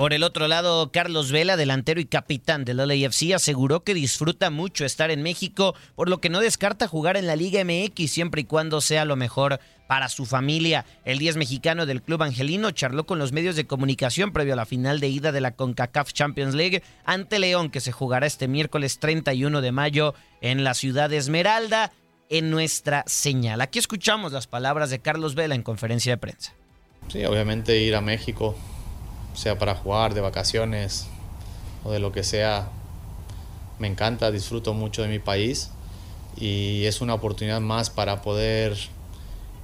Por 0.02 0.14
el 0.14 0.24
otro 0.24 0.48
lado, 0.48 0.92
Carlos 0.92 1.32
Vela, 1.32 1.58
delantero 1.58 2.02
y 2.02 2.06
capitán 2.06 2.66
del 2.66 2.78
LAFC, 2.78 3.34
aseguró 3.36 3.84
que 3.84 3.94
disfruta 3.94 4.50
mucho 4.50 4.84
estar 4.84 5.12
en 5.12 5.22
México, 5.22 5.76
por 5.94 6.10
lo 6.10 6.20
que 6.20 6.32
no 6.32 6.40
descarta 6.40 6.88
jugar 6.88 7.18
en 7.18 7.28
la 7.28 7.36
Liga 7.36 7.64
MX 7.64 8.10
siempre 8.10 8.42
y 8.42 8.46
cuando 8.46 8.82
sea 8.82 9.06
lo 9.06 9.16
mejor 9.16 9.60
para 9.86 10.10
su 10.10 10.26
familia. 10.26 10.86
El 11.06 11.20
10 11.20 11.38
mexicano 11.38 11.86
del 11.86 12.02
club 12.02 12.24
angelino 12.24 12.72
charló 12.72 13.06
con 13.06 13.20
los 13.20 13.32
medios 13.32 13.56
de 13.56 13.68
comunicación 13.68 14.34
previo 14.34 14.54
a 14.54 14.56
la 14.56 14.66
final 14.66 15.00
de 15.00 15.10
ida 15.10 15.32
de 15.32 15.42
la 15.42 15.52
CONCACAF 15.52 16.14
Champions 16.14 16.56
League 16.56 16.82
ante 17.06 17.38
León, 17.38 17.70
que 17.70 17.80
se 17.80 17.92
jugará 17.92 18.26
este 18.26 18.48
miércoles 18.48 18.98
31 18.98 19.62
de 19.62 19.72
mayo 19.72 20.16
en 20.42 20.64
la 20.64 20.74
ciudad 20.74 21.12
de 21.12 21.18
Esmeralda, 21.18 21.92
en 22.28 22.50
nuestra 22.50 23.04
señal. 23.06 23.62
Aquí 23.62 23.78
escuchamos 23.78 24.32
las 24.32 24.48
palabras 24.48 24.90
de 24.90 24.98
Carlos 24.98 25.36
Vela 25.36 25.54
en 25.54 25.62
conferencia 25.62 26.14
de 26.14 26.18
prensa. 26.18 26.54
Sí, 27.10 27.24
obviamente 27.24 27.78
ir 27.78 27.94
a 27.94 28.02
México 28.02 28.58
sea 29.34 29.58
para 29.58 29.76
jugar, 29.76 30.14
de 30.14 30.22
vacaciones 30.22 31.08
o 31.84 31.92
de 31.92 32.00
lo 32.00 32.12
que 32.12 32.24
sea. 32.24 32.70
Me 33.80 33.88
encanta, 33.88 34.32
disfruto 34.32 34.74
mucho 34.74 35.02
de 35.02 35.08
mi 35.08 35.20
país 35.20 35.72
y 36.38 36.86
es 36.86 37.02
una 37.02 37.14
oportunidad 37.14 37.62
más 37.62 37.90
para 37.90 38.22
poder 38.22 38.78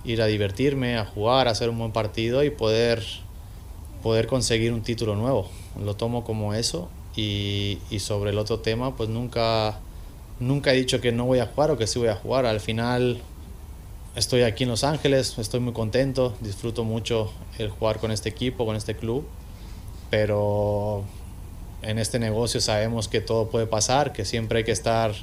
ir 0.03 0.21
a 0.21 0.25
divertirme, 0.25 0.97
a 0.97 1.05
jugar, 1.05 1.47
a 1.47 1.51
hacer 1.51 1.69
un 1.69 1.77
buen 1.77 1.91
partido 1.91 2.43
y 2.43 2.49
poder, 2.49 3.03
poder 4.01 4.27
conseguir 4.27 4.73
un 4.73 4.81
título 4.81 5.15
nuevo. 5.15 5.49
Lo 5.79 5.95
tomo 5.95 6.23
como 6.23 6.53
eso 6.53 6.89
y, 7.15 7.79
sobre 7.99 8.31
el 8.31 8.37
otro 8.37 8.59
tema, 8.59 8.95
pues 8.95 9.09
nunca, 9.09 9.79
nunca 10.39 10.73
he 10.73 10.77
dicho 10.77 11.01
que 11.01 11.11
no 11.11 11.25
voy 11.25 11.39
a 11.39 11.47
jugar 11.47 11.71
o 11.71 11.77
que 11.77 11.87
sí 11.87 11.99
voy 11.99 12.07
a 12.09 12.15
jugar. 12.15 12.45
Al 12.45 12.59
final 12.59 13.21
estoy 14.15 14.41
aquí 14.41 14.63
en 14.63 14.69
Los 14.69 14.83
Ángeles, 14.83 15.37
estoy 15.37 15.59
muy 15.59 15.73
contento, 15.73 16.35
disfruto 16.41 16.83
mucho 16.83 17.31
el 17.59 17.69
jugar 17.69 17.99
con 17.99 18.11
este 18.11 18.29
equipo, 18.29 18.65
con 18.65 18.75
este 18.75 18.95
club 18.95 19.27
pero 20.09 21.03
en 21.81 21.99
este 21.99 22.19
negocio 22.19 22.61
sabemos 22.61 23.07
que 23.07 23.21
todo 23.21 23.49
puede 23.49 23.67
pasar, 23.67 24.13
que 24.13 24.25
siempre 24.25 24.59
hay 24.59 24.63
que 24.63 24.71
estar 24.71 25.13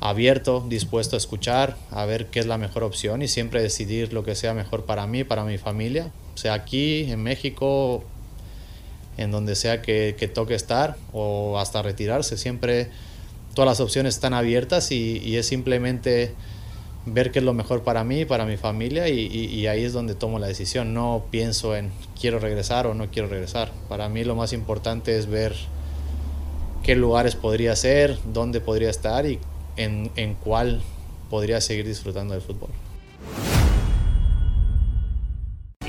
abierto, 0.00 0.64
dispuesto 0.68 1.16
a 1.16 1.18
escuchar, 1.18 1.76
a 1.90 2.04
ver 2.06 2.26
qué 2.26 2.40
es 2.40 2.46
la 2.46 2.58
mejor 2.58 2.84
opción 2.84 3.22
y 3.22 3.28
siempre 3.28 3.62
decidir 3.62 4.12
lo 4.12 4.24
que 4.24 4.34
sea 4.34 4.54
mejor 4.54 4.84
para 4.84 5.06
mí, 5.06 5.24
para 5.24 5.44
mi 5.44 5.58
familia, 5.58 6.10
sea 6.34 6.54
aquí, 6.54 7.10
en 7.10 7.22
México 7.22 8.02
en 9.18 9.30
donde 9.30 9.54
sea 9.54 9.82
que, 9.82 10.16
que 10.18 10.28
toque 10.28 10.54
estar 10.54 10.96
o 11.12 11.58
hasta 11.58 11.82
retirarse. 11.82 12.38
Siempre 12.38 12.88
todas 13.54 13.68
las 13.68 13.80
opciones 13.80 14.14
están 14.14 14.32
abiertas 14.32 14.92
y, 14.92 15.18
y 15.18 15.36
es 15.36 15.46
simplemente 15.46 16.34
ver 17.06 17.30
qué 17.30 17.38
es 17.38 17.44
lo 17.44 17.54
mejor 17.54 17.82
para 17.82 18.04
mí, 18.04 18.24
para 18.24 18.44
mi 18.44 18.56
familia 18.56 19.08
y, 19.08 19.66
ahí 19.66 19.84
es 19.84 19.92
donde 19.92 20.14
tomo 20.14 20.38
la 20.38 20.46
decisión. 20.46 20.94
No 20.94 21.24
pienso 21.30 21.76
en 21.76 21.90
quiero 22.20 22.38
regresar 22.38 22.86
o 22.86 22.94
no 22.94 23.10
quiero 23.10 23.28
regresar. 23.28 23.72
Para 23.88 24.08
mí 24.08 24.24
lo 24.24 24.34
más 24.34 24.52
importante 24.52 25.16
es 25.16 25.26
ver 25.26 25.54
qué 26.82 26.94
lugares 26.94 27.36
podría 27.36 27.74
ser, 27.76 28.18
dónde 28.32 28.60
podría 28.60 28.90
estar 28.90 29.26
y 29.26 29.38
en, 29.76 30.10
en 30.16 30.34
cuál 30.34 30.82
podría 31.30 31.60
seguir 31.60 31.86
disfrutando 31.86 32.34
del 32.34 32.42
fútbol. 32.42 32.70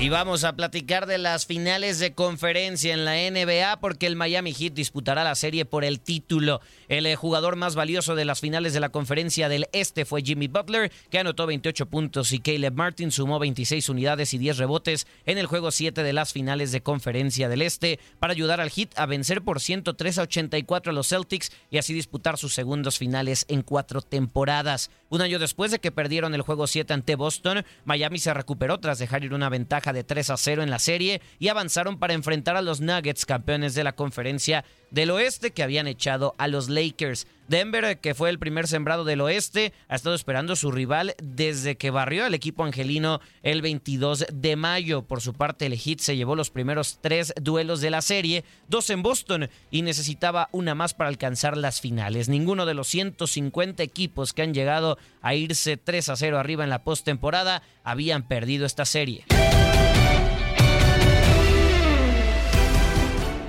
Y 0.02 0.08
vamos 0.08 0.42
a 0.42 0.56
platicar 0.56 1.06
de 1.06 1.16
las 1.16 1.46
finales 1.46 2.00
de 2.00 2.12
conferencia 2.12 2.92
en 2.92 3.04
la 3.04 3.14
NBA 3.14 3.78
porque 3.78 4.08
el 4.08 4.16
Miami 4.16 4.52
Heat 4.52 4.72
disputará 4.72 5.22
la 5.22 5.36
serie 5.36 5.64
por 5.64 5.84
el 5.84 6.00
título. 6.00 6.60
El 6.88 7.06
eh, 7.06 7.14
jugador 7.14 7.54
más 7.54 7.76
valioso 7.76 8.16
de 8.16 8.24
las 8.24 8.40
finales 8.40 8.72
de 8.72 8.80
la 8.80 8.88
conferencia 8.88 9.48
del 9.48 9.68
Este 9.72 10.04
fue 10.04 10.22
Jimmy 10.22 10.48
Butler, 10.48 10.90
que 11.08 11.20
anotó 11.20 11.46
28 11.46 11.86
puntos 11.86 12.32
y 12.32 12.40
Caleb 12.40 12.74
Martin 12.74 13.12
sumó 13.12 13.38
26 13.38 13.88
unidades 13.90 14.34
y 14.34 14.38
10 14.38 14.58
rebotes 14.58 15.06
en 15.24 15.38
el 15.38 15.46
juego 15.46 15.70
7 15.70 16.02
de 16.02 16.12
las 16.12 16.32
finales 16.32 16.72
de 16.72 16.80
conferencia 16.80 17.48
del 17.48 17.62
Este 17.62 18.00
para 18.18 18.32
ayudar 18.32 18.60
al 18.60 18.70
Heat 18.70 18.98
a 18.98 19.06
vencer 19.06 19.42
por 19.42 19.60
103 19.60 20.18
a 20.18 20.22
84 20.22 20.90
a 20.90 20.94
los 20.96 21.10
Celtics 21.10 21.52
y 21.70 21.78
así 21.78 21.94
disputar 21.94 22.38
sus 22.38 22.54
segundos 22.54 22.98
finales 22.98 23.44
en 23.46 23.62
cuatro 23.62 24.02
temporadas. 24.02 24.90
Un 25.12 25.20
año 25.20 25.38
después 25.38 25.70
de 25.70 25.78
que 25.78 25.92
perdieron 25.92 26.34
el 26.34 26.40
juego 26.40 26.66
7 26.66 26.90
ante 26.94 27.16
Boston, 27.16 27.66
Miami 27.84 28.16
se 28.16 28.32
recuperó 28.32 28.80
tras 28.80 28.98
dejar 28.98 29.22
ir 29.22 29.34
una 29.34 29.50
ventaja 29.50 29.92
de 29.92 30.04
3 30.04 30.30
a 30.30 30.38
0 30.38 30.62
en 30.62 30.70
la 30.70 30.78
serie 30.78 31.20
y 31.38 31.48
avanzaron 31.48 31.98
para 31.98 32.14
enfrentar 32.14 32.56
a 32.56 32.62
los 32.62 32.80
Nuggets, 32.80 33.26
campeones 33.26 33.74
de 33.74 33.84
la 33.84 33.94
conferencia 33.94 34.64
del 34.92 35.10
oeste 35.10 35.50
que 35.50 35.62
habían 35.62 35.88
echado 35.88 36.34
a 36.38 36.46
los 36.46 36.68
Lakers. 36.68 37.26
Denver, 37.48 37.98
que 37.98 38.14
fue 38.14 38.30
el 38.30 38.38
primer 38.38 38.68
sembrado 38.68 39.04
del 39.04 39.20
oeste, 39.20 39.72
ha 39.88 39.96
estado 39.96 40.14
esperando 40.14 40.54
su 40.54 40.70
rival 40.70 41.14
desde 41.22 41.76
que 41.76 41.90
barrió 41.90 42.24
al 42.24 42.34
equipo 42.34 42.64
angelino 42.64 43.20
el 43.42 43.60
22 43.60 44.26
de 44.32 44.56
mayo. 44.56 45.02
Por 45.02 45.20
su 45.20 45.34
parte, 45.34 45.66
el 45.66 45.76
Heat 45.76 45.98
se 45.98 46.16
llevó 46.16 46.36
los 46.36 46.50
primeros 46.50 46.98
tres 47.00 47.34
duelos 47.40 47.80
de 47.80 47.90
la 47.90 48.00
serie, 48.00 48.44
dos 48.68 48.88
en 48.90 49.02
Boston, 49.02 49.50
y 49.70 49.82
necesitaba 49.82 50.48
una 50.52 50.74
más 50.74 50.94
para 50.94 51.08
alcanzar 51.08 51.56
las 51.56 51.80
finales. 51.80 52.28
Ninguno 52.28 52.64
de 52.64 52.74
los 52.74 52.88
150 52.88 53.82
equipos 53.82 54.32
que 54.32 54.42
han 54.42 54.54
llegado 54.54 54.98
a 55.20 55.34
irse 55.34 55.76
3 55.76 56.10
a 56.10 56.16
0 56.16 56.38
arriba 56.38 56.64
en 56.64 56.70
la 56.70 56.84
postemporada 56.84 57.62
habían 57.82 58.22
perdido 58.22 58.66
esta 58.66 58.84
serie. 58.84 59.24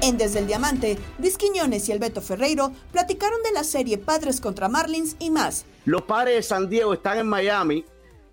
En 0.04 0.18
Desde 0.18 0.40
el 0.40 0.48
Diamante, 0.48 0.98
Luis 1.18 1.38
Quiñones 1.38 1.88
y 1.88 1.94
el 1.94 2.00
Beto 2.00 2.20
Ferreiro 2.20 2.74
platicaron 2.92 3.42
de 3.42 3.54
la 3.54 3.64
serie 3.64 3.98
Padres 3.98 4.42
contra 4.42 4.68
Marlins 4.68 5.16
y 5.18 5.30
más. 5.30 5.66
Los 5.86 6.02
padres 6.02 6.36
de 6.36 6.44
San 6.44 6.68
Diego 6.68 6.94
están 6.94 7.20
en 7.20 7.28
Miami 7.28 7.86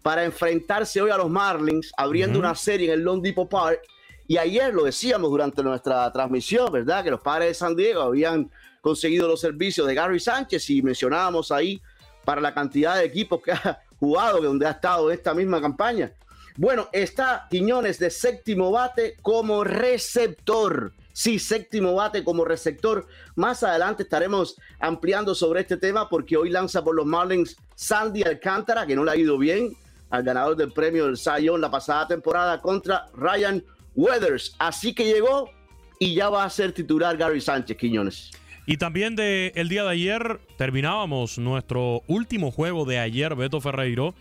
para 0.03 0.25
enfrentarse 0.25 1.01
hoy 1.01 1.13
a 1.13 1.17
los 1.17 1.31
Marlins, 1.31 1.93
abriendo 1.97 2.41
una 2.41 2.57
serie 2.57 2.89
en 2.89 2.95
el 2.95 3.05
Lone 3.05 3.23
Depot 3.23 3.49
Park. 3.49 3.83
Y 4.27 4.37
ayer 4.37 4.75
lo 4.75 4.83
decíamos 4.83 5.31
durante 5.31 5.63
nuestra 5.63 6.13
transmisión, 6.13 6.73
¿verdad? 6.73 7.05
Que 7.05 7.13
los 7.13 7.21
padres 7.21 7.51
de 7.51 7.55
San 7.55 7.77
Diego 7.77 8.03
habían 8.03 8.51
conseguido 8.81 9.29
los 9.29 9.41
servicios 9.41 9.87
de 9.87 9.95
Gary 9.95 10.19
Sánchez 10.19 10.69
y 10.71 10.83
mencionábamos 10.83 11.53
ahí 11.53 11.81
para 12.25 12.41
la 12.41 12.53
cantidad 12.53 12.97
de 12.97 13.05
equipos 13.05 13.43
que 13.43 13.53
ha 13.53 13.81
jugado, 14.01 14.41
que 14.41 14.49
donde 14.49 14.67
ha 14.67 14.73
estado 14.73 15.09
en 15.09 15.17
esta 15.17 15.35
misma 15.35 15.61
campaña. 15.61 16.13
Bueno, 16.57 16.89
está 16.91 17.47
Quiñones 17.49 18.01
de 18.01 18.11
séptimo 18.11 18.73
bate 18.73 19.15
como 19.23 19.63
receptor. 19.63 20.95
Sí, 21.21 21.39
séptimo 21.39 21.93
bate 21.97 22.25
como 22.25 22.47
receptor. 22.47 23.07
Más 23.37 23.63
adelante 23.63 24.05
estaremos 24.05 24.57
ampliando 24.79 25.35
sobre 25.35 25.61
este 25.61 25.77
tema 25.77 26.09
porque 26.09 26.35
hoy 26.35 26.49
lanza 26.49 26.83
por 26.83 26.95
los 26.95 27.05
Marlins 27.05 27.59
Sandy 27.75 28.23
Alcántara, 28.23 28.87
que 28.87 28.97
no 28.97 29.05
le 29.05 29.11
ha 29.11 29.17
ido 29.17 29.37
bien, 29.37 29.77
al 30.09 30.23
ganador 30.23 30.57
del 30.57 30.73
premio 30.73 31.05
del 31.05 31.17
Young 31.17 31.61
la 31.61 31.71
pasada 31.71 32.09
temporada 32.09 32.63
contra 32.63 33.05
Ryan 33.13 33.63
Weathers. 33.95 34.57
Así 34.59 34.95
que 34.95 35.05
llegó 35.05 35.51
y 35.99 36.15
ya 36.15 36.31
va 36.31 36.43
a 36.43 36.49
ser 36.49 36.73
titular 36.73 37.19
Gary 37.19 37.43
Sánchez 37.43 37.77
Quiñones. 37.77 38.31
Y 38.65 38.79
también 38.79 39.15
de 39.15 39.53
el 39.57 39.69
día 39.69 39.85
de 39.85 39.91
ayer 39.91 40.41
terminábamos 40.57 41.37
nuestro 41.37 42.01
último 42.07 42.51
juego 42.51 42.87
de 42.87 42.99
ayer, 42.99 43.35
Beto 43.35 43.61
Ferreiro, 43.61 44.15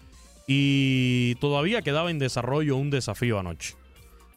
y 0.47 1.35
todavía 1.35 1.81
quedaba 1.81 2.11
en 2.11 2.19
desarrollo 2.19 2.75
un 2.75 2.89
desafío 2.89 3.39
anoche. 3.39 3.75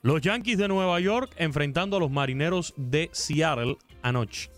Los 0.04 0.20
Yankees 0.20 0.58
de 0.58 0.66
Nueva 0.66 0.98
York 0.98 1.32
enfrentando 1.36 1.96
a 1.96 2.00
los 2.00 2.10
Marineros 2.10 2.74
de 2.76 3.08
Seattle 3.12 3.76
anoche. 4.02 4.50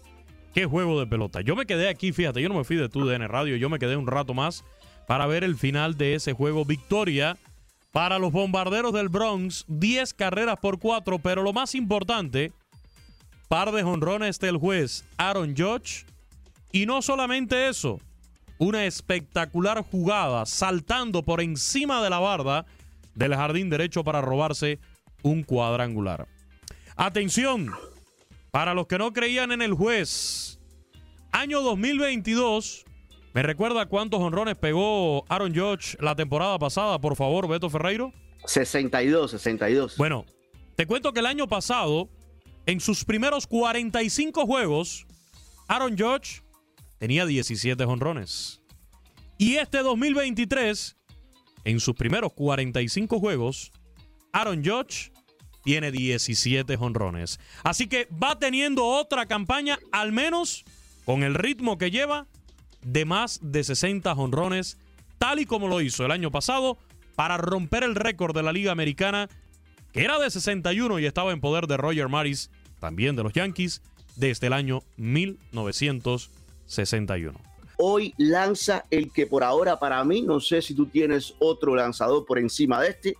Qué 0.55 0.65
juego 0.65 0.99
de 0.99 1.07
pelota. 1.07 1.43
Yo 1.43 1.55
me 1.55 1.67
quedé 1.67 1.91
aquí, 1.91 2.13
fíjate, 2.13 2.41
yo 2.41 2.49
no 2.49 2.55
me 2.55 2.65
fui 2.65 2.77
de 2.77 2.89
tu 2.89 3.05
DN 3.05 3.29
Radio, 3.29 3.57
yo 3.57 3.69
me 3.69 3.79
quedé 3.79 3.95
un 3.95 4.07
rato 4.07 4.33
más 4.33 4.65
para 5.07 5.27
ver 5.27 5.45
el 5.45 5.57
final 5.57 5.99
de 5.99 6.15
ese 6.15 6.33
juego. 6.33 6.65
Victoria 6.65 7.37
para 7.93 8.19
los 8.19 8.33
bombarderos 8.33 8.95
del 8.95 9.11
Bronx, 9.11 9.67
10 9.69 10.15
carreras 10.15 10.57
por 10.63 10.79
4, 10.79 11.19
pero 11.19 11.43
lo 11.43 11.53
más 11.53 11.75
importante, 11.75 12.51
par 13.49 13.71
de 13.71 13.83
jonrones 13.83 14.41
del 14.41 14.57
juez 14.57 15.05
Aaron 15.19 15.55
Judge. 15.55 16.07
Y 16.73 16.87
no 16.87 17.03
solamente 17.03 17.69
eso, 17.69 18.01
una 18.57 18.87
espectacular 18.87 19.85
jugada 19.85 20.47
saltando 20.47 21.23
por 21.23 21.43
encima 21.43 22.03
de 22.03 22.09
la 22.09 22.19
barda 22.19 22.65
del 23.15 23.35
jardín 23.35 23.69
derecho 23.69 24.05
para 24.05 24.23
robarse 24.23 24.81
un 25.25 25.43
cuadrangular. 25.43 26.29
Atención, 26.95 27.73
para 28.53 28.75
los 28.75 28.87
que 28.87 28.99
no 28.99 29.13
creían 29.13 29.51
en 29.51 29.63
el 29.63 29.75
juez, 29.75 30.61
año 31.33 31.61
2022, 31.63 32.85
¿me 33.33 33.43
recuerda 33.43 33.87
cuántos 33.87 34.21
honrones 34.21 34.55
pegó 34.57 35.25
Aaron 35.29 35.53
Judge 35.53 35.97
la 35.99 36.15
temporada 36.15 36.57
pasada, 36.61 37.01
por 37.01 37.17
favor, 37.17 37.49
Beto 37.49 37.69
Ferreiro? 37.69 38.13
62, 38.47 39.33
62. 39.33 39.97
Bueno, 39.97 40.25
te 40.77 40.87
cuento 40.87 41.13
que 41.13 41.21
el 41.21 41.27
año 41.27 41.49
pasado, 41.49 42.09
en 42.67 42.79
sus 42.79 43.05
primeros 43.05 43.49
45 43.49 44.47
juegos, 44.47 45.07
Aaron 45.67 45.97
Judge 45.99 46.43
tenía 46.99 47.27
17 47.27 47.83
honrones. 47.85 48.61
Y 49.39 49.57
este 49.57 49.79
2023, 49.79 50.97
en 51.65 51.81
sus 51.81 51.95
primeros 51.95 52.33
45 52.35 53.19
juegos, 53.19 53.73
Aaron 54.33 54.65
Judge 54.65 55.14
tiene 55.65 55.91
17 55.91 56.77
honrones. 56.79 57.41
Así 57.65 57.89
que 57.89 58.07
va 58.23 58.39
teniendo 58.39 58.87
otra 58.87 59.27
campaña, 59.27 59.81
al 59.91 60.13
menos 60.13 60.65
con 61.05 61.25
el 61.25 61.35
ritmo 61.35 61.79
que 61.79 61.91
lleva, 61.91 62.29
de 62.83 63.05
más 63.05 63.41
de 63.43 63.65
60 63.65 64.13
honrones, 64.13 64.79
tal 65.19 65.41
y 65.41 65.47
como 65.47 65.67
lo 65.69 65.81
hizo 65.81 66.05
el 66.05 66.13
año 66.13 66.31
pasado, 66.31 66.79
para 67.17 67.39
romper 67.39 67.83
el 67.83 67.95
récord 67.95 68.37
de 68.37 68.43
la 68.43 68.53
Liga 68.53 68.73
Americana, 68.73 69.31
que 69.93 70.05
era 70.05 70.19
de 70.19 70.31
61 70.31 70.99
y 70.99 71.07
estaba 71.07 71.33
en 71.33 71.41
poder 71.41 71.67
de 71.67 71.79
Roger 71.79 72.09
Maris, 72.09 72.51
también 72.79 73.17
de 73.17 73.23
los 73.23 73.33
Yankees, 73.33 73.81
desde 74.17 74.49
el 74.49 74.53
año 74.53 74.83
1961. 74.97 77.54
Hoy 77.77 78.15
lanza 78.19 78.85
el 78.91 79.13
que 79.13 79.27
por 79.27 79.43
ahora 79.43 79.79
para 79.79 80.03
mí, 80.05 80.23
no 80.23 80.41
sé 80.41 80.63
si 80.63 80.75
tú 80.75 80.87
tienes 80.87 81.35
otro 81.39 81.75
lanzador 81.75 82.25
por 82.25 82.39
encima 82.39 82.81
de 82.81 82.89
este, 82.89 83.17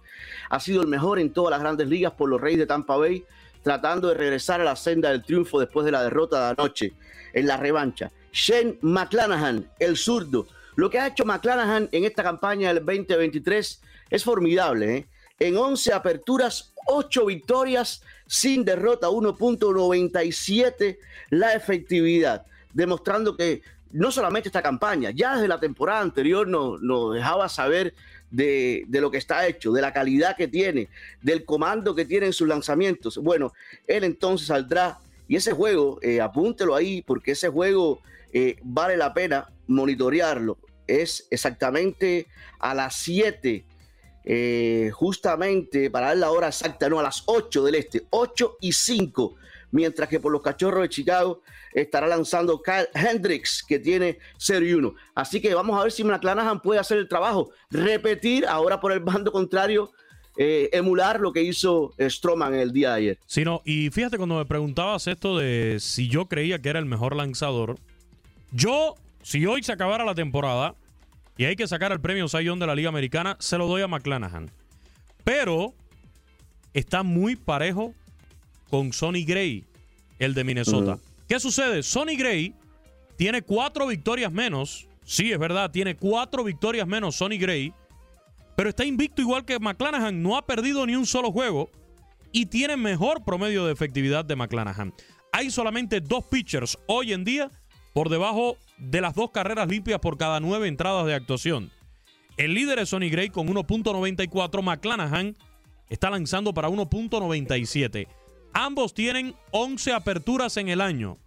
ha 0.51 0.61
sido 0.61 0.83
el 0.83 0.89
mejor 0.89 1.19
en 1.19 1.33
todas 1.33 1.51
las 1.51 1.61
grandes 1.61 1.89
ligas 1.89 2.13
por 2.13 2.29
los 2.29 2.41
Reyes 2.41 2.61
de 2.61 2.67
Tampa 2.67 2.97
Bay, 2.97 3.25
tratando 3.63 4.09
de 4.09 4.15
regresar 4.15 4.61
a 4.61 4.65
la 4.65 4.77
senda 4.77 5.11
del 5.11 5.25
triunfo 5.25 5.59
después 5.59 5.85
de 5.85 5.93
la 5.93 6.03
derrota 6.03 6.39
de 6.39 6.51
anoche 6.59 6.93
en 7.33 7.47
la 7.47 7.57
revancha. 7.57 8.13
Shane 8.33 8.79
McClanahan, 8.83 9.71
el 9.79 9.97
zurdo. 9.97 10.47
Lo 10.77 10.91
que 10.91 10.99
ha 10.99 11.07
hecho 11.07 11.25
McClanahan 11.25 11.89
en 11.93 12.05
esta 12.05 12.23
campaña 12.23 12.73
del 12.73 12.85
2023 12.85 13.81
es 14.11 14.25
formidable. 14.25 14.97
¿eh? 14.97 15.07
En 15.39 15.57
11 15.57 15.93
aperturas, 15.93 16.75
8 16.87 17.27
victorias 17.27 18.03
sin 18.27 18.65
derrota, 18.65 19.09
1.97 19.09 20.99
la 21.31 21.55
efectividad, 21.55 22.47
demostrando 22.73 23.37
que 23.37 23.63
no 23.95 24.11
solamente 24.11 24.49
esta 24.49 24.61
campaña, 24.61 25.11
ya 25.11 25.35
desde 25.35 25.49
la 25.49 25.61
temporada 25.61 26.01
anterior 26.01 26.49
nos, 26.49 27.15
dejaba 27.15 27.49
saber 27.49 27.95
de, 28.31 28.85
de, 28.89 29.01
lo 29.01 29.11
que 29.11 29.19
está 29.19 29.47
hecho, 29.47 29.73
de 29.73 29.81
la 29.81 29.93
calidad 29.93 30.37
que 30.37 30.49
tiene, 30.49 30.89
del 31.23 31.45
comando 31.45 31.95
que 31.95 32.05
tiene 32.05 32.27
en 32.27 32.33
sus 32.33 32.49
lanzamientos. 32.49 33.19
Bueno, 33.19 33.53
él 33.87 34.03
entonces 34.03 34.49
saldrá 34.49 34.99
y 35.29 35.37
ese 35.37 35.53
juego, 35.53 35.99
eh, 36.03 36.21
apúntelo 36.21 36.75
ahí, 36.75 37.03
porque 37.03 37.33
ese 37.33 37.49
juego 37.49 38.01
eh, 38.33 38.57
vale 38.63 38.97
la 38.97 39.15
pena 39.15 39.49
monitorearlo. 39.69 40.59
Es 40.87 41.27
exactamente 41.31 42.27
a 42.59 42.75
las 42.75 42.97
7, 42.97 43.65
eh, 44.25 44.91
justamente 44.93 45.89
para 45.89 46.09
dar 46.09 46.17
la 46.17 46.31
hora 46.31 46.49
exacta, 46.49 46.89
no, 46.89 46.99
a 46.99 47.05
las 47.05 47.23
8 47.27 47.65
del 47.65 47.77
este, 47.77 48.03
8 48.11 48.59
y 48.61 48.73
5 48.73 49.37
mientras 49.75 50.09
que 50.09 50.21
por 50.21 50.31
los 50.31 50.41
cachorros 50.41 50.83
de 50.83 50.89
Chicago 50.89 51.43
estará 51.73 52.07
lanzando 52.07 52.63
Kyle 52.63 52.89
Hendricks, 52.95 53.65
que 53.67 53.81
tiene 53.81 54.19
0 54.39 54.65
y 54.65 54.73
1. 54.73 54.95
Así 55.17 55.41
que 55.41 55.53
vamos 55.53 55.79
a 55.79 55.83
ver 55.83 55.91
si 55.91 56.05
McClanahan 56.05 56.61
puede 56.61 56.79
hacer 56.79 56.99
el 56.99 57.09
trabajo, 57.09 57.51
repetir 57.71 58.47
ahora 58.47 58.81
por 58.81 58.93
el 58.93 59.01
bando 59.01 59.33
contrario 59.33 59.91
eh, 60.37 60.71
emular 60.73 61.19
lo 61.19 61.33
que 61.33 61.43
hizo 61.43 61.93
eh, 61.99 62.09
Stroman 62.09 62.55
el 62.55 62.73
día 62.73 62.91
de 62.91 62.95
ayer. 62.95 63.19
Sí, 63.27 63.45
no, 63.45 63.63
y 63.65 63.91
fíjate 63.91 64.17
cuando 64.17 64.39
me 64.39 64.45
preguntabas 64.45 65.09
esto 65.09 65.39
de 65.39 65.79
si 65.81 66.09
yo 66.09 66.27
creía 66.27 66.61
que 66.61 66.69
era 66.69 66.79
el 66.79 66.87
mejor 66.87 67.17
lanzador, 67.17 67.77
yo, 68.53 68.95
si 69.23 69.45
hoy 69.45 69.65
se 69.65 69.73
acabara 69.73 70.05
la 70.05 70.15
temporada 70.15 70.77
y 71.37 71.47
hay 71.47 71.57
que 71.57 71.67
sacar 71.67 71.91
el 71.91 72.01
premio 72.01 72.29
Sayón 72.29 72.61
de 72.61 72.69
la 72.69 72.77
Liga 72.77 72.91
Americana, 72.91 73.37
se 73.41 73.59
lo 73.59 73.67
doy 73.67 73.83
a 73.83 73.89
McClanahan. 73.89 74.53
Pero 75.25 75.75
está 76.75 77.03
muy 77.03 77.35
parejo 77.35 77.93
con 78.71 78.93
Sonny 78.93 79.25
Gray, 79.25 79.65
el 80.19 80.35
de 80.35 80.45
Minnesota. 80.45 80.99
¿Qué 81.29 81.41
sucede? 81.41 81.83
Sonny 81.83 82.17
Gray 82.17 82.55
tiene 83.17 83.43
cuatro 83.43 83.87
victorias 83.87 84.33
menos. 84.33 84.87
Sí, 85.05 85.33
es 85.33 85.39
verdad, 85.39 85.71
tiene 85.71 85.97
cuatro 85.97 86.45
victorias 86.45 86.87
menos 86.87 87.17
Sonny 87.17 87.39
Gray. 87.39 87.73
Pero 88.57 88.69
está 88.71 88.85
invicto 88.85 89.23
igual 89.23 89.45
que 89.45 89.59
McClanahan. 89.59 90.23
No 90.23 90.37
ha 90.37 90.47
perdido 90.47 90.87
ni 90.87 90.97
un 90.97 91.07
solo 91.07 91.33
juego. 91.33 91.71
Y 92.33 92.47
tiene 92.47 92.77
mejor 92.77 93.25
promedio 93.25 93.67
de 93.67 93.73
efectividad 93.73 94.25
de 94.25 94.37
McClanahan. 94.37 94.93
Hay 95.33 95.51
solamente 95.51 96.01
dos 96.01 96.25
pitchers 96.25 96.79
hoy 96.87 97.13
en 97.13 97.25
día 97.25 97.51
por 97.93 98.09
debajo 98.09 98.57
de 98.79 99.01
las 99.01 99.15
dos 99.15 99.31
carreras 99.31 99.69
limpias 99.69 100.01
por 100.01 100.19
cada 100.19 100.41
nueve 100.41 100.69
entradas 100.69 101.07
de 101.07 101.15
actuación. 101.15 101.71
El 102.37 102.55
líder 102.55 102.81
es 102.81 102.89
Sonny 102.89 103.11
Gray 103.11 103.31
con 103.31 103.47
1.94. 103.47 104.63
McClanahan 104.63 105.37
está 105.89 106.11
lanzando 106.11 106.53
para 106.53 106.69
1.97. 106.69 108.09
Ambos 108.55 108.95
tienen 108.95 109.35
11 109.51 109.93
aperturas 109.93 110.57
en 110.57 110.69
el 110.69 110.81
año. 110.81 111.19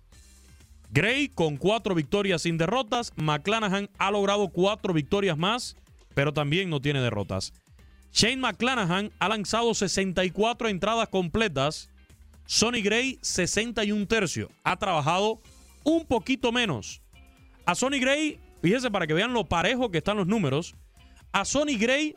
Gray 0.91 1.27
con 1.27 1.57
cuatro 1.57 1.93
victorias 1.93 2.43
sin 2.43 2.57
derrotas. 2.57 3.11
McClanahan 3.17 3.89
ha 3.97 4.11
logrado 4.11 4.47
cuatro 4.47 4.93
victorias 4.93 5.37
más, 5.37 5.75
pero 6.15 6.33
también 6.33 6.69
no 6.69 6.79
tiene 6.81 7.01
derrotas. 7.01 7.51
Shane 8.13 8.37
McClanahan 8.37 9.11
ha 9.19 9.27
lanzado 9.27 9.73
64 9.73 10.69
entradas 10.69 11.09
completas. 11.09 11.89
Sonny 12.45 12.81
Gray 12.81 13.19
61 13.21 14.07
tercios. 14.07 14.49
Ha 14.63 14.77
trabajado 14.77 15.41
un 15.83 16.05
poquito 16.05 16.53
menos. 16.53 17.01
A 17.65 17.75
Sonny 17.75 17.99
Gray, 17.99 18.39
fíjese 18.61 18.89
para 18.89 19.05
que 19.05 19.13
vean 19.13 19.33
lo 19.33 19.43
parejo 19.43 19.91
que 19.91 19.97
están 19.97 20.15
los 20.15 20.27
números. 20.27 20.75
A 21.33 21.43
Sonny 21.43 21.77
Gray 21.77 22.15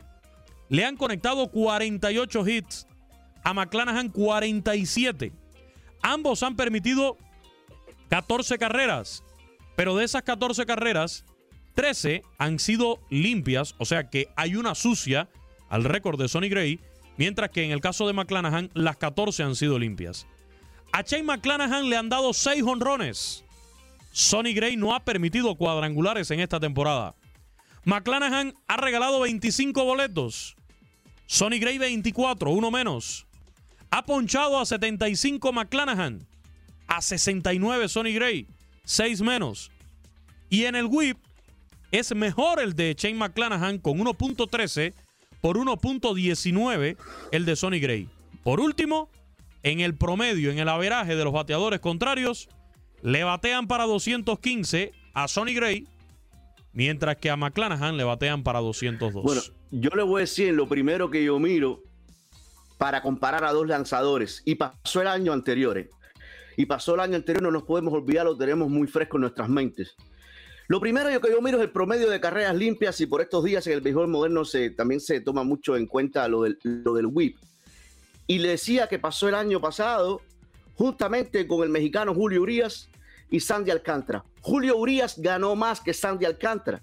le 0.69 0.85
han 0.85 0.95
conectado 0.95 1.51
48 1.51 2.47
hits. 2.47 2.87
A 3.43 3.53
McClanahan 3.53 4.09
47. 4.09 5.31
Ambos 6.01 6.43
han 6.43 6.55
permitido 6.55 7.17
14 8.09 8.57
carreras. 8.57 9.23
Pero 9.75 9.95
de 9.95 10.05
esas 10.05 10.23
14 10.23 10.65
carreras, 10.65 11.25
13 11.75 12.23
han 12.37 12.59
sido 12.59 12.99
limpias, 13.09 13.75
o 13.77 13.85
sea 13.85 14.09
que 14.09 14.27
hay 14.35 14.55
una 14.55 14.75
sucia 14.75 15.29
al 15.69 15.85
récord 15.85 16.19
de 16.19 16.27
Sonny 16.27 16.49
Gray, 16.49 16.79
mientras 17.17 17.49
que 17.51 17.63
en 17.63 17.71
el 17.71 17.81
caso 17.81 18.05
de 18.07 18.13
McClanahan 18.13 18.69
las 18.73 18.97
14 18.97 19.43
han 19.43 19.55
sido 19.55 19.79
limpias. 19.79 20.27
A 20.91 21.01
Shane 21.01 21.23
McClanahan 21.23 21.89
le 21.89 21.95
han 21.95 22.09
dado 22.09 22.33
6 22.33 22.63
honrones. 22.63 23.45
Sonny 24.11 24.53
Gray 24.53 24.75
no 24.75 24.93
ha 24.93 24.99
permitido 25.05 25.55
cuadrangulares 25.55 26.29
en 26.31 26.41
esta 26.41 26.59
temporada. 26.59 27.15
McClanahan 27.85 28.53
ha 28.67 28.77
regalado 28.77 29.21
25 29.21 29.85
boletos. 29.85 30.57
Sonny 31.25 31.59
Gray 31.59 31.77
24, 31.77 32.51
uno 32.51 32.69
menos. 32.71 33.25
Ha 33.91 34.05
ponchado 34.05 34.59
a 34.59 34.65
75 34.65 35.51
McClanahan. 35.51 36.25
A 36.87 37.01
69 37.01 37.87
Sonny 37.87 38.13
Gray, 38.13 38.47
6 38.85 39.21
menos. 39.21 39.71
Y 40.49 40.65
en 40.65 40.75
el 40.75 40.85
whip 40.85 41.17
es 41.91 42.15
mejor 42.15 42.59
el 42.59 42.73
de 42.73 42.95
Shane 42.97 43.15
McClanahan 43.15 43.77
con 43.77 43.97
1.13 43.99 44.93
por 45.41 45.57
1.19 45.57 46.97
el 47.31 47.45
de 47.45 47.55
Sonny 47.55 47.79
Gray. 47.79 48.09
Por 48.43 48.59
último, 48.59 49.09
en 49.63 49.79
el 49.79 49.95
promedio, 49.95 50.51
en 50.51 50.59
el 50.59 50.69
averaje 50.69 51.15
de 51.15 51.23
los 51.23 51.33
bateadores 51.33 51.79
contrarios, 51.79 52.49
le 53.01 53.23
batean 53.23 53.67
para 53.67 53.85
215 53.85 54.93
a 55.13 55.27
Sonny 55.27 55.53
Gray, 55.53 55.87
mientras 56.73 57.17
que 57.17 57.29
a 57.29 57.35
McClanahan 57.35 57.97
le 57.97 58.03
batean 58.03 58.43
para 58.43 58.59
202. 58.59 59.23
Bueno, 59.23 59.41
yo 59.71 59.89
le 59.95 60.03
voy 60.03 60.19
a 60.19 60.21
decir 60.21 60.53
lo 60.53 60.67
primero 60.67 61.09
que 61.09 61.23
yo 61.23 61.39
miro 61.39 61.83
para 62.81 63.03
comparar 63.03 63.43
a 63.43 63.51
dos 63.51 63.67
lanzadores, 63.67 64.41
y 64.43 64.55
pasó 64.55 65.01
el 65.01 65.07
año 65.07 65.33
anterior, 65.33 65.77
¿eh? 65.77 65.87
y 66.57 66.65
pasó 66.65 66.95
el 66.95 67.01
año 67.01 67.15
anterior, 67.15 67.43
no 67.43 67.51
nos 67.51 67.61
podemos 67.61 67.93
olvidar, 67.93 68.25
lo 68.25 68.35
tenemos 68.35 68.71
muy 68.71 68.87
fresco 68.87 69.17
en 69.17 69.21
nuestras 69.21 69.49
mentes. 69.49 69.93
Lo 70.67 70.79
primero 70.79 71.07
que 71.21 71.29
yo 71.29 71.39
miro 71.43 71.59
es 71.59 71.63
el 71.65 71.69
promedio 71.69 72.09
de 72.09 72.19
carreras 72.19 72.55
limpias 72.55 72.99
y 72.99 73.05
por 73.05 73.21
estos 73.21 73.43
días 73.43 73.67
en 73.67 73.73
el 73.73 73.81
béisbol 73.81 74.07
moderno 74.07 74.45
se, 74.45 74.71
también 74.71 74.99
se 74.99 75.21
toma 75.21 75.43
mucho 75.43 75.77
en 75.77 75.85
cuenta 75.85 76.27
lo 76.27 76.41
del, 76.41 76.57
lo 76.63 76.95
del 76.95 77.05
whip. 77.05 77.37
Y 78.25 78.39
le 78.39 78.49
decía 78.49 78.87
que 78.87 78.97
pasó 78.97 79.29
el 79.29 79.35
año 79.35 79.61
pasado 79.61 80.21
justamente 80.73 81.45
con 81.45 81.61
el 81.61 81.69
mexicano 81.69 82.15
Julio 82.15 82.41
Urias 82.41 82.89
y 83.29 83.41
Sandy 83.41 83.69
Alcántara. 83.69 84.25
Julio 84.41 84.75
Urias 84.75 85.19
ganó 85.19 85.55
más 85.55 85.81
que 85.81 85.93
Sandy 85.93 86.25
Alcántara, 86.25 86.81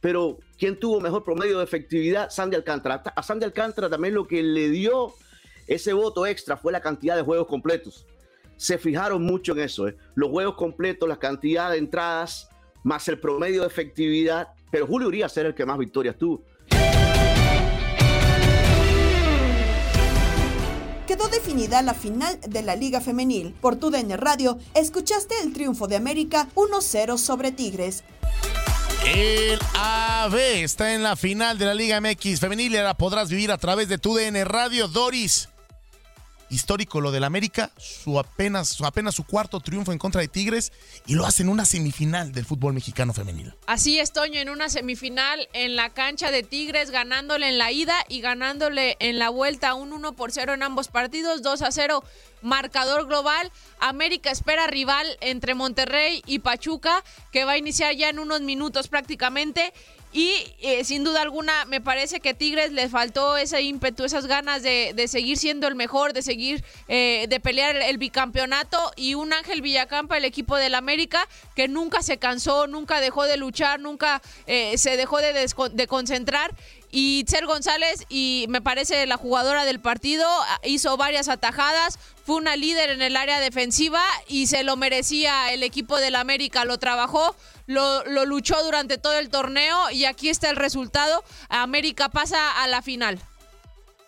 pero 0.00 0.38
¿quién 0.58 0.80
tuvo 0.80 1.00
mejor 1.00 1.22
promedio 1.22 1.58
de 1.58 1.64
efectividad? 1.64 2.28
Sandy 2.28 2.56
Alcántara. 2.56 3.04
A 3.14 3.22
Sandy 3.22 3.44
Alcántara 3.44 3.88
también 3.88 4.14
lo 4.14 4.26
que 4.26 4.42
le 4.42 4.68
dio 4.70 5.14
ese 5.68 5.92
voto 5.92 6.26
extra 6.26 6.56
fue 6.56 6.72
la 6.72 6.80
cantidad 6.80 7.14
de 7.14 7.22
juegos 7.22 7.46
completos. 7.46 8.06
Se 8.56 8.78
fijaron 8.78 9.22
mucho 9.22 9.52
en 9.52 9.60
eso, 9.60 9.86
¿eh? 9.86 9.96
los 10.14 10.30
juegos 10.30 10.56
completos, 10.56 11.08
la 11.08 11.18
cantidad 11.18 11.70
de 11.70 11.78
entradas, 11.78 12.48
más 12.82 13.06
el 13.08 13.20
promedio 13.20 13.60
de 13.60 13.68
efectividad. 13.68 14.48
Pero 14.70 14.86
Julio 14.86 15.08
Urias 15.08 15.36
era 15.36 15.48
el 15.48 15.54
que 15.54 15.64
más 15.64 15.78
victorias 15.78 16.16
tuvo. 16.16 16.42
Quedó 21.06 21.28
definida 21.28 21.80
la 21.82 21.94
final 21.94 22.38
de 22.40 22.62
la 22.62 22.74
Liga 22.76 23.00
Femenil. 23.00 23.54
Por 23.60 23.76
tu 23.76 23.90
DN 23.90 24.16
Radio, 24.16 24.58
escuchaste 24.74 25.34
el 25.42 25.52
triunfo 25.52 25.86
de 25.86 25.96
América 25.96 26.48
1-0 26.54 27.16
sobre 27.18 27.52
Tigres. 27.52 28.04
El 29.06 29.58
AB 29.74 30.34
está 30.62 30.94
en 30.94 31.02
la 31.02 31.16
final 31.16 31.56
de 31.56 31.64
la 31.64 31.74
Liga 31.74 32.00
MX 32.00 32.40
femenil 32.40 32.74
y 32.74 32.76
la 32.76 32.94
podrás 32.94 33.30
vivir 33.30 33.50
a 33.50 33.56
través 33.56 33.88
de 33.88 33.96
tu 33.96 34.14
DN 34.14 34.44
Radio 34.44 34.88
Doris. 34.88 35.48
Histórico 36.50 37.00
lo 37.00 37.10
del 37.10 37.24
América, 37.24 37.70
su 37.76 38.18
apenas, 38.18 38.68
su 38.68 38.86
apenas 38.86 39.14
su 39.14 39.24
cuarto 39.24 39.60
triunfo 39.60 39.92
en 39.92 39.98
contra 39.98 40.20
de 40.20 40.28
Tigres 40.28 40.72
y 41.06 41.14
lo 41.14 41.26
hace 41.26 41.42
en 41.42 41.48
una 41.48 41.64
semifinal 41.64 42.32
del 42.32 42.44
fútbol 42.44 42.72
mexicano 42.72 43.12
femenil. 43.12 43.54
Así 43.66 43.98
es, 43.98 44.12
Toño, 44.12 44.40
en 44.40 44.48
una 44.48 44.68
semifinal 44.68 45.48
en 45.52 45.76
la 45.76 45.90
cancha 45.90 46.30
de 46.30 46.42
Tigres, 46.42 46.90
ganándole 46.90 47.48
en 47.48 47.58
la 47.58 47.70
ida 47.72 47.96
y 48.08 48.20
ganándole 48.20 48.96
en 49.00 49.18
la 49.18 49.28
vuelta 49.28 49.74
un 49.74 49.92
1 49.92 50.12
por 50.14 50.32
0 50.32 50.54
en 50.54 50.62
ambos 50.62 50.88
partidos, 50.88 51.42
2 51.42 51.62
a 51.62 51.70
0 51.70 52.04
marcador 52.42 53.06
global. 53.06 53.50
América 53.80 54.30
espera 54.30 54.66
rival 54.66 55.06
entre 55.20 55.54
Monterrey 55.54 56.22
y 56.26 56.40
Pachuca, 56.40 57.04
que 57.32 57.44
va 57.44 57.52
a 57.52 57.58
iniciar 57.58 57.94
ya 57.94 58.08
en 58.08 58.18
unos 58.18 58.40
minutos 58.40 58.88
prácticamente. 58.88 59.72
Y 60.12 60.54
eh, 60.60 60.84
sin 60.84 61.04
duda 61.04 61.20
alguna, 61.20 61.66
me 61.66 61.80
parece 61.80 62.20
que 62.20 62.32
Tigres 62.32 62.72
le 62.72 62.88
faltó 62.88 63.36
ese 63.36 63.60
ímpetu, 63.60 64.04
esas 64.04 64.26
ganas 64.26 64.62
de, 64.62 64.92
de 64.94 65.06
seguir 65.06 65.36
siendo 65.36 65.68
el 65.68 65.74
mejor, 65.74 66.14
de 66.14 66.22
seguir, 66.22 66.64
eh, 66.88 67.26
de 67.28 67.40
pelear 67.40 67.76
el 67.76 67.98
bicampeonato. 67.98 68.78
Y 68.96 69.14
un 69.14 69.32
Ángel 69.32 69.60
Villacampa, 69.60 70.16
el 70.16 70.24
equipo 70.24 70.56
del 70.56 70.74
América, 70.74 71.28
que 71.54 71.68
nunca 71.68 72.02
se 72.02 72.16
cansó, 72.16 72.66
nunca 72.66 73.00
dejó 73.00 73.24
de 73.24 73.36
luchar, 73.36 73.80
nunca 73.80 74.22
eh, 74.46 74.78
se 74.78 74.96
dejó 74.96 75.18
de, 75.18 75.46
de 75.72 75.86
concentrar. 75.86 76.54
Y 76.90 77.20
Itzel 77.20 77.46
González, 77.46 78.04
y 78.08 78.46
me 78.48 78.62
parece 78.62 79.06
la 79.06 79.16
jugadora 79.16 79.64
del 79.64 79.80
partido, 79.80 80.26
hizo 80.64 80.96
varias 80.96 81.28
atajadas, 81.28 81.98
fue 82.24 82.36
una 82.36 82.56
líder 82.56 82.90
en 82.90 83.02
el 83.02 83.16
área 83.16 83.40
defensiva 83.40 84.02
y 84.26 84.46
se 84.46 84.62
lo 84.62 84.76
merecía 84.76 85.52
el 85.52 85.62
equipo 85.62 85.98
del 85.98 86.14
América, 86.14 86.64
lo 86.64 86.78
trabajó, 86.78 87.36
lo, 87.66 88.04
luchó 88.24 88.62
durante 88.62 88.98
todo 88.98 89.18
el 89.18 89.28
torneo 89.28 89.90
y 89.90 90.06
aquí 90.06 90.28
está 90.28 90.48
el 90.50 90.56
resultado, 90.56 91.22
América 91.48 92.08
pasa 92.08 92.62
a 92.62 92.66
la 92.68 92.82
final. 92.82 93.18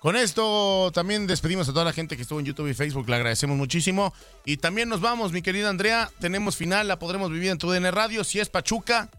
Con 0.01 0.17
esto 0.17 0.91
también 0.95 1.27
despedimos 1.27 1.69
a 1.69 1.73
toda 1.75 1.85
la 1.85 1.93
gente 1.93 2.17
que 2.17 2.23
estuvo 2.23 2.41
en 2.41 2.47
YouTube 2.47 2.69
y 2.69 2.75
Facebook, 2.75 3.07
le 3.07 3.17
agradecemos 3.17 3.59
muchísimo. 3.59 4.15
Y 4.47 4.57
también 4.57 4.89
nos 4.89 5.03
vamos, 5.03 5.31
mi 5.31 5.43
querida 5.43 5.69
Andrea, 5.69 6.11
tenemos 6.21 6.57
final, 6.57 6.89
la 6.89 6.99
podremos 6.99 7.31
vivir 7.31 7.51
en 7.51 7.59
tu 7.59 7.71
Radio. 7.71 8.25
Si 8.25 8.41
es 8.41 8.49
Pachuca, 8.49 9.11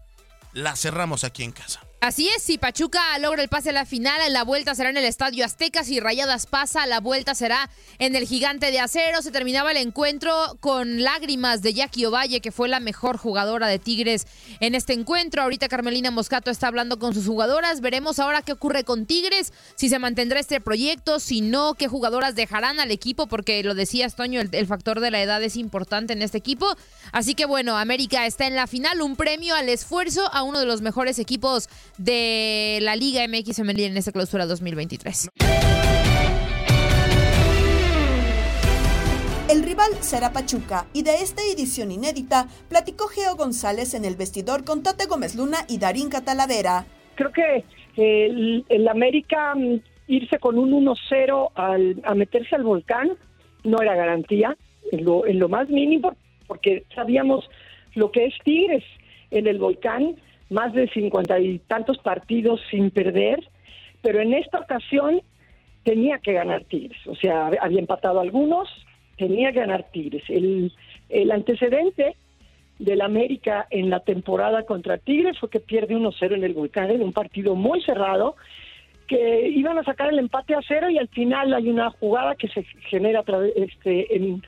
la 0.52 0.74
cerramos 0.74 1.22
aquí 1.22 1.44
en 1.44 1.52
casa. 1.52 1.80
Así 2.02 2.28
es, 2.36 2.42
si 2.42 2.58
Pachuca 2.58 3.16
logra 3.20 3.42
el 3.42 3.48
pase 3.48 3.70
a 3.70 3.72
la 3.72 3.86
final, 3.86 4.20
la 4.32 4.42
vuelta 4.42 4.74
será 4.74 4.90
en 4.90 4.96
el 4.96 5.04
Estadio 5.04 5.44
Azteca. 5.44 5.84
Si 5.84 6.00
Rayadas 6.00 6.46
pasa, 6.46 6.84
la 6.84 6.98
vuelta 6.98 7.36
será 7.36 7.70
en 8.00 8.16
el 8.16 8.26
Gigante 8.26 8.72
de 8.72 8.80
Acero. 8.80 9.22
Se 9.22 9.30
terminaba 9.30 9.70
el 9.70 9.76
encuentro 9.76 10.34
con 10.58 11.04
lágrimas 11.04 11.62
de 11.62 11.74
Jackie 11.74 12.06
Ovalle, 12.06 12.40
que 12.40 12.50
fue 12.50 12.68
la 12.68 12.80
mejor 12.80 13.18
jugadora 13.18 13.68
de 13.68 13.78
Tigres 13.78 14.26
en 14.58 14.74
este 14.74 14.94
encuentro. 14.94 15.42
Ahorita 15.42 15.68
Carmelina 15.68 16.10
Moscato 16.10 16.50
está 16.50 16.66
hablando 16.66 16.98
con 16.98 17.14
sus 17.14 17.24
jugadoras. 17.24 17.80
Veremos 17.80 18.18
ahora 18.18 18.42
qué 18.42 18.50
ocurre 18.50 18.82
con 18.82 19.06
Tigres, 19.06 19.52
si 19.76 19.88
se 19.88 20.00
mantendrá 20.00 20.40
este 20.40 20.60
proyecto, 20.60 21.20
si 21.20 21.40
no, 21.40 21.74
qué 21.74 21.86
jugadoras 21.86 22.34
dejarán 22.34 22.80
al 22.80 22.90
equipo, 22.90 23.28
porque 23.28 23.62
lo 23.62 23.76
decías, 23.76 24.16
Toño, 24.16 24.40
el, 24.40 24.48
el 24.50 24.66
factor 24.66 24.98
de 24.98 25.12
la 25.12 25.22
edad 25.22 25.40
es 25.40 25.54
importante 25.54 26.14
en 26.14 26.22
este 26.22 26.38
equipo. 26.38 26.66
Así 27.12 27.36
que 27.36 27.44
bueno, 27.44 27.78
América 27.78 28.26
está 28.26 28.48
en 28.48 28.56
la 28.56 28.66
final, 28.66 29.02
un 29.02 29.14
premio 29.14 29.54
al 29.54 29.68
esfuerzo 29.68 30.28
a 30.34 30.42
uno 30.42 30.58
de 30.58 30.66
los 30.66 30.80
mejores 30.80 31.20
equipos 31.20 31.68
de 31.98 32.78
la 32.82 32.96
Liga 32.96 33.26
MX 33.26 33.56
Femenil 33.56 33.86
en 33.86 33.96
esta 33.96 34.12
clausura 34.12 34.46
2023. 34.46 35.30
El 39.50 39.62
rival 39.64 39.90
será 40.00 40.32
Pachuca 40.32 40.86
y 40.94 41.02
de 41.02 41.16
esta 41.16 41.42
edición 41.42 41.90
inédita 41.90 42.46
platicó 42.68 43.08
Geo 43.08 43.36
González 43.36 43.94
en 43.94 44.04
el 44.04 44.16
vestidor 44.16 44.64
con 44.64 44.82
Tate 44.82 45.06
Gómez 45.06 45.34
Luna 45.34 45.58
y 45.68 45.78
Darín 45.78 46.08
Catalavera. 46.08 46.86
Creo 47.16 47.32
que 47.32 47.64
eh, 47.96 48.26
el, 48.26 48.64
el 48.68 48.88
América 48.88 49.54
mm, 49.54 49.80
irse 50.06 50.38
con 50.38 50.58
un 50.58 50.86
1-0 50.86 52.02
a 52.04 52.14
meterse 52.14 52.54
al 52.54 52.62
volcán 52.62 53.10
no 53.64 53.80
era 53.80 53.94
garantía, 53.94 54.56
en 54.90 55.04
lo, 55.04 55.26
en 55.26 55.38
lo 55.38 55.48
más 55.48 55.68
mínimo, 55.68 56.16
porque 56.46 56.84
sabíamos 56.94 57.48
lo 57.94 58.10
que 58.10 58.26
es 58.26 58.34
Tigres 58.44 58.84
en 59.30 59.46
el 59.46 59.58
volcán, 59.58 60.16
más 60.52 60.72
de 60.72 60.88
cincuenta 60.88 61.38
y 61.40 61.58
tantos 61.60 61.98
partidos 61.98 62.60
sin 62.70 62.90
perder, 62.90 63.48
pero 64.02 64.20
en 64.20 64.34
esta 64.34 64.60
ocasión 64.60 65.22
tenía 65.84 66.18
que 66.18 66.32
ganar 66.32 66.64
Tigres, 66.64 66.98
o 67.06 67.14
sea, 67.16 67.48
había 67.60 67.80
empatado 67.80 68.20
algunos, 68.20 68.68
tenía 69.16 69.52
que 69.52 69.60
ganar 69.60 69.90
Tigres. 69.92 70.22
El, 70.28 70.72
el 71.08 71.30
antecedente 71.32 72.16
del 72.78 73.00
América 73.00 73.66
en 73.70 73.90
la 73.90 74.00
temporada 74.00 74.64
contra 74.64 74.98
Tigres 74.98 75.38
fue 75.38 75.50
que 75.50 75.60
pierde 75.60 75.94
1-0 75.94 76.34
en 76.34 76.44
el 76.44 76.54
Volcán 76.54 76.90
en 76.90 77.02
un 77.02 77.12
partido 77.12 77.54
muy 77.54 77.82
cerrado 77.82 78.36
que 79.06 79.48
iban 79.48 79.78
a 79.78 79.84
sacar 79.84 80.10
el 80.10 80.18
empate 80.18 80.54
a 80.54 80.60
cero 80.66 80.88
y 80.88 80.98
al 80.98 81.08
final 81.08 81.52
hay 81.52 81.68
una 81.68 81.90
jugada 81.90 82.34
que 82.34 82.48
se 82.48 82.64
genera 82.88 83.22
este 83.56 84.16
en 84.16 84.42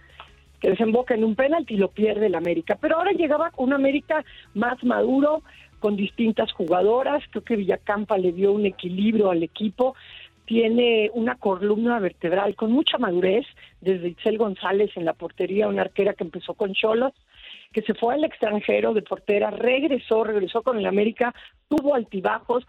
que 0.60 0.70
desemboca 0.70 1.14
en 1.14 1.24
un 1.24 1.34
penalti 1.34 1.74
y 1.74 1.76
lo 1.76 1.88
pierde 1.88 2.26
el 2.26 2.34
América. 2.34 2.78
Pero 2.80 2.96
ahora 2.96 3.12
llegaba 3.12 3.52
un 3.58 3.74
América 3.74 4.24
más 4.54 4.82
maduro, 4.82 5.42
con 5.84 5.96
distintas 5.96 6.50
jugadoras. 6.52 7.22
Creo 7.28 7.44
que 7.44 7.56
Villacampa 7.56 8.16
le 8.16 8.32
dio 8.32 8.52
un 8.52 8.64
equilibrio 8.64 9.30
al 9.30 9.42
equipo. 9.42 9.94
Tiene 10.46 11.10
una 11.12 11.34
columna 11.34 11.98
vertebral 11.98 12.56
con 12.56 12.72
mucha 12.72 12.96
madurez, 12.96 13.44
desde 13.82 14.08
Itzel 14.08 14.38
González 14.38 14.90
en 14.96 15.04
la 15.04 15.12
portería, 15.12 15.68
una 15.68 15.82
arquera 15.82 16.14
que 16.14 16.24
empezó 16.24 16.54
con 16.54 16.72
Cholos, 16.72 17.12
que 17.70 17.82
se 17.82 17.92
fue 17.92 18.14
al 18.14 18.24
extranjero 18.24 18.94
de 18.94 19.02
portera, 19.02 19.50
regresó, 19.50 20.24
regresó 20.24 20.62
con 20.62 20.78
el 20.78 20.86
América, 20.86 21.34
tuvo 21.68 21.94
altibajos, 21.94 22.66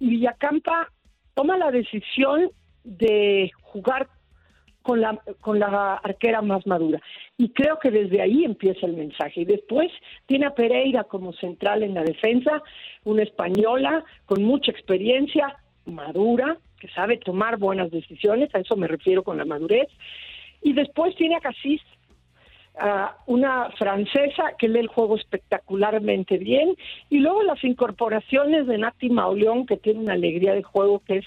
Villacampa 0.00 0.90
toma 1.34 1.58
la 1.58 1.70
decisión 1.70 2.50
de 2.82 3.50
jugar 3.60 4.08
con 4.84 5.00
la, 5.00 5.18
con 5.40 5.58
la 5.58 5.94
arquera 5.94 6.42
más 6.42 6.66
madura. 6.66 7.00
Y 7.38 7.48
creo 7.48 7.78
que 7.78 7.90
desde 7.90 8.20
ahí 8.20 8.44
empieza 8.44 8.84
el 8.84 8.92
mensaje. 8.92 9.40
Y 9.40 9.44
después 9.46 9.90
tiene 10.26 10.44
a 10.44 10.54
Pereira 10.54 11.04
como 11.04 11.32
central 11.32 11.82
en 11.82 11.94
la 11.94 12.04
defensa, 12.04 12.62
una 13.04 13.22
española 13.22 14.04
con 14.26 14.42
mucha 14.42 14.70
experiencia, 14.70 15.56
madura, 15.86 16.58
que 16.78 16.88
sabe 16.88 17.16
tomar 17.16 17.56
buenas 17.56 17.90
decisiones, 17.90 18.54
a 18.54 18.58
eso 18.58 18.76
me 18.76 18.86
refiero 18.86 19.22
con 19.22 19.38
la 19.38 19.46
madurez. 19.46 19.88
Y 20.60 20.74
después 20.74 21.16
tiene 21.16 21.36
a 21.36 21.40
Casís, 21.40 21.80
a 22.78 23.16
una 23.26 23.70
francesa 23.78 24.52
que 24.58 24.68
lee 24.68 24.80
el 24.80 24.88
juego 24.88 25.16
espectacularmente 25.16 26.36
bien. 26.36 26.76
Y 27.08 27.20
luego 27.20 27.42
las 27.42 27.64
incorporaciones 27.64 28.66
de 28.66 28.76
Nati 28.76 29.08
Mauleón, 29.08 29.64
que 29.64 29.78
tiene 29.78 30.00
una 30.00 30.12
alegría 30.12 30.52
de 30.52 30.62
juego 30.62 31.00
que 31.06 31.18
es 31.18 31.26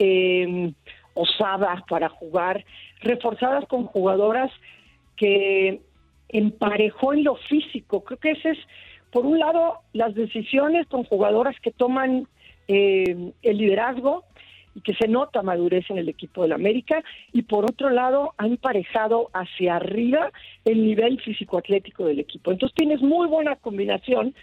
eh, 0.00 0.72
osada 1.16 1.84
para 1.88 2.08
jugar, 2.08 2.64
reforzadas 3.00 3.66
con 3.66 3.86
jugadoras 3.86 4.52
que 5.16 5.80
emparejó 6.28 7.12
en 7.12 7.24
lo 7.24 7.36
físico. 7.36 8.04
Creo 8.04 8.18
que 8.18 8.30
ese 8.32 8.50
es, 8.50 8.58
por 9.10 9.26
un 9.26 9.38
lado, 9.38 9.80
las 9.92 10.14
decisiones 10.14 10.86
con 10.86 11.04
jugadoras 11.04 11.56
que 11.60 11.72
toman 11.72 12.28
eh, 12.68 13.32
el 13.42 13.58
liderazgo 13.58 14.24
y 14.74 14.82
que 14.82 14.94
se 14.94 15.08
nota 15.08 15.42
madurez 15.42 15.88
en 15.88 15.96
el 15.96 16.08
equipo 16.08 16.42
del 16.42 16.52
América 16.52 17.02
y 17.32 17.42
por 17.42 17.64
otro 17.64 17.88
lado 17.88 18.34
ha 18.36 18.46
emparejado 18.46 19.30
hacia 19.32 19.76
arriba 19.76 20.30
el 20.66 20.84
nivel 20.84 21.18
físico-atlético 21.22 22.04
del 22.04 22.20
equipo. 22.20 22.52
Entonces 22.52 22.76
tienes 22.76 23.00
muy 23.00 23.26
buena 23.26 23.56
combinación 23.56 24.34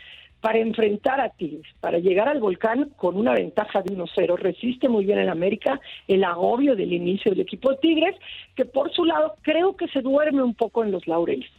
para 0.43 0.59
enfrentar 0.59 1.21
a 1.21 1.29
Tigres, 1.29 1.73
para 1.79 1.99
llegar 1.99 2.27
al 2.27 2.41
volcán 2.41 2.89
con 2.97 3.15
una 3.15 3.31
ventaja 3.31 3.81
de 3.81 3.95
1-0. 3.95 4.35
Resiste 4.37 4.89
muy 4.89 5.05
bien 5.05 5.17
el 5.17 5.29
América 5.29 5.79
el 6.05 6.25
agobio 6.25 6.75
del 6.75 6.91
inicio 6.91 7.31
del 7.31 7.39
equipo 7.39 7.69
de 7.69 7.77
Tigres, 7.77 8.17
que 8.53 8.65
por 8.65 8.91
su 8.91 9.05
lado 9.05 9.35
creo 9.41 9.77
que 9.77 9.87
se 9.87 10.01
duerme 10.01 10.43
un 10.43 10.53
poco 10.53 10.83
en 10.83 10.91
los 10.91 11.07
laureles. 11.07 11.49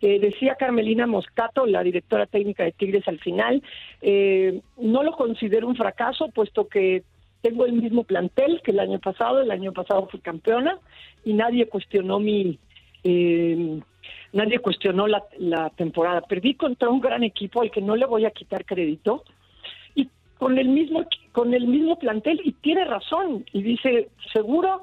Eh, 0.00 0.18
decía 0.18 0.56
Carmelina 0.56 1.06
Moscato, 1.06 1.66
la 1.66 1.84
directora 1.84 2.26
técnica 2.26 2.64
de 2.64 2.72
Tigres 2.72 3.06
al 3.06 3.20
final, 3.20 3.62
eh, 4.00 4.60
no 4.76 5.04
lo 5.04 5.12
considero 5.12 5.68
un 5.68 5.76
fracaso, 5.76 6.28
puesto 6.34 6.66
que 6.66 7.04
tengo 7.42 7.64
el 7.64 7.74
mismo 7.74 8.02
plantel 8.02 8.60
que 8.64 8.72
el 8.72 8.80
año 8.80 8.98
pasado, 8.98 9.40
el 9.40 9.52
año 9.52 9.72
pasado 9.72 10.08
fui 10.08 10.18
campeona 10.18 10.80
y 11.24 11.34
nadie 11.34 11.68
cuestionó 11.68 12.18
mi... 12.18 12.58
eh, 13.04 13.80
nadie 14.32 14.58
cuestionó 14.58 15.06
la, 15.06 15.24
la 15.38 15.70
temporada. 15.70 16.22
Perdí 16.22 16.54
contra 16.54 16.88
un 16.88 17.00
gran 17.00 17.22
equipo 17.22 17.62
al 17.62 17.70
que 17.70 17.80
no 17.80 17.96
le 17.96 18.06
voy 18.06 18.24
a 18.24 18.30
quitar 18.30 18.64
crédito 18.64 19.24
y 19.94 20.08
con 20.38 20.58
el 20.58 20.68
mismo 20.68 21.04
con 21.32 21.54
el 21.54 21.66
mismo 21.66 21.98
plantel 21.98 22.40
y 22.44 22.52
tiene 22.52 22.84
razón 22.84 23.44
y 23.52 23.62
dice 23.62 24.10
seguro 24.32 24.82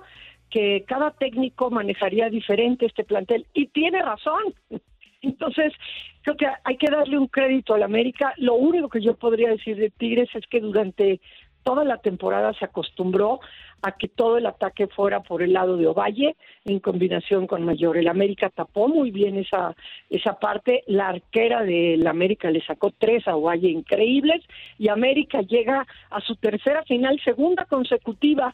que 0.49 0.84
cada 0.88 1.11
técnico 1.11 1.70
manejaría 1.70 2.30
diferente 2.30 2.86
este 2.86 3.03
plantel 3.03 3.45
y 3.53 3.67
tiene 3.67 4.01
razón. 4.01 4.53
Entonces, 5.22 5.74
creo 6.22 6.38
que 6.38 6.47
hay 6.63 6.78
que 6.78 6.89
darle 6.89 7.17
un 7.17 7.28
crédito 7.28 7.74
al 7.74 7.84
América. 7.84 8.34
Lo 8.38 8.55
único 8.55 8.89
que 8.89 9.01
yo 9.01 9.15
podría 9.15 9.49
decir 9.49 9.76
de 9.76 9.89
Tigres 9.89 10.30
es 10.34 10.47
que 10.47 10.61
durante 10.61 11.20
toda 11.64 11.84
la 11.84 11.97
temporada 11.97 12.53
se 12.53 12.66
acostumbró 12.66 13.39
a 13.82 13.93
que 13.93 14.07
todo 14.07 14.38
el 14.38 14.45
ataque 14.45 14.88
fuera 14.88 15.22
por 15.22 15.41
el 15.41 15.53
lado 15.53 15.78
de 15.78 15.88
Ovalle 15.88 16.36
en 16.66 16.80
combinación 16.80 17.47
con 17.47 17.64
Mayor. 17.64 17.97
El 17.97 18.07
América 18.07 18.49
tapó 18.49 18.88
muy 18.88 19.12
bien 19.12 19.38
esa, 19.38 19.76
esa 20.10 20.39
parte. 20.39 20.84
La 20.88 21.10
arquera 21.10 21.64
del 21.64 22.05
América 22.07 22.51
le 22.51 22.66
sacó 22.66 22.91
tres 22.97 23.28
a 23.28 23.36
Ovalle 23.36 23.70
increíbles 23.70 24.41
y 24.78 24.89
América 24.89 25.41
llega 25.41 25.88
a 26.10 26.22
su 26.22 26.36
tercera 26.36 26.84
final, 26.84 27.20
segunda 27.24 27.66
consecutiva 27.66 28.53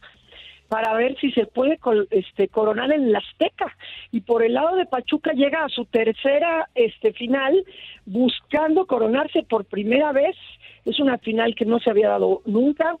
para 0.68 0.94
ver 0.94 1.16
si 1.20 1.30
se 1.32 1.46
puede 1.46 1.78
este, 2.10 2.48
coronar 2.48 2.92
en 2.92 3.12
la 3.12 3.18
Azteca. 3.18 3.76
Y 4.12 4.20
por 4.20 4.42
el 4.42 4.54
lado 4.54 4.76
de 4.76 4.86
Pachuca 4.86 5.32
llega 5.32 5.64
a 5.64 5.68
su 5.68 5.84
tercera 5.84 6.68
este, 6.74 7.12
final 7.12 7.64
buscando 8.04 8.86
coronarse 8.86 9.42
por 9.42 9.64
primera 9.64 10.12
vez. 10.12 10.36
Es 10.84 11.00
una 11.00 11.18
final 11.18 11.54
que 11.54 11.64
no 11.64 11.78
se 11.80 11.90
había 11.90 12.08
dado 12.08 12.42
nunca. 12.46 12.96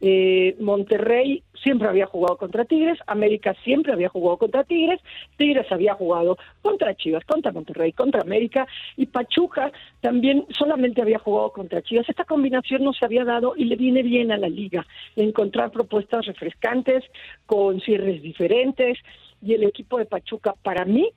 Eh, 0.00 0.56
Monterrey 0.60 1.42
siempre 1.62 1.88
había 1.88 2.06
jugado 2.06 2.38
contra 2.38 2.64
Tigres, 2.64 2.98
América 3.06 3.54
siempre 3.64 3.92
había 3.92 4.08
jugado 4.08 4.38
contra 4.38 4.64
Tigres, 4.64 5.00
Tigres 5.36 5.70
había 5.70 5.94
jugado 5.94 6.38
contra 6.62 6.94
Chivas, 6.94 7.24
contra 7.24 7.52
Monterrey, 7.52 7.92
contra 7.92 8.22
América 8.22 8.66
y 8.96 9.06
Pachuca 9.06 9.70
también 10.00 10.46
solamente 10.58 11.02
había 11.02 11.18
jugado 11.18 11.52
contra 11.52 11.82
Chivas. 11.82 12.08
Esta 12.08 12.24
combinación 12.24 12.82
no 12.82 12.92
se 12.92 13.04
había 13.04 13.24
dado 13.24 13.54
y 13.56 13.64
le 13.64 13.76
viene 13.76 14.02
bien 14.02 14.32
a 14.32 14.38
la 14.38 14.48
liga 14.48 14.86
encontrar 15.16 15.70
propuestas 15.70 16.26
refrescantes 16.26 17.04
con 17.46 17.80
cierres 17.80 18.22
diferentes 18.22 18.98
y 19.42 19.54
el 19.54 19.64
equipo 19.64 19.98
de 19.98 20.06
Pachuca 20.06 20.54
para 20.62 20.84
mí 20.84 21.10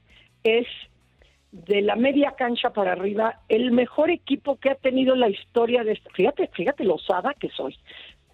es 0.44 0.68
de 1.54 1.84
la 1.84 1.96
media 1.96 2.34
cancha 2.36 2.72
para 2.72 2.94
arriba 2.94 3.42
el 3.48 3.72
mejor 3.72 4.10
equipo 4.10 4.58
que 4.58 4.72
ha 4.72 4.76
tenido 4.76 5.16
la 5.16 5.30
historia 5.30 5.84
de 5.84 5.94
esta. 5.94 6.10
Fíjate, 6.10 6.50
fíjate 6.52 6.84
lo 6.84 6.96
osada 6.96 7.36
que 7.36 7.50
soy. 7.50 7.78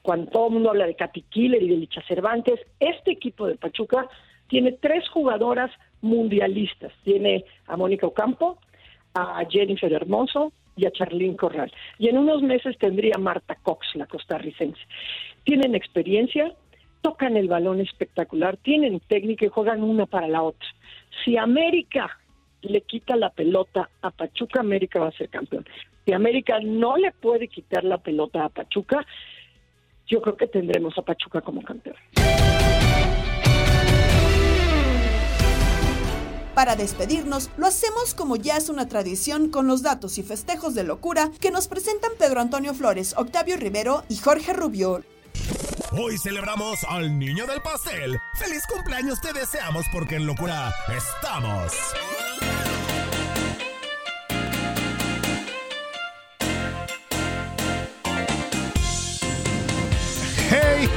Cuando 0.02 0.32
todo 0.32 0.50
mundo 0.50 0.70
habla 0.70 0.88
de 0.88 0.96
Katy 0.96 1.24
Killer 1.24 1.62
y 1.62 1.70
de 1.70 1.78
Licha 1.78 2.02
Cervantes, 2.08 2.60
este 2.80 3.12
equipo 3.12 3.48
de 3.48 3.56
Pachuca 3.56 4.08
tiene 4.48 4.74
tres 4.74 5.08
jugadoras 5.10 5.72
mundialistas. 6.02 6.92
Tiene 7.04 7.46
a 7.68 7.78
Mónica 7.78 8.08
Ocampo, 8.08 8.58
a 9.14 9.44
Jennifer 9.50 9.92
Hermoso 9.92 10.54
y 10.76 10.86
a 10.86 10.92
Charlene 10.92 11.36
Corral. 11.36 11.72
Y 11.98 12.08
en 12.10 12.18
unos 12.18 12.42
meses 12.42 12.78
tendría 12.78 13.14
a 13.16 13.20
Marta 13.20 13.56
Cox, 13.56 13.88
la 13.96 14.06
costarricense. 14.06 14.80
Tienen 15.44 15.76
experiencia, 15.76 16.54
tocan 17.02 17.38
el 17.38 17.48
balón 17.48 17.82
espectacular, 17.82 18.58
tienen 18.58 19.00
técnica 19.02 19.46
y 19.46 19.50
juegan 19.50 19.84
una 19.84 20.06
para 20.06 20.28
la 20.28 20.42
otra. 20.42 20.68
Si 21.24 21.38
América 21.38 22.18
le 22.62 22.82
quita 22.82 23.16
la 23.16 23.30
pelota 23.30 23.90
a 24.02 24.12
Pachuca, 24.12 24.62
América 24.62 25.00
va 25.00 25.10
a 25.10 25.18
ser 25.18 25.30
campeón. 25.30 25.66
Si 26.06 26.14
América 26.14 26.60
no 26.60 26.98
le 26.98 27.12
puede 27.12 27.48
quitar 27.48 27.84
la 27.84 27.98
pelota 27.98 28.46
a 28.46 28.50
Pachuca, 28.50 29.06
yo 30.10 30.22
creo 30.22 30.36
que 30.36 30.48
tendremos 30.48 30.98
a 30.98 31.02
Pachuca 31.04 31.42
como 31.42 31.62
campeón. 31.64 31.96
Para 36.56 36.76
despedirnos, 36.76 37.50
lo 37.56 37.68
hacemos 37.68 38.14
como 38.14 38.36
ya 38.36 38.58
es 38.58 38.68
una 38.68 38.90
tradición 38.90 39.50
con 39.50 39.68
los 39.68 39.82
datos 39.82 40.18
y 40.18 40.24
festejos 40.24 40.76
de 40.76 40.84
locura 40.84 41.32
que 41.40 41.52
nos 41.52 41.70
presentan 41.70 42.12
Pedro 42.20 42.42
Antonio 42.42 42.74
Flores, 42.74 43.16
Octavio 43.16 43.56
Rivero 43.56 44.04
y 44.10 44.18
Jorge 44.18 44.52
Rubio. 44.52 45.02
Hoy 45.92 46.18
celebramos 46.18 46.84
al 46.90 47.18
niño 47.18 47.46
del 47.48 47.62
pastel. 47.62 48.20
¡Feliz 48.38 48.64
cumpleaños 48.68 49.22
te 49.22 49.32
deseamos 49.32 49.86
porque 49.94 50.18
en 50.18 50.26
locura 50.26 50.74
estamos! 50.90 51.72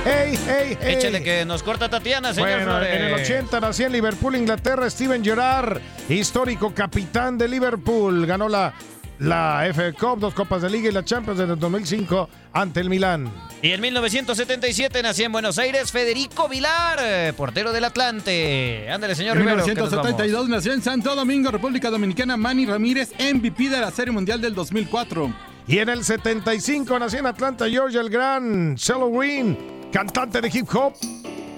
Hey, 0.04 0.36
hey, 0.48 0.76
hey. 0.80 0.94
Échale 0.98 1.22
que 1.22 1.44
nos 1.44 1.62
corta 1.62 1.88
Tatiana, 1.88 2.34
señor 2.34 2.48
Bueno, 2.50 2.64
Flores. 2.72 2.94
en 2.94 3.02
el 3.04 3.12
80 3.14 3.60
nació 3.60 3.86
en 3.86 3.92
Liverpool, 3.92 4.34
Inglaterra, 4.34 4.90
Steven 4.90 5.22
Gerrard, 5.24 5.80
histórico 6.08 6.74
capitán 6.74 7.38
de 7.38 7.46
Liverpool, 7.46 8.26
ganó 8.26 8.48
la, 8.48 8.74
la 9.20 9.64
FA 9.72 9.92
Cup, 9.92 10.18
dos 10.18 10.34
Copas 10.34 10.62
de 10.62 10.70
Liga 10.70 10.88
y 10.88 10.92
la 10.92 11.04
Champions 11.04 11.38
en 11.38 11.50
el 11.50 11.58
2005 11.58 12.28
ante 12.52 12.80
el 12.80 12.88
Milán. 12.90 13.32
Y 13.62 13.70
en 13.70 13.80
1977 13.80 15.02
nació 15.04 15.26
en 15.26 15.32
Buenos 15.32 15.56
Aires 15.58 15.92
Federico 15.92 16.48
Vilar, 16.48 16.98
eh, 17.00 17.32
portero 17.36 17.70
del 17.72 17.84
Atlante. 17.84 18.90
Ándale, 18.90 19.14
señor 19.14 19.36
En 19.36 19.42
Rivero. 19.44 19.64
que 19.64 19.74
nos 19.74 19.90
1972 19.92 20.48
nació 20.48 20.72
en 20.72 20.82
Santo 20.82 21.14
Domingo, 21.14 21.52
República 21.52 21.90
Dominicana, 21.90 22.36
Manny 22.36 22.66
Ramírez, 22.66 23.12
MVP 23.20 23.68
de 23.68 23.80
la 23.80 23.92
Serie 23.92 24.10
Mundial 24.12 24.40
del 24.40 24.52
2004. 24.56 25.32
Y 25.68 25.78
en 25.78 25.90
el 25.90 26.02
75 26.02 26.98
nació 26.98 27.20
en 27.20 27.26
Atlanta, 27.26 27.68
Georgia, 27.68 28.00
el 28.00 28.10
gran 28.10 28.76
Cello 28.76 29.08
Green, 29.12 29.56
cantante 29.92 30.40
de 30.40 30.48
hip 30.48 30.68
hop, 30.74 30.94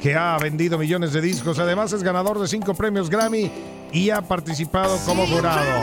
que 0.03 0.15
ha 0.15 0.37
vendido 0.39 0.77
millones 0.77 1.13
de 1.13 1.21
discos. 1.21 1.59
Además 1.59 1.93
es 1.93 2.03
ganador 2.03 2.39
de 2.39 2.49
cinco 2.49 2.75
premios 2.75 3.09
Grammy 3.09 3.51
y 3.93 4.11
ha 4.11 4.21
participado 4.21 4.99
como 5.07 5.27
jurado 5.27 5.83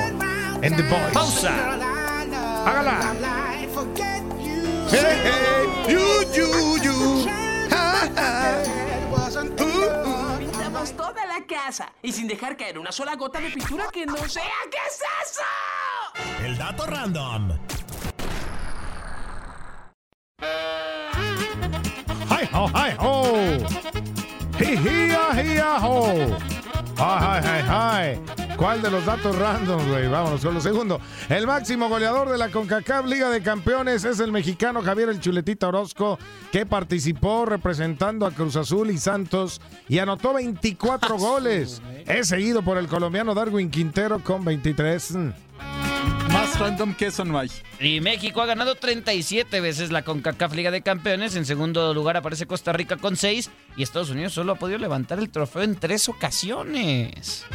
en 0.61 0.75
The 0.75 0.83
Voice. 0.83 1.11
¡Pausa! 1.13 1.51
¡Hágala! 2.65 3.15
Hey, 4.91 4.99
hey, 5.23 5.67
you, 5.87 6.23
you, 6.33 6.77
you. 6.83 7.29
Ha, 7.71 8.09
ha. 8.17 8.63
Pintamos 10.37 10.91
toda 10.91 11.25
la 11.25 11.45
casa 11.47 11.93
y 12.03 12.11
sin 12.11 12.27
dejar 12.27 12.57
caer 12.57 12.77
una 12.77 12.91
sola 12.91 13.15
gota 13.15 13.39
de 13.39 13.49
pintura 13.51 13.85
que 13.91 14.05
no 14.05 14.17
sea. 14.27 14.43
¿Qué 14.69 14.77
es 14.87 15.01
eso? 15.23 16.45
El 16.45 16.57
dato 16.57 16.85
random. 16.85 17.53
¡Hi, 22.41 22.49
ho, 22.53 22.67
hi, 22.69 22.95
ho! 22.97 23.23
¡Hi, 24.59 24.73
hi, 24.75 25.11
hi, 25.35 25.59
ho! 25.79 26.37
¡Ay, 26.97 27.43
ay, 27.45 27.65
ay! 27.69 28.55
¿Cuál 28.57 28.81
de 28.81 28.89
los 28.89 29.05
datos 29.05 29.37
random, 29.37 29.87
güey? 29.89 30.07
Vámonos 30.07 30.43
con 30.43 30.55
lo 30.55 30.61
segundo. 30.61 30.99
El 31.29 31.45
máximo 31.45 31.87
goleador 31.87 32.29
de 32.29 32.39
la 32.39 32.49
CONCACAF 32.49 33.05
Liga 33.05 33.29
de 33.29 33.43
Campeones 33.43 34.05
es 34.05 34.19
el 34.19 34.31
mexicano 34.31 34.81
Javier 34.81 35.09
El 35.09 35.19
Chuletita 35.19 35.67
Orozco, 35.67 36.17
que 36.51 36.65
participó 36.65 37.45
representando 37.45 38.25
a 38.25 38.31
Cruz 38.31 38.55
Azul 38.55 38.89
y 38.89 38.97
Santos 38.97 39.61
y 39.87 39.99
anotó 39.99 40.33
24 40.33 41.17
goles. 41.17 41.79
Es 42.07 42.29
seguido 42.29 42.63
por 42.63 42.79
el 42.79 42.87
colombiano 42.87 43.35
Darwin 43.35 43.69
Quintero 43.69 44.19
con 44.23 44.43
23. 44.43 45.13
Random 46.61 46.93
que 46.93 47.07
eso 47.07 47.25
no 47.25 47.39
hay. 47.39 47.49
Y 47.79 48.01
México 48.01 48.39
ha 48.39 48.45
ganado 48.45 48.75
37 48.75 49.59
veces 49.61 49.91
la 49.91 50.03
CONCACAF 50.03 50.53
Liga 50.53 50.69
de 50.69 50.83
Campeones. 50.83 51.35
En 51.35 51.45
segundo 51.45 51.91
lugar 51.95 52.17
aparece 52.17 52.45
Costa 52.45 52.71
Rica 52.71 52.97
con 52.97 53.17
6. 53.17 53.49
Y 53.77 53.81
Estados 53.81 54.11
Unidos 54.11 54.33
solo 54.33 54.51
ha 54.51 54.55
podido 54.55 54.77
levantar 54.77 55.17
el 55.17 55.31
trofeo 55.31 55.63
en 55.63 55.75
tres 55.75 56.07
ocasiones. 56.07 57.45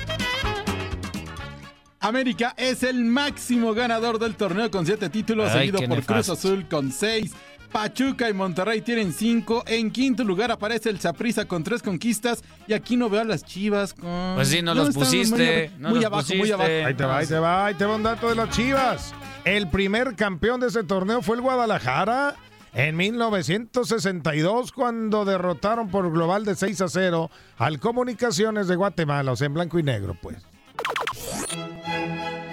América 2.00 2.54
es 2.56 2.82
el 2.82 3.04
máximo 3.04 3.74
ganador 3.74 4.18
del 4.18 4.34
torneo 4.34 4.70
con 4.72 4.84
siete 4.84 5.08
títulos, 5.08 5.50
Ay, 5.52 5.70
seguido 5.70 5.88
por 5.88 6.04
Cruz. 6.04 6.28
Azul 6.28 6.66
con 6.68 6.90
seis. 6.90 7.32
Pachuca 7.76 8.30
y 8.30 8.32
Monterrey 8.32 8.80
tienen 8.80 9.12
cinco. 9.12 9.62
En 9.66 9.90
quinto 9.90 10.24
lugar 10.24 10.50
aparece 10.50 10.88
el 10.88 10.98
Saprissa 10.98 11.44
con 11.44 11.62
tres 11.62 11.82
conquistas. 11.82 12.42
Y 12.66 12.72
aquí 12.72 12.96
no 12.96 13.10
veo 13.10 13.20
a 13.20 13.24
las 13.24 13.44
chivas 13.44 13.92
con. 13.92 14.32
Pues 14.34 14.48
sí, 14.48 14.62
no 14.62 14.74
No, 14.74 14.84
los 14.84 14.94
pusiste, 14.94 15.68
Muy, 15.74 15.80
no 15.82 15.88
muy 15.90 15.98
los 15.98 16.06
abajo, 16.06 16.34
muy 16.36 16.50
abajo. 16.50 16.70
Ahí 16.70 16.94
te 16.94 17.04
va, 17.04 17.18
ahí 17.18 17.26
te 17.26 17.38
va, 17.38 17.66
ahí 17.66 17.74
te 17.74 17.84
va 17.84 17.96
un 17.96 18.02
dato 18.02 18.30
de 18.30 18.34
las 18.34 18.48
Chivas. 18.48 19.12
El 19.44 19.68
primer 19.68 20.16
campeón 20.16 20.58
de 20.60 20.68
ese 20.68 20.84
torneo 20.84 21.20
fue 21.20 21.36
el 21.36 21.42
Guadalajara 21.42 22.36
en 22.72 22.96
1962 22.96 24.72
cuando 24.72 25.26
derrotaron 25.26 25.90
por 25.90 26.10
global 26.10 26.46
de 26.46 26.54
6 26.54 26.80
a 26.80 26.88
0 26.88 27.30
al 27.58 27.78
Comunicaciones 27.78 28.68
de 28.68 28.76
Guatemala, 28.76 29.32
o 29.32 29.36
sea, 29.36 29.48
en 29.48 29.54
blanco 29.54 29.78
y 29.78 29.82
negro, 29.82 30.16
pues. 30.22 30.38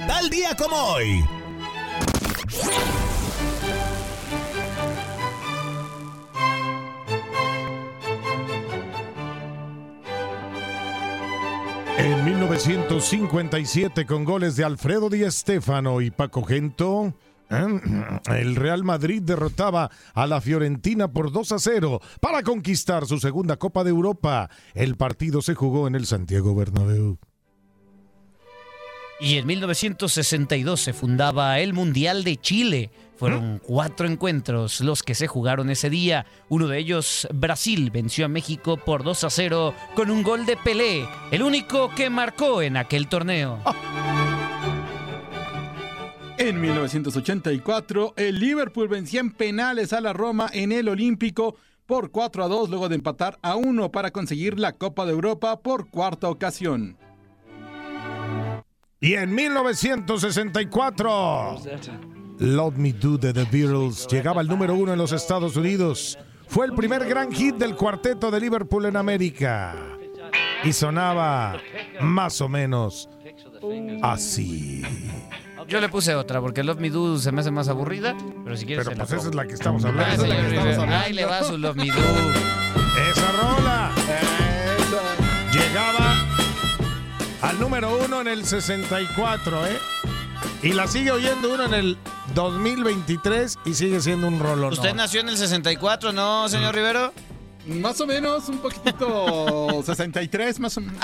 Tal 0.06 0.30
día 0.30 0.54
como 0.58 0.76
hoy. 0.76 1.24
En 11.98 12.26
1957 12.26 14.06
con 14.06 14.26
goles 14.26 14.56
de 14.56 14.64
Alfredo 14.64 15.10
Di 15.10 15.30
Stéfano 15.30 16.02
y 16.02 16.10
Paco 16.10 16.44
Gento, 16.44 17.14
el 18.26 18.56
Real 18.56 18.84
Madrid 18.84 19.22
derrotaba 19.22 19.92
a 20.16 20.26
la 20.26 20.42
Fiorentina 20.42 21.12
por 21.12 21.32
2 21.32 21.52
a 21.52 21.60
0 21.60 22.02
para 22.20 22.42
conquistar 22.42 23.06
su 23.06 23.20
segunda 23.20 23.58
Copa 23.58 23.84
de 23.84 23.92
Europa. 23.92 24.50
El 24.74 24.98
partido 24.98 25.44
se 25.44 25.54
jugó 25.54 25.88
en 25.88 25.94
el 25.94 26.08
Santiago 26.08 26.56
Bernabéu. 26.56 27.20
Y 29.20 29.38
en 29.38 29.46
1962 29.46 30.82
se 30.82 30.94
fundaba 30.94 31.60
el 31.60 31.74
Mundial 31.74 32.24
de 32.24 32.38
Chile. 32.38 32.92
Fueron 33.16 33.62
cuatro 33.64 34.08
encuentros 34.08 34.82
los 34.82 35.04
que 35.04 35.16
se 35.16 35.28
jugaron 35.28 35.70
ese 35.70 35.90
día. 35.90 36.26
Uno 36.50 36.68
de 36.68 36.80
ellos, 36.80 37.28
Brasil, 37.34 37.92
venció 37.92 38.26
a 38.26 38.30
México 38.30 38.78
por 38.78 39.04
2 39.04 39.24
a 39.24 39.30
0 39.30 39.74
con 39.96 40.10
un 40.10 40.24
gol 40.24 40.46
de 40.46 40.58
Pelé, 40.58 41.08
el 41.32 41.44
único 41.44 41.90
que 41.96 42.10
marcó 42.10 42.62
en 42.62 42.78
aquel 42.78 43.08
torneo. 43.08 43.60
En 46.38 46.60
1984, 46.60 48.14
el 48.18 48.40
Liverpool 48.40 48.88
vencía 48.88 49.20
en 49.20 49.32
penales 49.32 49.94
a 49.94 50.02
la 50.02 50.14
Roma 50.14 50.50
en 50.52 50.72
el 50.72 50.90
Olímpico 50.90 51.56
por 51.86 52.10
4 52.12 52.44
a 52.44 52.48
2 52.48 52.70
luego 52.70 52.90
de 52.90 52.96
empatar 52.96 53.38
a 53.44 53.56
1 53.56 53.92
para 53.92 54.10
conseguir 54.12 54.60
la 54.60 54.74
Copa 54.74 55.06
de 55.06 55.12
Europa 55.12 55.62
por 55.62 55.90
cuarta 55.90 56.30
ocasión. 56.30 56.98
Y 59.00 59.14
en 59.14 59.36
1964, 59.36 61.58
Love 62.44 62.76
Me 62.76 62.92
Do 62.92 63.18
de 63.18 63.32
The 63.32 63.46
Beatles 63.46 64.06
llegaba 64.08 64.42
al 64.42 64.48
número 64.50 64.76
uno 64.76 64.92
en 64.92 65.00
los 65.00 65.14
Estados 65.14 65.56
Unidos. 65.56 66.20
Fue 66.46 66.66
el 66.66 66.74
primer 66.74 67.06
gran 67.06 67.32
hit 67.32 67.56
del 67.56 67.74
cuarteto 67.74 68.30
de 68.30 68.42
Liverpool 68.42 68.86
en 68.86 68.98
América. 68.98 69.74
Y 70.66 70.74
sonaba 70.74 71.58
más 72.02 72.42
o 72.42 72.50
menos 72.50 73.10
así. 74.02 74.84
Yo 75.70 75.80
le 75.80 75.88
puse 75.88 76.16
otra 76.16 76.42
porque 76.42 76.64
Love 76.64 76.82
Me 76.82 76.90
Do 76.90 77.18
se 77.18 77.32
me 77.32 77.40
hace 77.40 77.50
más 77.50 77.70
aburrida, 77.70 78.14
pero 78.44 78.58
si 78.58 78.66
quieres 78.66 78.86
Pero 78.90 78.98
pues 78.98 79.14
esa 79.14 79.30
es 79.30 79.36
la 79.36 79.48
que 79.48 79.54
estamos 79.54 79.86
hablando. 79.86 80.26
Ah, 80.26 80.28
estamos 80.28 80.78
hablando. 80.80 80.96
Ahí 80.98 81.14
le 81.14 81.26
va 81.26 81.44
su 81.46 81.58
Love 81.58 81.78
Me 81.78 81.86
Do. 81.86 82.02
Esa 83.10 83.32
rola. 83.32 83.92
Llegaba 85.54 86.16
al 87.42 87.58
número 87.58 88.04
uno 88.04 88.20
en 88.20 88.28
el 88.28 88.44
64, 88.44 89.68
¿eh? 89.68 89.78
Y 90.62 90.74
la 90.74 90.88
sigue 90.88 91.12
oyendo 91.12 91.54
uno 91.54 91.66
en 91.66 91.74
el 91.74 91.98
2023 92.34 93.60
y 93.66 93.74
sigue 93.74 94.02
siendo 94.02 94.28
un 94.28 94.40
rolón. 94.40 94.74
Usted 94.74 94.94
nació 94.94 95.22
en 95.22 95.30
el 95.30 95.38
64, 95.38 96.12
¿no, 96.14 96.50
señor 96.50 96.76
Rivero? 96.76 97.14
Más 97.66 98.00
o 98.02 98.06
menos, 98.08 98.50
un 98.50 98.58
poquito 98.58 99.82
63, 99.86 100.60
más 100.60 100.78
o 100.78 100.82
menos. 100.82 101.02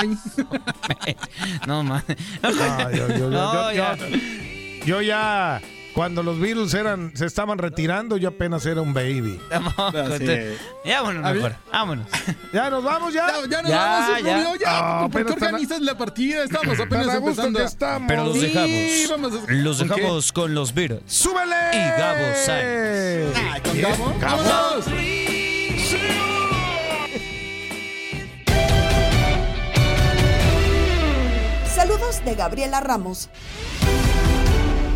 No, 1.68 1.84
man. 1.84 2.04
Ah, 2.44 2.90
yo, 2.94 3.08
yo- 3.08 3.18
yo- 3.18 3.30
No, 3.30 3.72
yo- 3.72 5.02
ya. 5.02 5.62
Cuando 6.00 6.24
los 6.24 6.40
Beatles 6.40 6.74
eran, 6.76 7.12
se 7.14 7.26
estaban 7.26 7.58
retirando, 7.58 8.16
yo 8.16 8.30
apenas 8.30 8.66
era 8.66 8.82
un 8.82 8.94
baby. 8.94 9.38
Ya, 10.86 11.02
vámonos 11.02 11.34
mejor. 11.34 11.56
Vámonos. 11.74 12.08
Ya 12.54 12.70
nos 12.70 12.86
vamos, 12.86 13.14
ya. 13.14 13.28
Ya, 13.28 13.34
ya 13.50 13.62
nos 13.62 13.70
Ya, 13.70 13.78
vamos, 13.84 14.24
ya. 14.24 14.38
Rubio, 14.38 14.56
ya. 14.56 14.68
Ah, 14.70 15.10
¿Por 15.12 15.26
qué 15.26 15.34
organizas 15.34 15.82
la 15.82 15.98
partida? 15.98 16.46
Estamos 16.46 16.80
apenas 16.80 17.14
empezando. 17.14 17.60
estamos. 17.60 18.08
Pero 18.08 18.24
los 18.24 18.34
Sí, 18.36 18.40
dejamos. 18.48 19.10
vamos 19.34 19.44
a- 19.50 19.52
Los 19.52 19.80
dejamos 19.80 20.32
con 20.32 20.56
los 20.56 20.74
Beatles. 20.74 21.02
¡Súbele! 21.06 21.56
Y 21.74 22.00
Gabo 22.00 22.26
Sainz. 22.46 23.36
Ah, 23.36 23.60
¿con. 23.62 24.80
Saludos 31.76 32.24
de 32.26 32.36
Gabriela 32.36 32.80
Ramos. 32.80 33.30